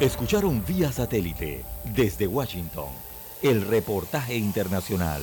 [0.00, 1.64] Escucharon vía satélite
[1.94, 2.88] desde Washington
[3.40, 5.22] el reportaje internacional.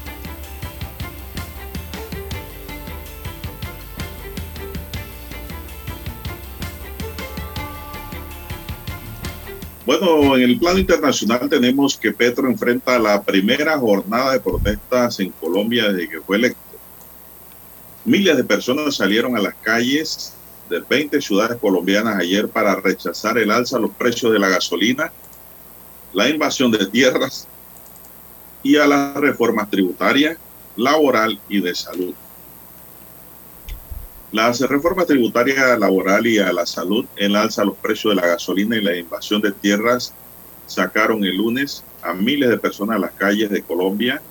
[9.91, 15.31] Bueno, en el plano internacional tenemos que Petro enfrenta la primera jornada de protestas en
[15.31, 16.61] Colombia desde que fue electo.
[18.05, 20.33] Miles de personas salieron a las calles
[20.69, 25.11] de 20 ciudades colombianas ayer para rechazar el alza a los precios de la gasolina,
[26.13, 27.45] la invasión de tierras
[28.63, 30.37] y a las reformas tributarias,
[30.77, 32.13] laboral y de salud.
[34.31, 38.77] Las reformas tributarias, laboral y a la salud, el alza los precios de la gasolina
[38.77, 40.13] y la invasión de tierras
[40.67, 44.21] sacaron el lunes a miles de personas a las calles de Colombia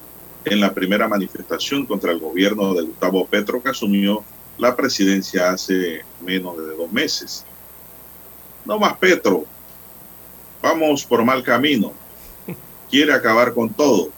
[0.46, 4.24] en la primera manifestación contra el gobierno de Gustavo Petro que asumió
[4.56, 7.44] la presidencia hace menos de dos meses.
[8.64, 9.44] No más Petro,
[10.62, 11.92] vamos por mal camino,
[12.90, 14.10] quiere acabar con todo.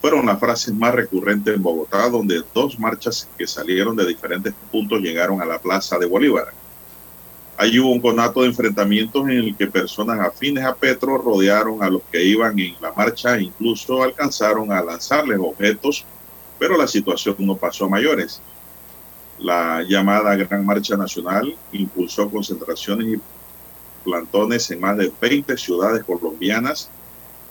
[0.00, 5.00] Fueron las frases más recurrentes en Bogotá, donde dos marchas que salieron de diferentes puntos
[5.00, 6.52] llegaron a la Plaza de Bolívar.
[7.58, 11.90] Allí hubo un conato de enfrentamientos en el que personas afines a Petro rodearon a
[11.90, 16.06] los que iban en la marcha e incluso alcanzaron a lanzarles objetos,
[16.58, 18.40] pero la situación no pasó a mayores.
[19.38, 23.20] La llamada Gran Marcha Nacional impulsó concentraciones y
[24.04, 26.90] plantones en más de 20 ciudades colombianas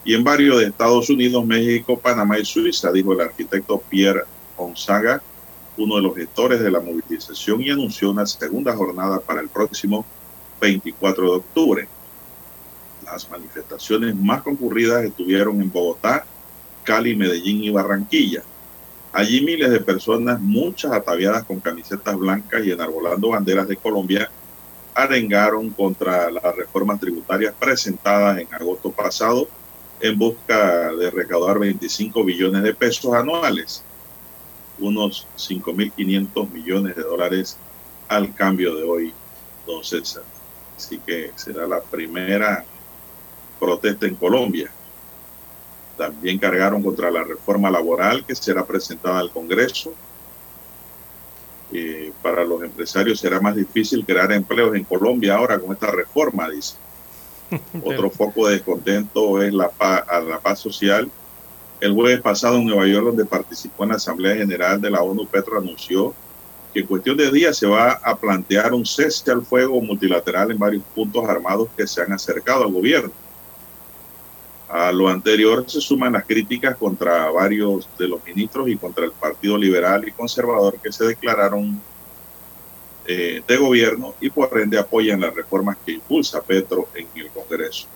[0.09, 4.23] y en varios de Estados Unidos, México, Panamá y Suiza, dijo el arquitecto Pierre
[4.57, 5.21] Gonzaga,
[5.77, 10.03] uno de los gestores de la movilización, y anunció una segunda jornada para el próximo
[10.59, 11.87] 24 de octubre.
[13.05, 16.25] Las manifestaciones más concurridas estuvieron en Bogotá,
[16.81, 18.41] Cali, Medellín y Barranquilla.
[19.13, 24.27] Allí miles de personas, muchas ataviadas con camisetas blancas y enarbolando banderas de Colombia,
[24.95, 29.47] arengaron contra las reformas tributarias presentadas en agosto pasado
[30.01, 33.83] en busca de recaudar 25 billones de pesos anuales,
[34.79, 37.57] unos 5.500 millones de dólares
[38.07, 39.13] al cambio de hoy,
[39.65, 40.23] don César.
[40.77, 42.63] Así que será la primera
[43.59, 44.71] protesta en Colombia.
[45.97, 49.93] También cargaron contra la reforma laboral que será presentada al Congreso.
[51.71, 56.49] Eh, para los empresarios será más difícil crear empleos en Colombia ahora con esta reforma,
[56.49, 56.77] dice.
[57.83, 61.09] Otro foco de descontento es la paz, la paz social.
[61.79, 65.25] El jueves pasado en Nueva York, donde participó en la Asamblea General de la ONU,
[65.27, 66.13] Petro anunció
[66.73, 70.59] que en cuestión de días se va a plantear un cese al fuego multilateral en
[70.59, 73.11] varios puntos armados que se han acercado al gobierno.
[74.67, 79.11] A lo anterior se suman las críticas contra varios de los ministros y contra el
[79.11, 81.81] Partido Liberal y Conservador que se declararon
[83.11, 87.87] eh, de gobierno y por ende apoyan las reformas que impulsa Petro en el Congreso.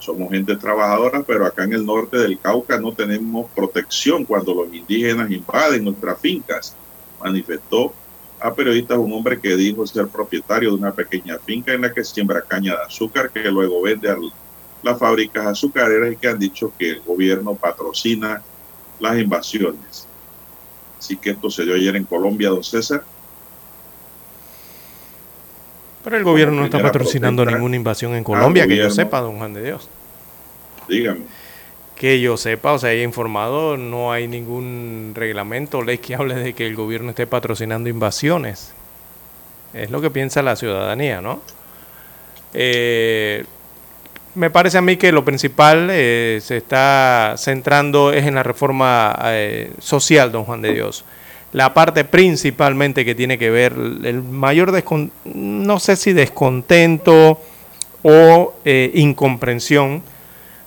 [0.00, 4.74] Somos gente trabajadora, pero acá en el norte del Cauca no tenemos protección cuando los
[4.74, 6.74] indígenas invaden nuestras fincas,
[7.22, 7.92] manifestó
[8.40, 12.02] a periodistas un hombre que dijo ser propietario de una pequeña finca en la que
[12.02, 14.16] siembra caña de azúcar que luego vende a
[14.82, 18.42] las fábricas azucareras y que han dicho que el gobierno patrocina
[18.98, 20.08] las invasiones.
[20.98, 23.04] Así que esto se ayer en Colombia, don César.
[26.04, 29.54] Pero el gobierno no está patrocinando ninguna invasión en Colombia, que yo sepa, don Juan
[29.54, 29.88] de Dios.
[30.88, 31.20] Dígame.
[31.96, 36.34] Que yo sepa, o sea, haya informado, no hay ningún reglamento o ley que hable
[36.34, 38.72] de que el gobierno esté patrocinando invasiones.
[39.72, 41.40] Es lo que piensa la ciudadanía, ¿no?
[42.52, 43.44] Eh,
[44.34, 49.16] me parece a mí que lo principal eh, se está centrando es en la reforma
[49.24, 51.04] eh, social, don Juan de Dios.
[51.52, 54.72] La parte principalmente que tiene que ver, el mayor,
[55.24, 57.38] no sé si descontento
[58.02, 60.02] o eh, incomprensión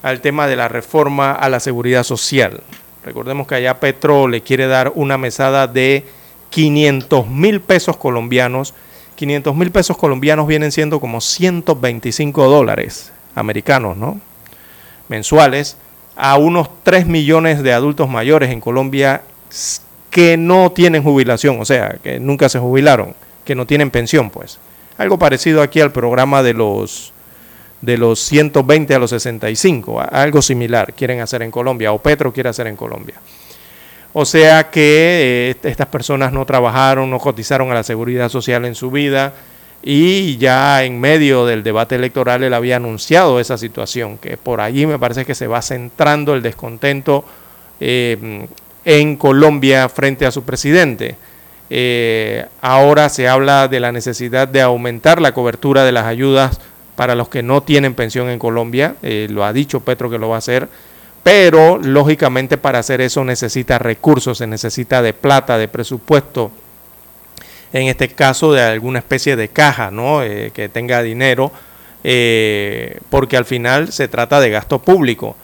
[0.03, 2.62] al tema de la reforma a la seguridad social.
[3.03, 6.06] Recordemos que allá Petro le quiere dar una mesada de
[6.52, 8.76] 500 mil pesos colombianos.
[9.16, 14.20] 500 mil pesos colombianos vienen siendo como 125 dólares americanos, ¿no?
[15.07, 15.78] Mensuales
[16.16, 19.24] a unos 3 millones de adultos mayores en Colombia
[20.16, 23.14] que no tienen jubilación, o sea, que nunca se jubilaron,
[23.44, 24.60] que no tienen pensión, pues.
[24.98, 27.12] Algo parecido aquí al programa de los
[27.82, 32.48] de los 120 a los 65, algo similar quieren hacer en Colombia o Petro quiere
[32.48, 33.16] hacer en Colombia.
[34.14, 38.74] O sea que eh, estas personas no trabajaron, no cotizaron a la seguridad social en
[38.74, 39.34] su vida,
[39.84, 44.86] y ya en medio del debate electoral él había anunciado esa situación, que por allí
[44.86, 47.26] me parece que se va centrando el descontento
[47.82, 48.48] eh,
[48.86, 51.18] en Colombia frente a su presidente.
[51.70, 56.60] Eh, ahora se habla de la necesidad de aumentar la cobertura de las ayudas
[56.95, 60.30] para los que no tienen pensión en Colombia, eh, lo ha dicho Petro que lo
[60.30, 60.70] va a hacer,
[61.24, 66.52] pero lógicamente para hacer eso necesita recursos, se necesita de plata, de presupuesto,
[67.74, 70.24] en este caso de alguna especie de caja, ¿no?
[70.24, 71.52] Eh, que tenga dinero,
[73.10, 75.36] porque al final se trata de gasto público.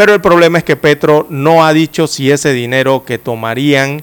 [0.00, 4.02] Pero el problema es que Petro no ha dicho si ese dinero que tomarían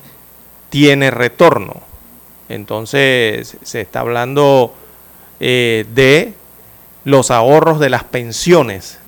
[0.70, 1.82] tiene retorno.
[2.50, 4.76] Entonces se está hablando
[5.40, 6.36] eh, de
[7.04, 9.00] los ahorros de las pensiones,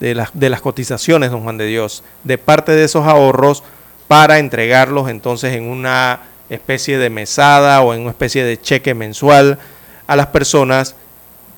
[0.00, 3.62] de las, cotizaciones, don Juan de Dios, de parte de esos ahorros
[4.08, 6.18] para entregarlos entonces en una
[6.50, 9.60] especie de mesada o en una especie de cheque mensual
[10.08, 10.96] a las personas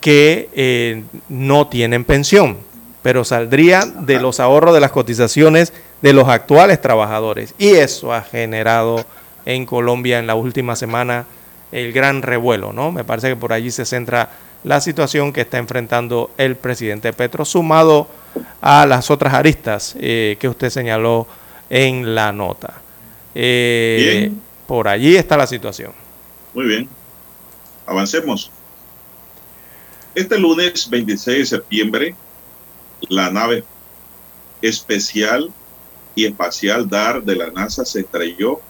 [0.03, 2.59] que eh, no tienen pensión,
[3.07, 5.73] pero saldría de los ahorros de las cotizaciones
[6.03, 7.55] de los actuales trabajadores.
[7.57, 9.07] Y eso ha generado
[9.45, 11.25] en Colombia en la última semana
[11.71, 12.91] el gran revuelo, ¿no?
[12.91, 14.31] Me parece que por allí se centra
[14.65, 18.09] la situación que está enfrentando el presidente Petro, sumado
[18.61, 21.29] a las otras aristas eh, que usted señaló
[21.71, 22.75] en la nota.
[23.37, 24.33] Eh,
[24.67, 25.93] por allí está la situación.
[26.53, 26.89] Muy bien.
[27.87, 28.51] Avancemos.
[30.13, 32.17] Este lunes 26 de septiembre,
[33.09, 33.65] la nave
[34.63, 35.53] especial
[36.15, 38.61] y espacial DAR de la NASA se estrelló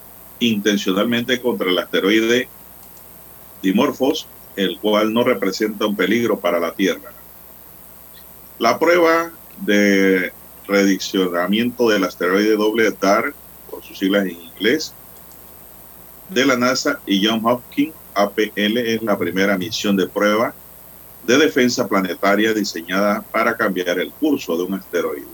[0.40, 2.48] intencionalmente contra el asteroide
[3.62, 4.26] Dimorphos,
[4.56, 7.12] el cual no representa un peligro para la Tierra.
[8.58, 10.32] La prueba de
[10.66, 13.34] rediccionamiento del asteroide doble DAR,
[13.70, 14.92] por sus siglas en inglés,
[16.28, 20.54] de la NASA y John Hopkins APL es la primera misión de prueba
[21.26, 25.26] de defensa planetaria diseñada para cambiar el curso de un asteroide.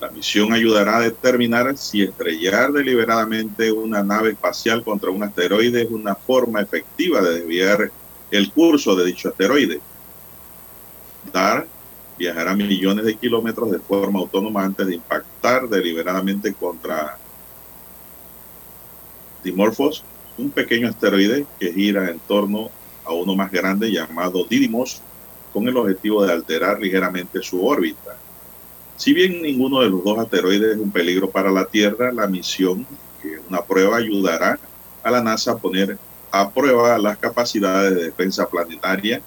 [0.00, 5.90] La misión ayudará a determinar si estrellar deliberadamente una nave espacial contra un asteroide es
[5.90, 7.90] una forma efectiva de desviar
[8.30, 9.80] el curso de dicho asteroide.
[11.32, 11.66] DAR
[12.18, 17.18] viajará millones de kilómetros de forma autónoma antes de impactar deliberadamente contra
[19.42, 20.04] Dimorphos,
[20.38, 22.70] un pequeño asteroide que gira en torno
[23.04, 25.00] a uno más grande llamado Didymos,
[25.52, 28.16] con el objetivo de alterar ligeramente su órbita.
[28.96, 32.86] Si bien ninguno de los dos asteroides es un peligro para la Tierra, la misión,
[33.22, 34.58] que una prueba, ayudará
[35.02, 35.98] a la NASA a poner
[36.30, 39.20] a prueba las capacidades de defensa planetaria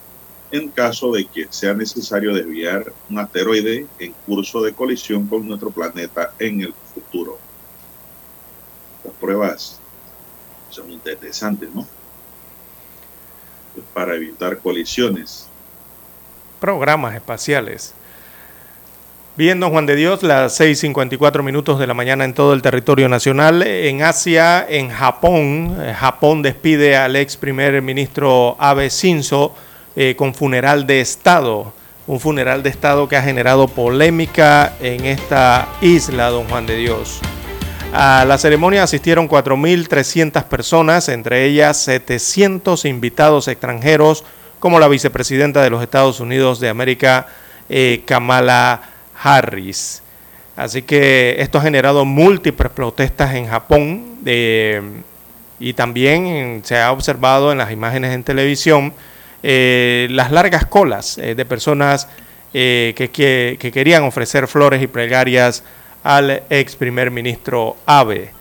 [0.52, 5.72] en caso de que sea necesario desviar un asteroide en curso de colisión con nuestro
[5.72, 7.38] planeta en el futuro.
[9.04, 9.80] Las pruebas
[10.70, 11.86] son interesantes, ¿no?
[13.94, 15.48] Para evitar colisiones.
[16.60, 17.94] Programas espaciales.
[19.38, 23.08] Bien, don Juan de Dios, las 6.54 minutos de la mañana en todo el territorio
[23.08, 23.62] nacional.
[23.62, 29.54] En Asia, en Japón, eh, Japón despide al ex primer ministro Abe Shinzo
[29.96, 31.72] eh, con funeral de Estado.
[32.08, 37.22] Un funeral de Estado que ha generado polémica en esta isla, don Juan de Dios.
[37.94, 44.24] A la ceremonia asistieron 4.300 personas, entre ellas 700 invitados extranjeros,
[44.60, 47.28] como la vicepresidenta de los Estados Unidos de América,
[47.70, 48.82] eh, Kamala
[49.22, 50.04] Harris.
[50.56, 54.18] Así que esto ha generado múltiples protestas en Japón
[55.60, 58.94] y también se ha observado en las imágenes en televisión
[59.44, 62.08] eh, las largas colas eh, de personas
[62.54, 65.64] eh, que, querían ofrecer flores y plegarias
[66.08, 68.32] al ex primer ministro Abe.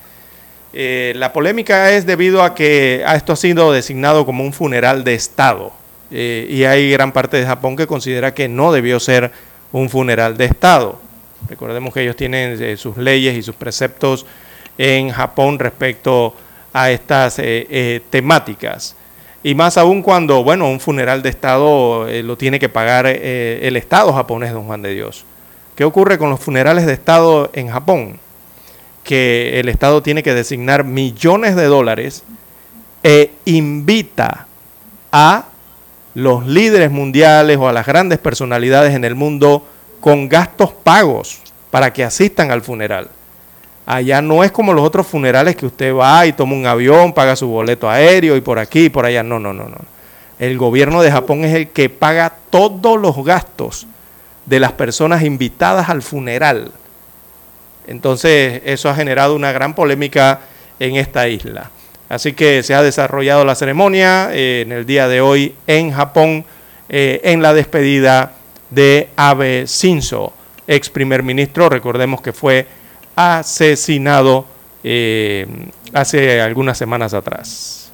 [0.73, 5.73] la polémica es debido a que esto ha sido designado como un funeral de Estado
[6.11, 9.33] y hay gran parte de Japón que considera que no debió ser
[9.73, 11.01] un funeral de Estado.
[11.49, 14.27] Recordemos que ellos tienen eh, sus leyes y sus preceptos
[14.79, 16.35] en Japón respecto
[16.73, 18.97] a estas eh, eh, temáticas.
[19.43, 24.13] Y más aún cuando, bueno, un funeral de Estado lo tiene que pagar el Estado
[24.13, 25.25] japonés, don Juan de Dios.
[25.77, 28.19] ¿Qué ocurre con los funerales de Estado en Japón?
[29.05, 32.25] Que el Estado tiene que designar millones de dólares
[33.03, 34.47] e invita
[35.13, 35.45] a
[36.15, 39.67] los líderes mundiales o a las grandes personalidades en el mundo
[40.01, 41.41] con gastos pagos
[41.71, 43.11] para que asistan al funeral.
[43.85, 47.37] Allá no es como los otros funerales que usted va y toma un avión, paga
[47.37, 49.23] su boleto aéreo y por aquí y por allá.
[49.23, 49.77] No, no, no, no.
[50.39, 53.87] El gobierno de Japón es el que paga todos los gastos
[54.47, 56.73] de las personas invitadas al funeral.
[57.87, 60.41] Entonces, eso ha generado una gran polémica
[60.79, 61.71] en esta isla.
[62.09, 66.45] Así que se ha desarrollado la ceremonia eh, en el día de hoy en Japón
[66.89, 68.33] eh, en la despedida
[68.71, 70.33] de Abe Shinzo,
[70.69, 71.69] ex primer ministro.
[71.69, 72.67] Recordemos que fue
[73.17, 74.47] asesinado
[74.85, 75.47] eh,
[75.93, 77.86] hace algunas semanas atrás.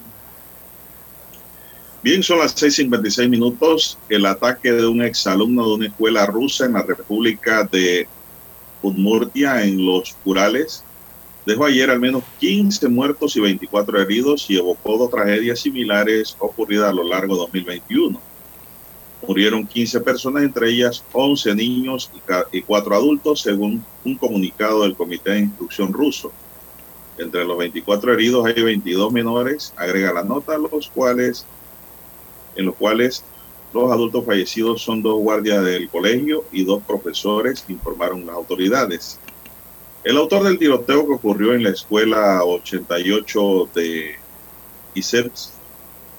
[2.02, 3.96] Bien, son las 6:56 minutos.
[4.08, 8.08] El ataque de un exalumno de una escuela rusa en la República de
[8.82, 10.82] Udmurtia en los Urales
[11.46, 16.90] dejó ayer al menos 15 muertos y 24 heridos y evocó dos tragedias similares ocurridas
[16.90, 18.20] a lo largo de 2021.
[19.28, 22.10] Murieron 15 personas, entre ellas 11 niños
[22.50, 26.32] y 4 adultos, según un comunicado del Comité de Instrucción ruso.
[27.16, 31.46] Entre los 24 heridos hay 22 menores, agrega la nota, los cuales,
[32.56, 33.24] en los cuales
[33.72, 39.18] los adultos fallecidos son dos guardias del colegio y dos profesores, informaron las autoridades.
[40.04, 44.16] El autor del tiroteo que ocurrió en la escuela 88 de
[44.94, 45.52] ISEPS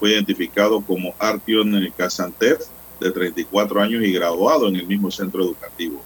[0.00, 2.58] fue identificado como Artion Kazantev,
[2.98, 6.02] de 34 años y graduado en el mismo centro educativo.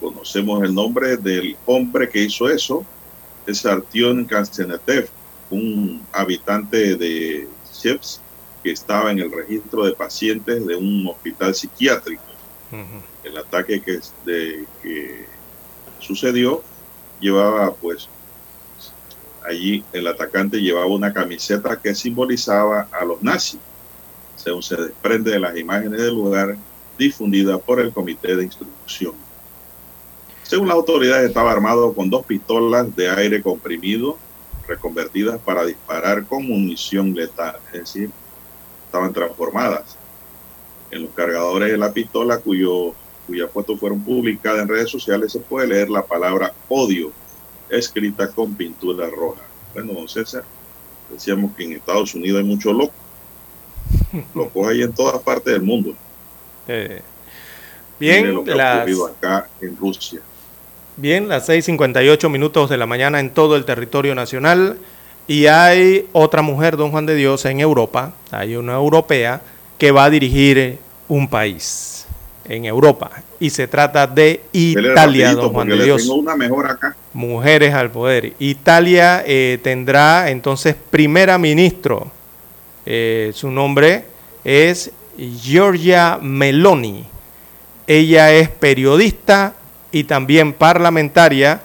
[0.00, 2.84] Conocemos el nombre del hombre que hizo eso,
[3.46, 5.08] es Artion Kazantev,
[5.50, 8.20] un habitante de ISEPS
[8.62, 12.22] que estaba en el registro de pacientes de un hospital psiquiátrico.
[13.24, 15.26] El ataque que, de, que
[15.98, 16.62] sucedió
[17.20, 18.08] llevaba pues
[19.48, 23.60] allí el atacante llevaba una camiseta que simbolizaba a los nazis,
[24.36, 26.56] según se desprende de las imágenes del lugar
[26.98, 29.14] difundida por el comité de instrucción.
[30.42, 34.18] Según las autoridades estaba armado con dos pistolas de aire comprimido
[34.66, 38.10] reconvertidas para disparar con munición letal, es decir,
[38.88, 39.96] estaban transformadas.
[40.90, 42.94] En los cargadores de la pistola cuyo
[43.26, 47.12] cuyas fotos fueron publicadas en redes sociales, se puede leer la palabra odio
[47.68, 49.42] escrita con pintura roja.
[49.74, 50.44] Bueno, don César,
[51.10, 52.94] decíamos que en Estados Unidos hay mucho loco.
[54.34, 55.94] Locos hay en todas partes del mundo.
[56.66, 57.02] Eh,
[58.00, 60.20] bien, lo que ha ocurrido acá en Rusia.
[60.96, 64.78] Bien, las 6:58 minutos de la mañana en todo el territorio nacional.
[65.28, 69.42] Y hay otra mujer, don Juan de Dios, en Europa, hay una europea
[69.76, 72.06] que va a dirigir un país
[72.46, 73.10] en Europa.
[73.38, 76.08] Y se trata de Italia, don Juan de Dios.
[76.08, 76.96] una mejor acá.
[77.12, 78.32] Mujeres al poder.
[78.38, 82.10] Italia eh, tendrá entonces primera ministro.
[82.86, 84.06] Eh, su nombre
[84.44, 87.04] es Giorgia Meloni.
[87.86, 89.54] Ella es periodista
[89.92, 91.60] y también parlamentaria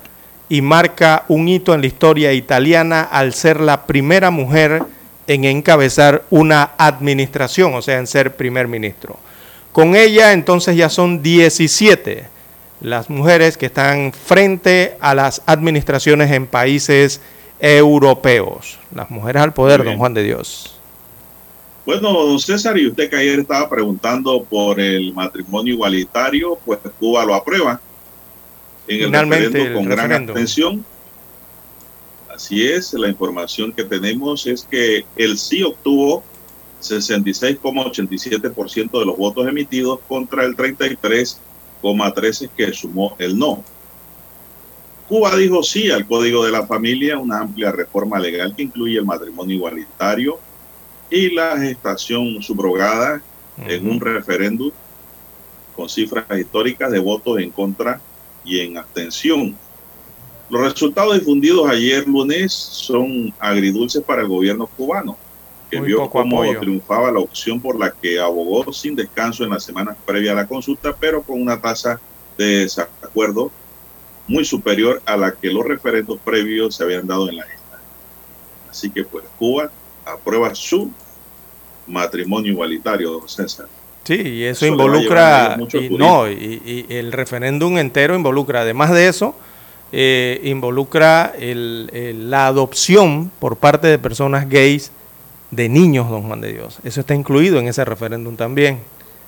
[0.54, 4.84] y marca un hito en la historia italiana al ser la primera mujer
[5.26, 9.18] en encabezar una administración, o sea, en ser primer ministro.
[9.72, 12.26] Con ella entonces ya son 17
[12.82, 17.20] las mujeres que están frente a las administraciones en países
[17.60, 18.78] europeos.
[18.94, 20.80] Las mujeres al poder, don Juan de Dios.
[21.84, 27.26] Bueno, don César, y usted que ayer estaba preguntando por el matrimonio igualitario, pues Cuba
[27.26, 27.82] lo aprueba
[28.88, 30.36] en el Finalmente, referendo el con gran referéndum.
[30.36, 30.86] atención.
[32.34, 36.24] Así es, la información que tenemos es que el sí obtuvo
[36.82, 43.64] 66,87% de los votos emitidos contra el 33,13% que sumó el no.
[45.08, 49.06] Cuba dijo sí al Código de la Familia, una amplia reforma legal que incluye el
[49.06, 50.40] matrimonio igualitario
[51.10, 53.22] y la gestación subrogada
[53.68, 54.72] en un referéndum
[55.76, 58.02] con cifras históricas de votos en contra
[58.44, 59.56] y en abstención.
[60.50, 65.18] Los resultados difundidos ayer lunes son agridulces para el gobierno cubano,
[65.72, 66.60] que Muy vio cómo apoyo.
[66.60, 70.48] triunfaba la opción por la que abogó sin descanso en las semanas previas a la
[70.48, 72.00] consulta, pero con una tasa
[72.38, 73.52] de desacuerdo
[74.28, 77.82] muy superior a la que los referendos previos se habían dado en la isla.
[78.70, 79.72] Así que pues Cuba
[80.06, 80.92] aprueba su
[81.88, 83.68] matrimonio igualitario, don César.
[84.04, 89.08] Sí, y eso, Eso involucra, y, no, y, y el referéndum entero involucra, además de
[89.08, 89.34] eso,
[89.94, 94.92] eh, involucra el- el- la adopción por parte de personas gays
[95.52, 96.80] de niños, don Juan de Dios.
[96.84, 98.80] Eso está incluido en ese referéndum también,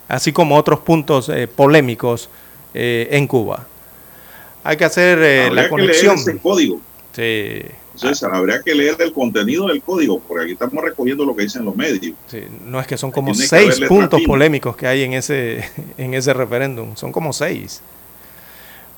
[0.10, 2.30] así como otros puntos eh, polémicos
[2.74, 3.68] eh, en Cuba.
[4.64, 6.16] Hay que hacer eh, la que leer conexión.
[6.16, 6.82] ese código.
[7.14, 7.62] Sí,
[7.98, 11.66] César, habría que leer el contenido del código, porque aquí estamos recogiendo lo que dicen
[11.66, 12.16] los medios.
[12.28, 15.64] sí, no es que son como Tiene seis puntos polémicos que hay en ese,
[15.98, 17.82] en ese referéndum, son como seis.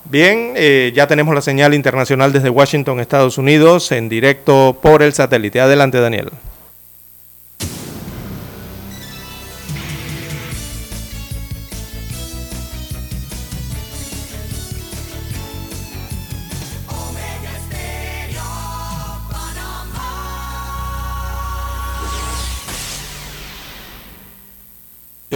[0.09, 5.11] Bien, eh, ya tenemos la señal internacional desde Washington, Estados Unidos, en directo por el
[5.11, 5.59] satélite.
[5.59, 6.29] Adelante, Daniel.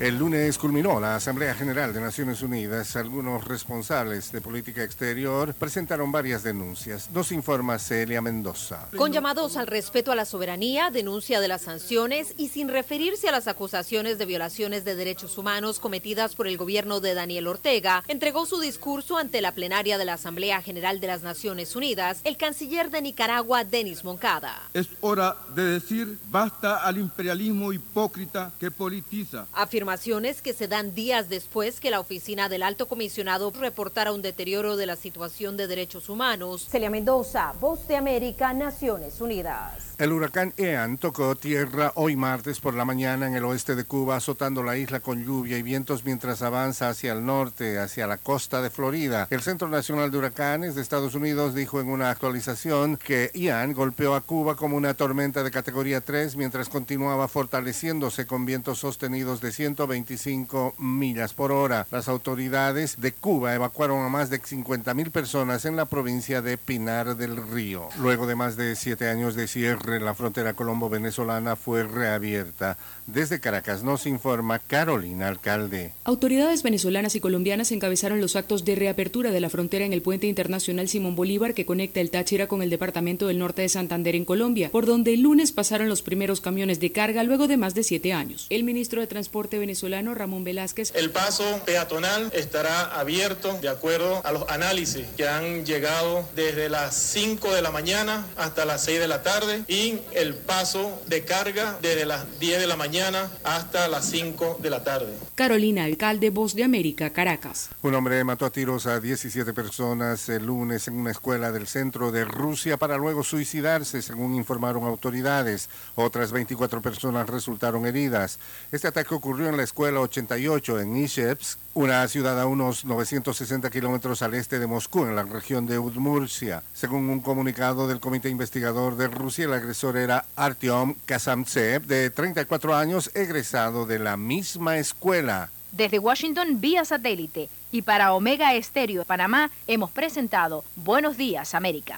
[0.00, 2.94] El lunes culminó la Asamblea General de Naciones Unidas.
[2.94, 7.10] Algunos responsables de política exterior presentaron varias denuncias.
[7.10, 8.86] Nos informa Celia Mendoza.
[8.96, 13.32] Con llamados al respeto a la soberanía, denuncia de las sanciones y sin referirse a
[13.32, 18.46] las acusaciones de violaciones de derechos humanos cometidas por el gobierno de Daniel Ortega, entregó
[18.46, 22.90] su discurso ante la plenaria de la Asamblea General de las Naciones Unidas el canciller
[22.90, 24.62] de Nicaragua, Denis Moncada.
[24.74, 29.48] Es hora de decir basta al imperialismo hipócrita que politiza.
[29.88, 34.76] Afirmaciones que se dan días después que la oficina del alto comisionado reportara un deterioro
[34.76, 36.68] de la situación de derechos humanos.
[36.70, 39.87] Celia Mendoza, Voz de América, Naciones Unidas.
[39.98, 44.14] El huracán Ian tocó tierra hoy martes por la mañana en el oeste de Cuba,
[44.14, 48.62] azotando la isla con lluvia y vientos mientras avanza hacia el norte, hacia la costa
[48.62, 49.26] de Florida.
[49.28, 54.14] El Centro Nacional de Huracanes de Estados Unidos dijo en una actualización que Ian golpeó
[54.14, 59.50] a Cuba como una tormenta de categoría 3 mientras continuaba fortaleciéndose con vientos sostenidos de
[59.50, 61.88] 125 millas por hora.
[61.90, 66.56] Las autoridades de Cuba evacuaron a más de 50 mil personas en la provincia de
[66.56, 67.88] Pinar del Río.
[67.98, 72.76] Luego de más de siete años de cierre, la frontera colombo-venezolana fue reabierta.
[73.06, 75.94] Desde Caracas nos informa Carolina Alcalde.
[76.04, 80.26] Autoridades venezolanas y colombianas encabezaron los actos de reapertura de la frontera en el puente
[80.26, 84.26] internacional Simón Bolívar que conecta el Táchira con el departamento del norte de Santander en
[84.26, 87.82] Colombia, por donde el lunes pasaron los primeros camiones de carga luego de más de
[87.82, 88.46] siete años.
[88.50, 94.32] El ministro de Transporte venezolano Ramón Velázquez El paso peatonal estará abierto de acuerdo a
[94.32, 99.08] los análisis que han llegado desde las 5 de la mañana hasta las 6 de
[99.08, 99.77] la tarde y
[100.12, 104.82] el paso de carga desde las 10 de la mañana hasta las 5 de la
[104.82, 105.14] tarde.
[105.36, 107.70] Carolina Alcalde, Voz de América, Caracas.
[107.82, 112.10] Un hombre mató a tiros a 17 personas el lunes en una escuela del centro
[112.10, 115.68] de Rusia para luego suicidarse, según informaron autoridades.
[115.94, 118.40] Otras 24 personas resultaron heridas.
[118.72, 124.22] Este ataque ocurrió en la escuela 88 en Ishevsk, una ciudad a unos 960 kilómetros
[124.22, 126.64] al este de Moscú, en la región de Udmurcia.
[126.72, 132.74] Según un comunicado del Comité Investigador de Rusia, el agresor era Artyom Kazamtsev, de 34
[132.74, 135.50] años, egresado de la misma escuela.
[135.70, 141.94] Desde Washington vía satélite y para Omega Estéreo de Panamá hemos presentado Buenos Días América.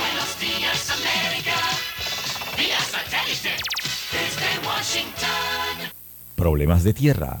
[0.00, 1.54] Buenos días, América.
[2.58, 3.50] Vía satélite.
[4.10, 5.92] Desde Washington.
[6.34, 7.40] Problemas de tierra,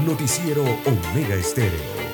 [0.06, 2.11] Noticiero Omega Estéreo.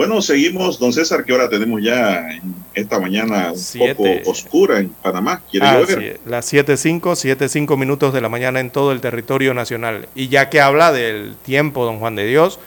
[0.00, 3.94] Bueno, seguimos, don César, ¿qué hora tenemos ya en esta mañana un Siete.
[3.94, 5.42] poco oscura en Panamá?
[5.50, 5.94] ¿Quiere Ah, sí,
[6.24, 10.08] las 7.05, 7.05 minutos de la mañana en todo el territorio nacional.
[10.14, 12.58] Y ya que habla del tiempo, don Juan de Dios,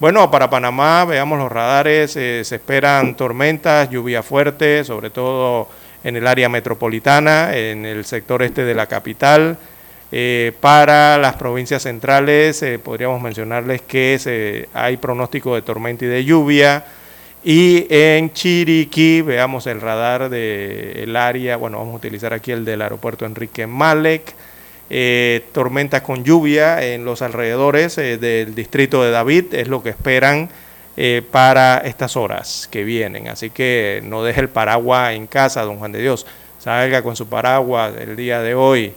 [0.00, 5.68] bueno, para Panamá, veamos los radares, eh, se esperan tormentas, lluvia fuerte, sobre todo
[6.04, 9.56] en el área metropolitana, en el sector este de la capital.
[10.14, 16.08] Eh, para las provincias centrales, eh, podríamos mencionarles que se, hay pronóstico de tormenta y
[16.08, 16.84] de lluvia.
[17.42, 22.82] Y en Chiriquí, veamos el radar del área, bueno, vamos a utilizar aquí el del
[22.82, 24.34] aeropuerto Enrique Malek,
[24.90, 29.88] eh, tormentas con lluvia en los alrededores eh, del distrito de David, es lo que
[29.88, 30.50] esperan
[31.30, 33.28] para estas horas que vienen.
[33.28, 36.26] Así que no deje el paraguas en casa, don Juan de Dios,
[36.58, 38.92] salga con su paraguas el día de hoy,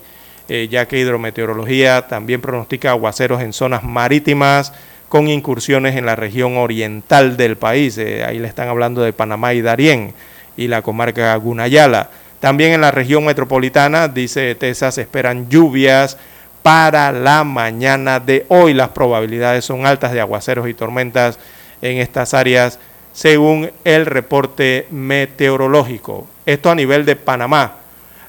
[0.48, 4.72] eh, ya que hidrometeorología también pronostica aguaceros en zonas marítimas
[5.08, 7.98] con incursiones en la región oriental del país.
[7.98, 10.14] Eh, ahí le están hablando de Panamá y Darién
[10.56, 12.10] y la comarca Gunayala.
[12.40, 16.18] También en la región metropolitana, dice TESA, se esperan lluvias
[16.62, 18.74] para la mañana de hoy.
[18.74, 21.38] Las probabilidades son altas de aguaceros y tormentas
[21.82, 22.78] en estas áreas
[23.12, 26.26] según el reporte meteorológico.
[26.44, 27.85] Esto a nivel de Panamá.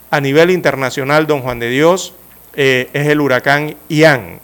[0.10, 2.14] A nivel internacional, don Juan de Dios,
[2.56, 4.40] eh, es el huracán Ian.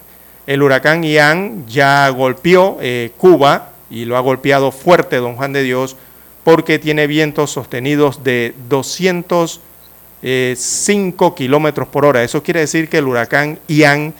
[0.45, 5.63] El huracán Ian ya golpeó eh, Cuba y lo ha golpeado fuerte, don Juan de
[5.63, 5.95] Dios,
[6.43, 12.23] porque tiene vientos sostenidos de 205 kilómetros por hora.
[12.23, 14.13] Eso quiere decir que el huracán Ian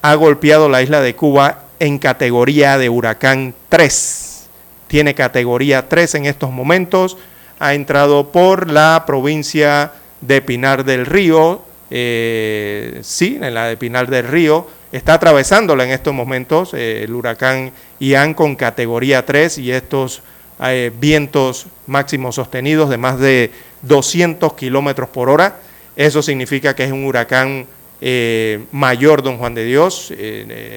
[0.00, 4.46] ha golpeado la isla de Cuba en categoría de huracán 3.
[4.86, 7.18] Tiene categoría 3 en estos momentos.
[7.58, 9.92] Ha entrado por la provincia
[10.44, 16.14] Pinar del Río, eh, sí, en la de Pinar del Río, está atravesándola en estos
[16.14, 20.22] momentos eh, el huracán Ian con categoría 3 y estos
[20.60, 23.50] eh, vientos máximos sostenidos de más de
[23.82, 25.58] 200 kilómetros por hora.
[25.96, 27.66] Eso significa que es un huracán
[28.72, 30.12] mayor, don Juan de Dios.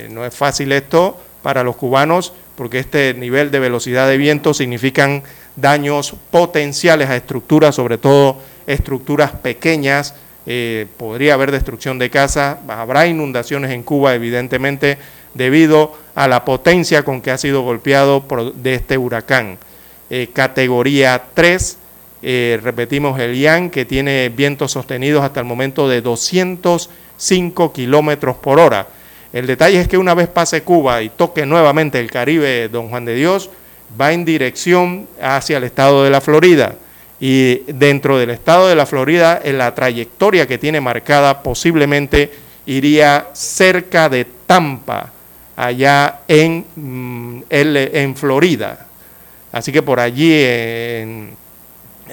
[0.09, 5.23] No es fácil esto para los cubanos porque este nivel de velocidad de viento significan
[5.61, 8.37] daños potenciales a estructuras, sobre todo
[8.67, 10.15] estructuras pequeñas.
[10.45, 14.97] Eh, podría haber destrucción de casa, habrá inundaciones en Cuba, evidentemente,
[15.33, 19.57] debido a la potencia con que ha sido golpeado por, de este huracán.
[20.09, 21.77] Eh, categoría 3,
[22.21, 28.59] eh, repetimos el Ian, que tiene vientos sostenidos hasta el momento de 205 kilómetros por
[28.59, 28.87] hora.
[29.31, 33.05] El detalle es que una vez pase Cuba y toque nuevamente el Caribe, don Juan
[33.05, 33.51] de Dios,
[33.99, 36.75] va en dirección hacia el estado de la Florida.
[37.19, 42.31] Y dentro del estado de la Florida, en la trayectoria que tiene marcada, posiblemente
[42.65, 45.11] iría cerca de Tampa,
[45.55, 48.85] allá en, mm, en Florida.
[49.51, 51.31] Así que por allí, en,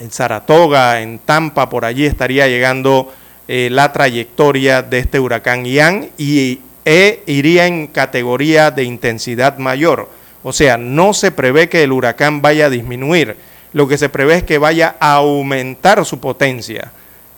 [0.01, 3.12] en Saratoga, en Tampa, por allí estaría llegando
[3.48, 10.09] eh, la trayectoria de este huracán Ian y e iría en categoría de intensidad mayor.
[10.48, 13.35] O sea, no se prevé que el huracán vaya a disminuir,
[13.73, 16.93] lo que se prevé es que vaya a aumentar su potencia.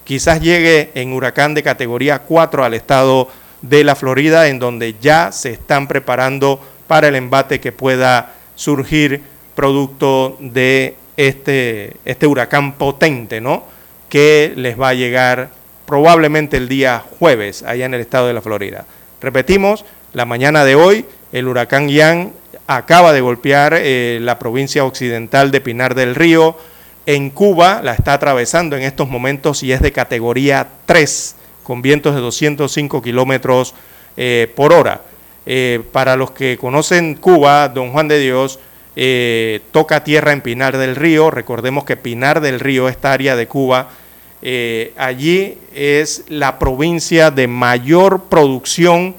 [0.05, 3.30] Quizás llegue en huracán de categoría 4 al estado
[3.62, 9.22] de la Florida, en donde ya se están preparando para el embate que pueda surgir
[9.55, 13.64] producto de este, este huracán potente, ¿no?
[14.10, 15.48] Que les va a llegar
[15.86, 18.85] probablemente el día jueves allá en el estado de la Florida.
[19.22, 22.32] Repetimos, la mañana de hoy el huracán Ian
[22.69, 26.55] acaba de golpear eh, la provincia occidental de Pinar del Río.
[27.07, 32.15] En Cuba la está atravesando en estos momentos y es de categoría 3, con vientos
[32.15, 33.74] de 205 kilómetros
[34.19, 35.01] eh, por hora.
[35.47, 38.61] Eh, para los que conocen Cuba, don Juan de Dios
[39.70, 41.31] toca tierra en Pinar del Río.
[41.31, 43.90] Recordemos que Pinar del Río, esta área de Cuba,
[44.97, 49.15] allí es la provincia de mayor producción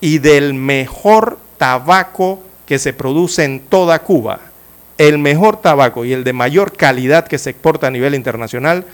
[0.00, 4.40] y del mejor tabaco que se produce en toda Cuba,
[4.98, 8.84] el mejor tabaco y el de mayor calidad que se exporta a nivel internacional,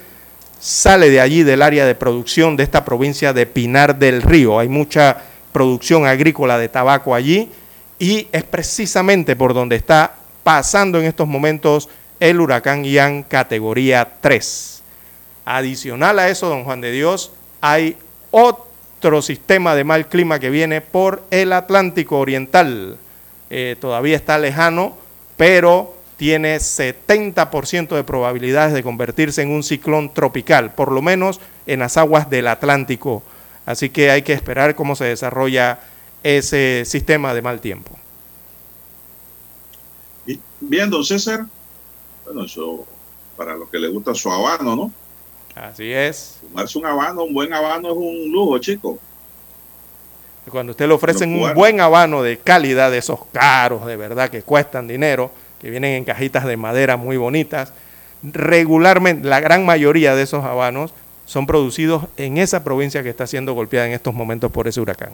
[0.60, 4.60] sale de allí, del área de producción de esta provincia de Pinar del Río.
[4.60, 5.16] Hay mucha
[5.50, 7.50] producción agrícola de tabaco allí
[7.98, 11.88] y es precisamente por donde está pasando en estos momentos
[12.20, 14.82] el huracán Ian categoría 3.
[15.46, 17.96] Adicional a eso, don Juan de Dios, hay
[18.30, 22.98] otro sistema de mal clima que viene por el Atlántico Oriental.
[23.56, 24.96] Eh, todavía está lejano,
[25.36, 31.78] pero tiene 70% de probabilidades de convertirse en un ciclón tropical, por lo menos en
[31.78, 33.22] las aguas del Atlántico.
[33.64, 35.78] Así que hay que esperar cómo se desarrolla
[36.24, 37.96] ese sistema de mal tiempo.
[40.58, 41.46] Bien, don César.
[42.24, 42.84] Bueno, eso
[43.36, 44.92] para los que les gusta su habano, ¿no?
[45.54, 46.40] Así es.
[46.40, 48.98] Fumarse un habano, un buen habano es un lujo, chico.
[50.50, 54.42] Cuando usted le ofrecen un buen habano de calidad, de esos caros, de verdad, que
[54.42, 55.30] cuestan dinero,
[55.60, 57.72] que vienen en cajitas de madera muy bonitas,
[58.22, 60.92] regularmente, la gran mayoría de esos habanos
[61.26, 65.12] son producidos en esa provincia que está siendo golpeada en estos momentos por ese huracán.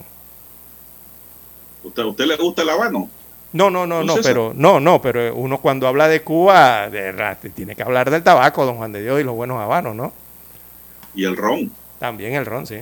[1.85, 3.09] ¿Usted, usted le gusta el habano?
[3.53, 7.75] No, no, no, no, pero no, no, pero uno cuando habla de Cuba de, tiene
[7.75, 10.13] que hablar del tabaco, don Juan de Dios, y los buenos habanos, ¿no?
[11.15, 11.71] Y el ron.
[11.99, 12.81] También el ron, sí.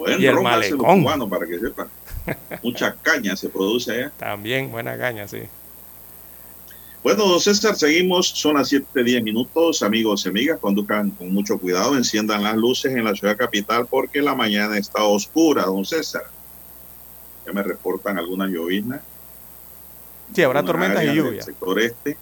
[0.00, 1.02] Buen y el malecón.
[1.02, 1.86] Cubano, para que sepa.
[2.62, 4.12] Mucha caña se produce allá.
[4.16, 5.42] También buena caña, sí.
[7.02, 8.28] Bueno, don César, seguimos.
[8.28, 9.82] Son las 7, 10 minutos.
[9.82, 11.98] Amigos y amigas, conduzcan con mucho cuidado.
[11.98, 16.22] Enciendan las luces en la ciudad capital porque la mañana está oscura, don César.
[17.44, 19.02] Ya me reportan algunas lloviznas.
[20.34, 21.32] Sí, habrá tormentas y lluvia.
[21.32, 22.16] Del sector este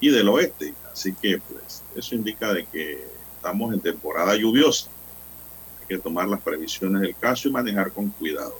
[0.00, 0.72] y del oeste.
[0.90, 3.06] Así que, pues, eso indica de que
[3.36, 4.88] estamos en temporada lluviosa
[5.96, 8.58] que tomar las previsiones del caso y manejar con cuidado.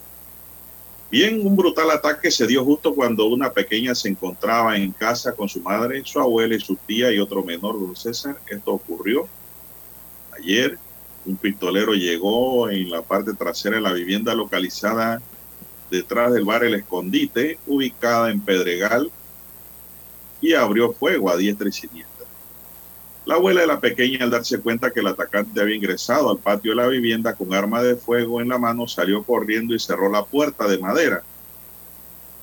[1.10, 5.48] Bien, un brutal ataque se dio justo cuando una pequeña se encontraba en casa con
[5.48, 8.38] su madre, su abuela y su tía y otro menor, don César.
[8.48, 9.28] Esto ocurrió
[10.34, 10.78] ayer.
[11.26, 15.20] Un pistolero llegó en la parte trasera de la vivienda localizada
[15.90, 19.10] detrás del bar El Escondite, ubicada en Pedregal,
[20.40, 22.11] y abrió fuego a diestra y siniestra.
[23.32, 26.72] La abuela de la pequeña, al darse cuenta que el atacante había ingresado al patio
[26.72, 30.22] de la vivienda con arma de fuego en la mano, salió corriendo y cerró la
[30.22, 31.22] puerta de madera.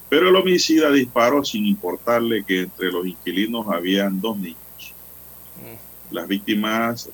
[0.10, 4.96] Pero el homicida disparó sin importarle que entre los inquilinos habían dos niños.
[6.10, 7.08] Las víctimas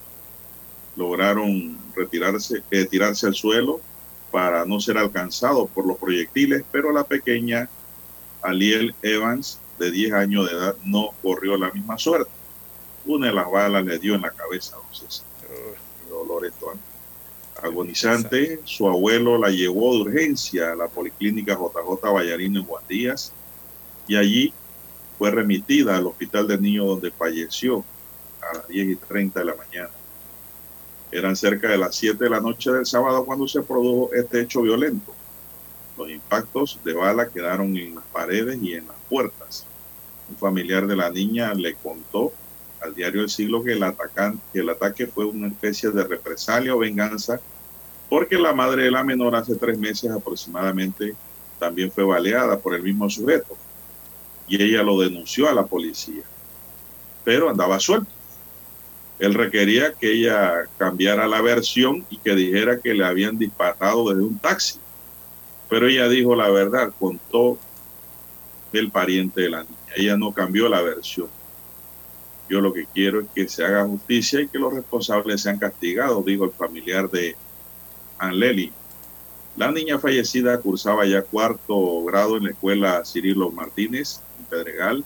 [0.95, 3.81] lograron retirarse, eh, tirarse al suelo
[4.31, 7.67] para no ser alcanzados por los proyectiles, pero la pequeña
[8.41, 12.44] Aliel Evans, de 10 años de edad, no corrió la misma suerte.
[13.05, 15.23] Una de las balas le dio en la cabeza, entonces,
[16.09, 16.51] dolor
[17.61, 18.59] agonizante.
[18.65, 23.31] Su abuelo la llevó de urgencia a la policlínica JJ Vallarino en Juan Díaz
[24.07, 24.53] y allí
[25.17, 27.83] fue remitida al hospital del niño donde falleció
[28.41, 29.89] a las 10 y 30 de la mañana.
[31.11, 34.61] Eran cerca de las 7 de la noche del sábado cuando se produjo este hecho
[34.61, 35.13] violento.
[35.97, 39.65] Los impactos de bala quedaron en las paredes y en las puertas.
[40.29, 42.33] Un familiar de la niña le contó
[42.85, 46.75] al diario del siglo que el, atacante, que el ataque fue una especie de represalia
[46.75, 47.39] o venganza
[48.09, 51.15] porque la madre de la menor hace tres meses aproximadamente
[51.59, 53.57] también fue baleada por el mismo sujeto
[54.47, 56.23] y ella lo denunció a la policía,
[57.23, 58.11] pero andaba suelto.
[59.17, 64.23] Él requería que ella cambiara la versión y que dijera que le habían disparado desde
[64.23, 64.77] un taxi,
[65.69, 67.57] pero ella dijo la verdad, contó
[68.73, 69.75] el pariente de la niña.
[69.95, 71.27] Ella no cambió la versión.
[72.49, 76.23] Yo lo que quiero es que se haga justicia y que los responsables sean castigados,
[76.25, 77.35] dijo el familiar de
[78.19, 78.71] Anleli.
[79.57, 85.05] La niña fallecida cursaba ya cuarto grado en la escuela Cirilo Martínez, en Pedregal,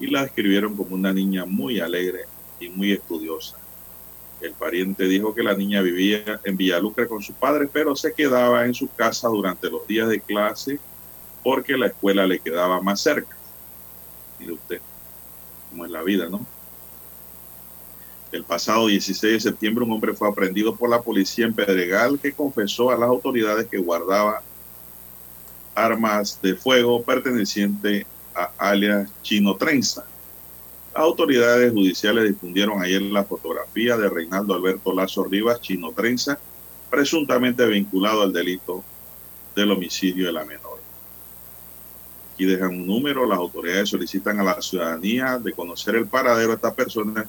[0.00, 2.24] y la describieron como una niña muy alegre
[2.58, 3.56] y muy estudiosa.
[4.40, 8.66] El pariente dijo que la niña vivía en Villalucre con su padre, pero se quedaba
[8.66, 10.80] en su casa durante los días de clase
[11.42, 13.36] porque la escuela le quedaba más cerca.
[14.40, 14.80] Mire usted,
[15.70, 16.44] cómo es la vida, ¿no?
[18.34, 22.32] El pasado 16 de septiembre un hombre fue aprendido por la policía en Pedregal que
[22.32, 24.42] confesó a las autoridades que guardaba
[25.72, 28.04] armas de fuego perteneciente
[28.34, 30.04] a alias Chino Trenza.
[30.92, 36.36] Las autoridades judiciales difundieron ayer la fotografía de Reinaldo Alberto Lazo Rivas Chino Trenza,
[36.90, 38.82] presuntamente vinculado al delito
[39.54, 40.80] del homicidio de la menor.
[42.34, 46.54] Aquí dejan un número, las autoridades solicitan a la ciudadanía de conocer el paradero de
[46.56, 47.24] esta persona.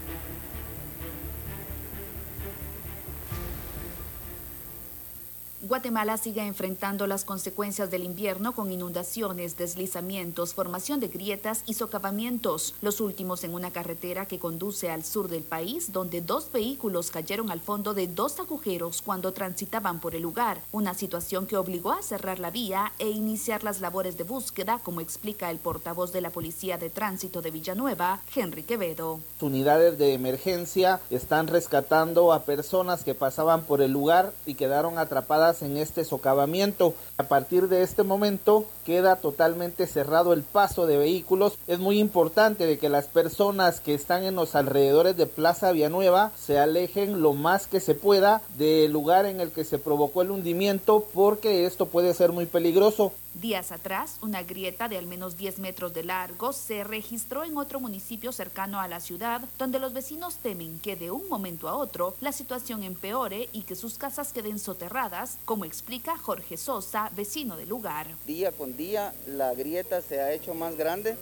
[5.71, 12.75] Guatemala sigue enfrentando las consecuencias del invierno con inundaciones, deslizamientos, formación de grietas y socavamientos,
[12.81, 17.49] los últimos en una carretera que conduce al sur del país, donde dos vehículos cayeron
[17.51, 22.01] al fondo de dos agujeros cuando transitaban por el lugar, una situación que obligó a
[22.01, 26.31] cerrar la vía e iniciar las labores de búsqueda, como explica el portavoz de la
[26.31, 29.21] Policía de Tránsito de Villanueva, Henry Quevedo.
[29.39, 35.60] Unidades de emergencia están rescatando a personas que pasaban por el lugar y quedaron atrapadas
[35.61, 36.93] en este socavamiento.
[37.17, 41.57] A partir de este momento queda totalmente cerrado el paso de vehículos.
[41.67, 46.31] Es muy importante de que las personas que están en los alrededores de Plaza Villanueva
[46.37, 50.31] se alejen lo más que se pueda del lugar en el que se provocó el
[50.31, 53.13] hundimiento porque esto puede ser muy peligroso.
[53.33, 57.79] Días atrás, una grieta de al menos 10 metros de largo se registró en otro
[57.79, 62.13] municipio cercano a la ciudad, donde los vecinos temen que de un momento a otro
[62.19, 67.69] la situación empeore y que sus casas queden soterradas, como explica Jorge Sosa, vecino del
[67.69, 68.07] lugar.
[68.27, 71.15] Día con día la grieta se ha hecho más grande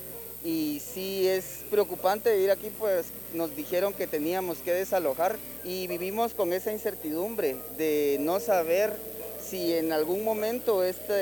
[0.43, 6.34] y sí es preocupante vivir aquí, pues nos dijeron que teníamos que desalojar y vivimos
[6.34, 8.93] con esa incertidumbre de no saber
[9.41, 11.15] si en algún momento esta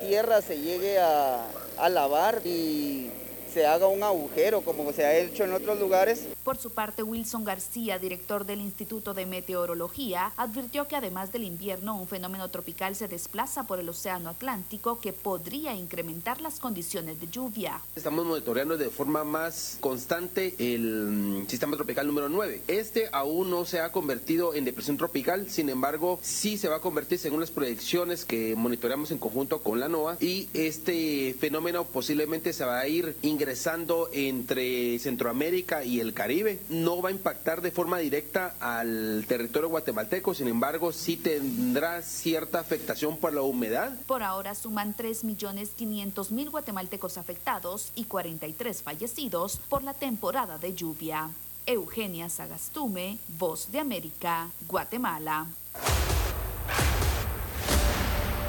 [0.00, 1.46] tierra se llegue a,
[1.78, 3.08] a lavar y
[3.52, 6.24] se haga un agujero como se ha hecho en otros lugares.
[6.48, 12.00] Por su parte, Wilson García, director del Instituto de Meteorología, advirtió que además del invierno,
[12.00, 17.28] un fenómeno tropical se desplaza por el Océano Atlántico que podría incrementar las condiciones de
[17.28, 17.82] lluvia.
[17.94, 22.62] Estamos monitoreando de forma más constante el mm, sistema tropical número 9.
[22.66, 26.80] Este aún no se ha convertido en depresión tropical, sin embargo, sí se va a
[26.80, 32.54] convertir según las proyecciones que monitoreamos en conjunto con la NOAA y este fenómeno posiblemente
[32.54, 36.37] se va a ir ingresando entre Centroamérica y el Caribe.
[36.68, 42.60] No va a impactar de forma directa al territorio guatemalteco, sin embargo, sí tendrá cierta
[42.60, 43.92] afectación por la humedad.
[44.06, 51.30] Por ahora suman 3.500.000 guatemaltecos afectados y 43 fallecidos por la temporada de lluvia.
[51.66, 55.46] Eugenia Sagastume, Voz de América, Guatemala.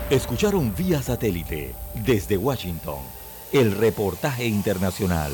[0.10, 3.00] Escucharon vía satélite desde Washington
[3.52, 5.34] el reportaje internacional.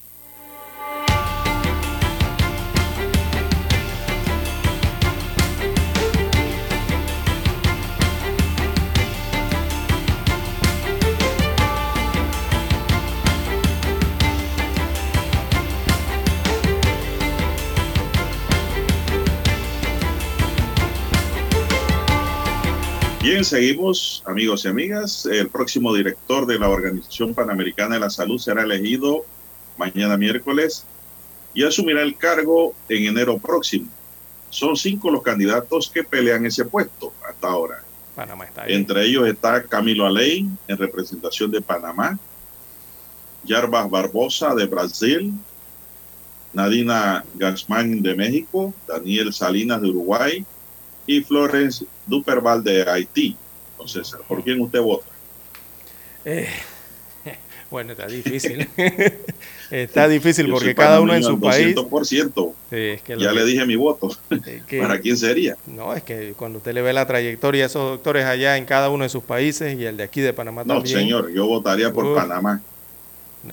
[23.21, 25.27] Bien, seguimos, amigos y amigas.
[25.27, 29.23] El próximo director de la Organización Panamericana de la Salud será elegido
[29.77, 30.87] mañana miércoles
[31.53, 33.87] y asumirá el cargo en enero próximo.
[34.49, 37.83] Son cinco los candidatos que pelean ese puesto hasta ahora.
[38.15, 38.73] Panamá está ahí.
[38.73, 42.17] Entre ellos está Camilo Alain, en representación de Panamá,
[43.43, 45.31] Yarbas Barbosa, de Brasil,
[46.53, 50.43] Nadina Guzmán, de México, Daniel Salinas, de Uruguay,
[51.07, 53.35] y Florence Duperval de Haití.
[53.73, 55.05] Entonces, ¿por quién usted vota?
[56.25, 56.47] Eh,
[57.71, 58.67] bueno, está difícil.
[59.71, 61.67] está difícil Yo porque cada uno en su país.
[61.77, 62.53] al 200%.
[62.69, 64.09] Sí, es que ya le dije mi voto.
[64.67, 65.57] que- ¿Para quién sería?
[65.67, 68.89] No, es que cuando usted le ve la trayectoria de esos doctores allá en cada
[68.89, 70.99] uno de sus países y el de aquí de Panamá No, también.
[70.99, 72.15] señor, yo votaría por Uf.
[72.15, 72.61] Panamá.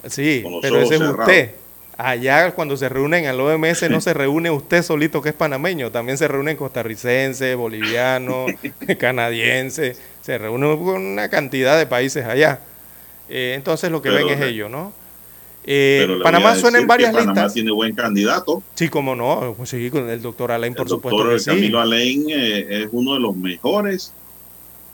[0.08, 1.20] Sí, pero ese es cerrados.
[1.20, 1.54] usted.
[2.00, 6.16] Allá cuando se reúnen al OMS no se reúne usted solito que es panameño, también
[6.16, 8.52] se reúnen costarricenses, bolivianos,
[9.00, 12.60] canadienses, se reúnen con una cantidad de países allá.
[13.28, 14.92] Eh, entonces lo que Pero ven es ello, ¿no?
[15.64, 17.54] Eh, Panamá suena en varias Panamá listas.
[17.54, 18.62] tiene buen candidato.
[18.76, 21.50] Sí, como no, pues sí, con el doctor Alain, por el supuesto doctor que sí.
[21.50, 24.12] Camilo Alain eh, es uno de los mejores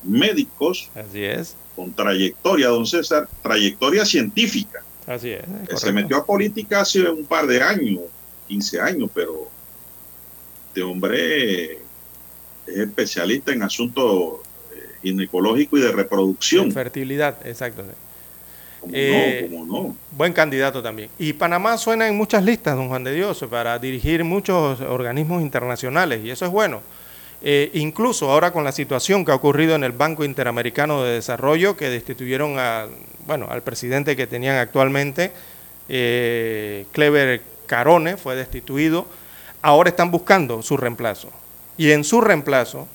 [0.02, 4.83] médicos Así es, con trayectoria, don César, trayectoria científica.
[5.06, 5.42] Así es.
[5.42, 5.76] Eh, correcto.
[5.76, 8.00] Se metió a política hace un par de años,
[8.48, 9.48] 15 años, pero
[10.68, 11.78] este hombre es
[12.66, 14.40] especialista en asuntos
[14.72, 16.72] eh, ginecológicos y de reproducción.
[16.72, 17.84] Fertilidad, exacto.
[18.80, 19.96] Como Eh, no, como no.
[20.10, 21.10] Buen candidato también.
[21.18, 26.24] Y Panamá suena en muchas listas, don Juan de Dios, para dirigir muchos organismos internacionales,
[26.24, 26.82] y eso es bueno.
[27.46, 31.76] Eh, incluso ahora con la situación que ha ocurrido en el Banco Interamericano de Desarrollo,
[31.76, 32.86] que destituyeron a,
[33.26, 35.30] bueno, al presidente que tenían actualmente,
[35.90, 36.86] eh,
[37.66, 39.06] Carone, fue destituido,
[39.60, 41.28] ahora están buscando su reemplazo.
[41.76, 42.88] Y en su reemplazo,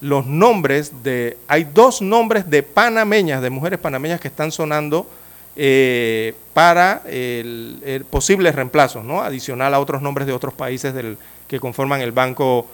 [0.00, 5.06] los nombres de, hay dos nombres de panameñas, de mujeres panameñas que están sonando
[5.54, 9.22] eh, para el, el posibles reemplazos, ¿no?
[9.22, 12.66] adicional a otros nombres de otros países del, que conforman el Banco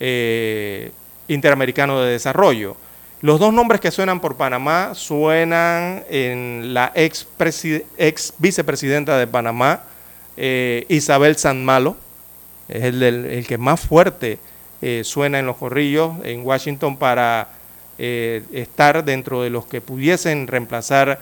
[0.00, 0.90] eh,
[1.28, 2.76] Interamericano de Desarrollo.
[3.20, 9.26] Los dos nombres que suenan por Panamá suenan en la ex, preside- ex vicepresidenta de
[9.26, 9.84] Panamá,
[10.36, 11.96] eh, Isabel San Malo,
[12.68, 14.38] es el que más fuerte
[14.82, 17.48] eh, suena en los corrillos en Washington para
[17.96, 21.20] eh, estar dentro de los que pudiesen reemplazar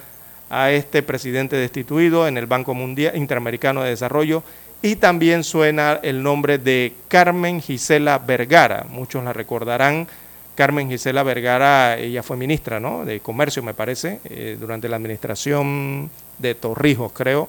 [0.50, 4.42] a este presidente destituido en el Banco Mundial Interamericano de Desarrollo
[4.82, 10.08] y también suena el nombre de Carmen Gisela Vergara, muchos la recordarán.
[10.56, 13.04] Carmen Gisela Vergara, ella fue ministra ¿no?
[13.04, 17.48] de Comercio, me parece, eh, durante la administración de Torrijos, creo.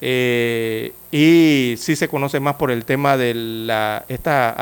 [0.00, 4.54] Eh, y sí se conoce más por el tema de la, esta,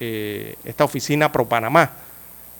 [0.00, 1.90] eh, esta oficina Pro Panamá,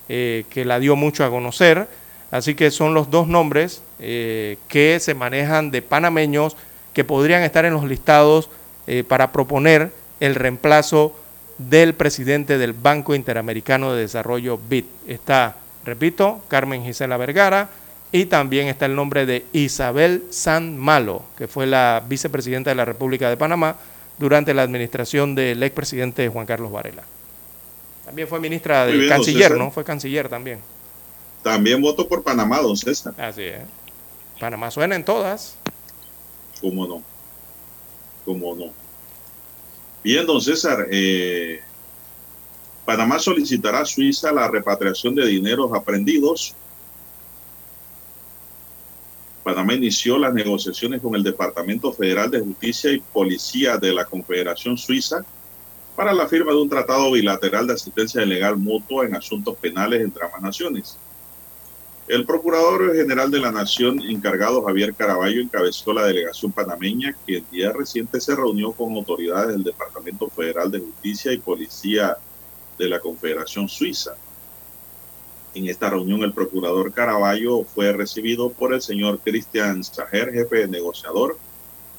[0.07, 1.87] que la dio mucho a conocer.
[2.31, 6.57] Así que son los dos nombres que se manejan de panameños
[6.93, 8.51] que podrían estar en los listados
[8.91, 11.15] eh, para proponer el reemplazo
[11.59, 14.87] del presidente del Banco Interamericano de Desarrollo BID.
[15.07, 17.69] Está, repito, Carmen Gisela Vergara
[18.13, 22.87] y también está el nombre de Isabel San Malo, que fue la vicepresidenta de la
[22.87, 23.77] República de Panamá
[24.19, 27.03] durante la administración del expresidente Juan Carlos Varela.
[28.07, 29.55] También fue ministra de bien, canciller.
[29.59, 29.71] ¿no?
[29.71, 30.61] Fue canciller también.
[31.43, 33.13] También voto por Panamá, don César.
[33.19, 33.61] Así es.
[34.41, 35.57] Panamá suena en todas.
[36.63, 37.18] ¿Cómo no?
[38.29, 38.75] ¿Cómo no?
[40.05, 41.63] Bien, don César, eh,
[42.85, 46.55] Panamá solicitará a Suiza la repatriación de dineros aprendidos.
[49.43, 54.77] Panamá inició las negociaciones con el Departamento Federal de Justicia y Policía de la Confederación
[54.77, 55.25] Suiza
[55.97, 60.27] para la firma de un tratado bilateral de asistencia legal mutua en asuntos penales entre
[60.27, 60.99] ambas naciones.
[62.09, 67.51] El Procurador General de la Nación, encargado Javier Caraballo, encabezó la delegación panameña que en
[67.51, 72.17] días recientes se reunió con autoridades del Departamento Federal de Justicia y Policía
[72.79, 74.15] de la Confederación Suiza.
[75.55, 81.37] En esta reunión, el Procurador Caraballo fue recibido por el señor Christian Sager, jefe negociador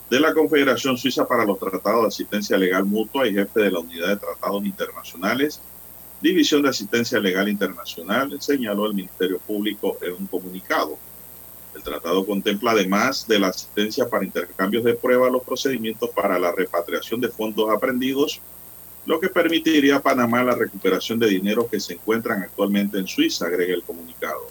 [0.09, 3.77] de la Confederación Suiza para los Tratados de Asistencia Legal Mutua y jefe de la
[3.77, 5.61] Unidad de Tratados Internacionales
[6.21, 10.97] División de Asistencia Legal Internacional, señaló el Ministerio Público en un comunicado.
[11.73, 16.51] El tratado contempla, además de la asistencia para intercambios de pruebas, los procedimientos para la
[16.51, 18.41] repatriación de fondos aprendidos,
[19.05, 23.45] lo que permitiría a Panamá la recuperación de dinero que se encuentran actualmente en Suiza,
[23.45, 24.47] agrega el comunicado.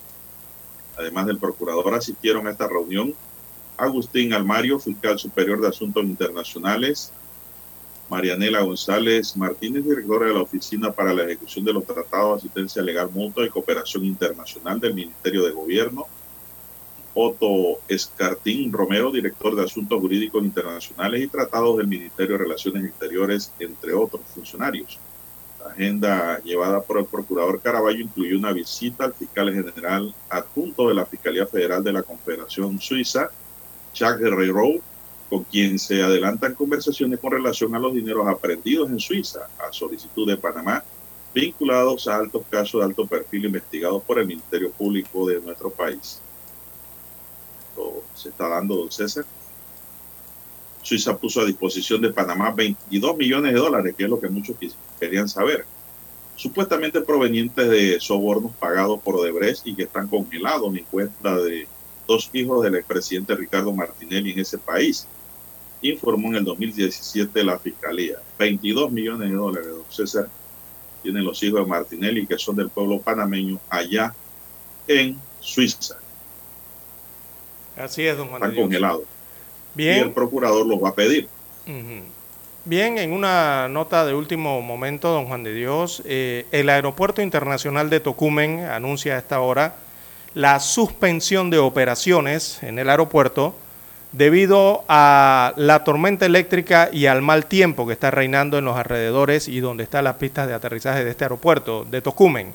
[0.96, 3.14] Además del procurador, asistieron a esta reunión
[3.76, 7.12] Agustín Almario, fiscal superior de Asuntos Internacionales,
[8.08, 12.82] Marianela González Martínez, directora de la Oficina para la Ejecución de los Tratados de Asistencia
[12.82, 16.06] Legal Mutua y Cooperación Internacional del Ministerio de Gobierno,
[17.12, 23.52] Otto Escartín Romero, director de Asuntos Jurídicos Internacionales y Tratados del Ministerio de Relaciones Exteriores,
[23.58, 24.98] entre otros funcionarios.
[25.60, 30.94] La agenda llevada por el procurador Caraballo incluyó una visita al fiscal general adjunto de
[30.94, 33.28] la Fiscalía Federal de la Confederación Suiza,
[33.92, 34.80] Jacques Guerrero,
[35.28, 40.26] con quien se adelantan conversaciones con relación a los dineros aprendidos en Suiza a solicitud
[40.26, 40.82] de Panamá,
[41.34, 46.20] vinculados a altos casos de alto perfil investigados por el Ministerio Público de nuestro país.
[47.68, 49.24] Esto se está dando, don César.
[50.82, 54.56] Suiza puso a disposición de Panamá 22 millones de dólares, que es lo que muchos
[54.98, 55.66] querían saber,
[56.36, 61.68] supuestamente provenientes de sobornos pagados por Odebrecht y que están congelados en cuenta de
[62.06, 65.06] dos hijos del expresidente Ricardo Martinelli en ese país,
[65.82, 68.16] informó en el 2017 la Fiscalía.
[68.38, 70.28] 22 millones de dólares, don César,
[71.02, 74.14] tienen los hijos de Martinelli, que son del pueblo panameño, allá
[74.86, 75.96] en Suiza.
[77.76, 79.02] Así es, don Juan Están congelados.
[79.74, 79.98] Y Bien.
[80.04, 81.28] el procurador los va a pedir.
[82.64, 87.88] Bien, en una nota de último momento, don Juan de Dios, eh, el Aeropuerto Internacional
[87.90, 89.76] de Tocumen anuncia a esta hora
[90.34, 93.54] la suspensión de operaciones en el aeropuerto
[94.12, 99.48] debido a la tormenta eléctrica y al mal tiempo que está reinando en los alrededores
[99.48, 102.54] y donde están las pistas de aterrizaje de este aeropuerto de Tocumen.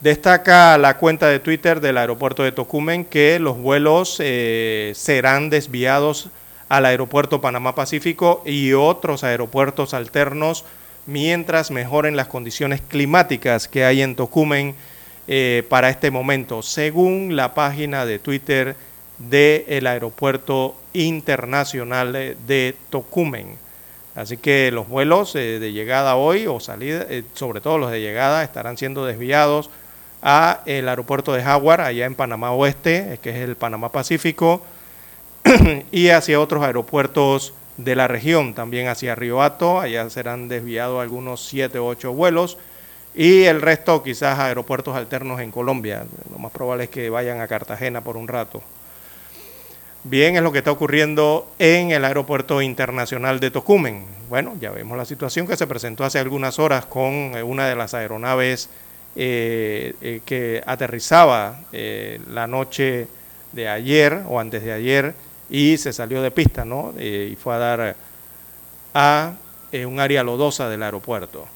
[0.00, 6.28] Destaca la cuenta de Twitter del aeropuerto de Tocumen que los vuelos eh, serán desviados
[6.68, 10.64] al aeropuerto Panamá Pacífico y otros aeropuertos alternos
[11.06, 14.74] mientras mejoren las condiciones climáticas que hay en Tocumen
[15.28, 18.76] eh, para este momento, según la página de Twitter
[19.18, 23.56] del aeropuerto internacional de, Tocumen.
[24.14, 28.00] Así que los vuelos eh, de llegada hoy o salida, eh, sobre todo los de
[28.00, 29.68] llegada, estarán siendo desviados
[30.22, 34.62] a el aeropuerto de Jaguar, allá en Panamá Oeste, eh, que es el Panamá Pacífico,
[35.92, 41.46] y hacia otros aeropuertos de la región, también hacia Río Hato, allá serán desviados algunos
[41.46, 42.56] 7 o 8 vuelos,
[43.14, 46.04] y el resto quizás a aeropuertos alternos en Colombia.
[46.32, 48.62] Lo más probable es que vayan a Cartagena por un rato.
[50.08, 54.04] Bien, es lo que está ocurriendo en el Aeropuerto Internacional de Tocumen.
[54.28, 57.74] Bueno, ya vemos la situación que se presentó hace algunas horas con eh, una de
[57.74, 58.68] las aeronaves
[59.16, 63.08] eh, eh, que aterrizaba la noche
[63.50, 65.12] de ayer o antes de ayer
[65.50, 66.94] y se salió de pista, ¿no?
[67.00, 67.96] Y fue a dar
[68.94, 69.32] a
[69.84, 71.48] un área lodosa del aeropuerto.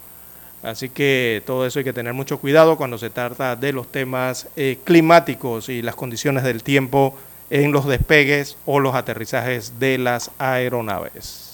[0.65, 4.49] Así que todo eso hay que tener mucho cuidado cuando se trata de los temas
[4.83, 7.17] climáticos y las condiciones del tiempo
[7.51, 11.49] en los despegues o los aterrizajes de las aeronaves.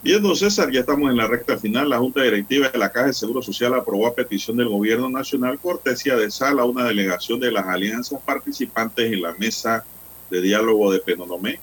[0.00, 1.90] Bien, don César, ya estamos en la recta final.
[1.90, 5.58] La Junta Directiva de la Caja de Seguro Social aprobó a petición del Gobierno Nacional
[5.58, 9.84] cortesía de sala una delegación de las alianzas participantes en la mesa
[10.30, 11.58] de diálogo de Penonomé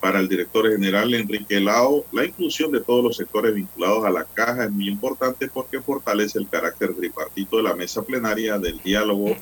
[0.00, 2.04] para el director general Enrique Lao.
[2.12, 6.38] La inclusión de todos los sectores vinculados a la caja es muy importante porque fortalece
[6.38, 9.36] el carácter tripartito de la mesa plenaria del diálogo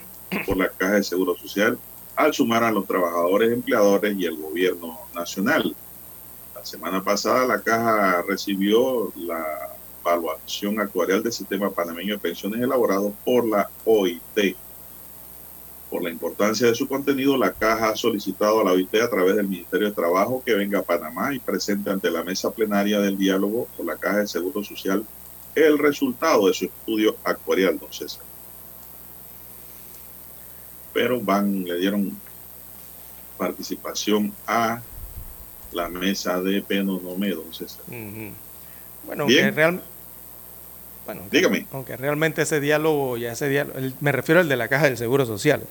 [0.47, 1.79] por la Caja de Seguro Social
[2.17, 5.75] al sumar a los trabajadores, empleadores y el gobierno nacional.
[6.55, 9.71] La semana pasada la caja recibió la
[10.01, 14.57] evaluación actuarial del sistema panameño de pensiones elaborado por la OIT.
[15.91, 19.37] Por la importancia de su contenido, la caja ha solicitado a la OIT a través
[19.37, 23.17] del Ministerio de Trabajo que venga a Panamá y presente ante la mesa plenaria del
[23.17, 25.05] diálogo por la Caja de Seguro Social
[25.55, 28.24] el resultado de su estudio actuarial, don César.
[30.95, 32.13] Pero van, le dieron
[33.37, 34.81] participación a
[35.73, 37.83] la mesa de Penonomé, don César.
[39.05, 39.45] Bueno, Bien.
[39.47, 39.83] aunque, real-
[41.05, 41.67] bueno, aunque- Dígame.
[41.73, 44.97] aunque realmente ese diálogo, ya ese diálogo, el- me refiero al de la Caja del
[44.97, 45.63] Seguro Social.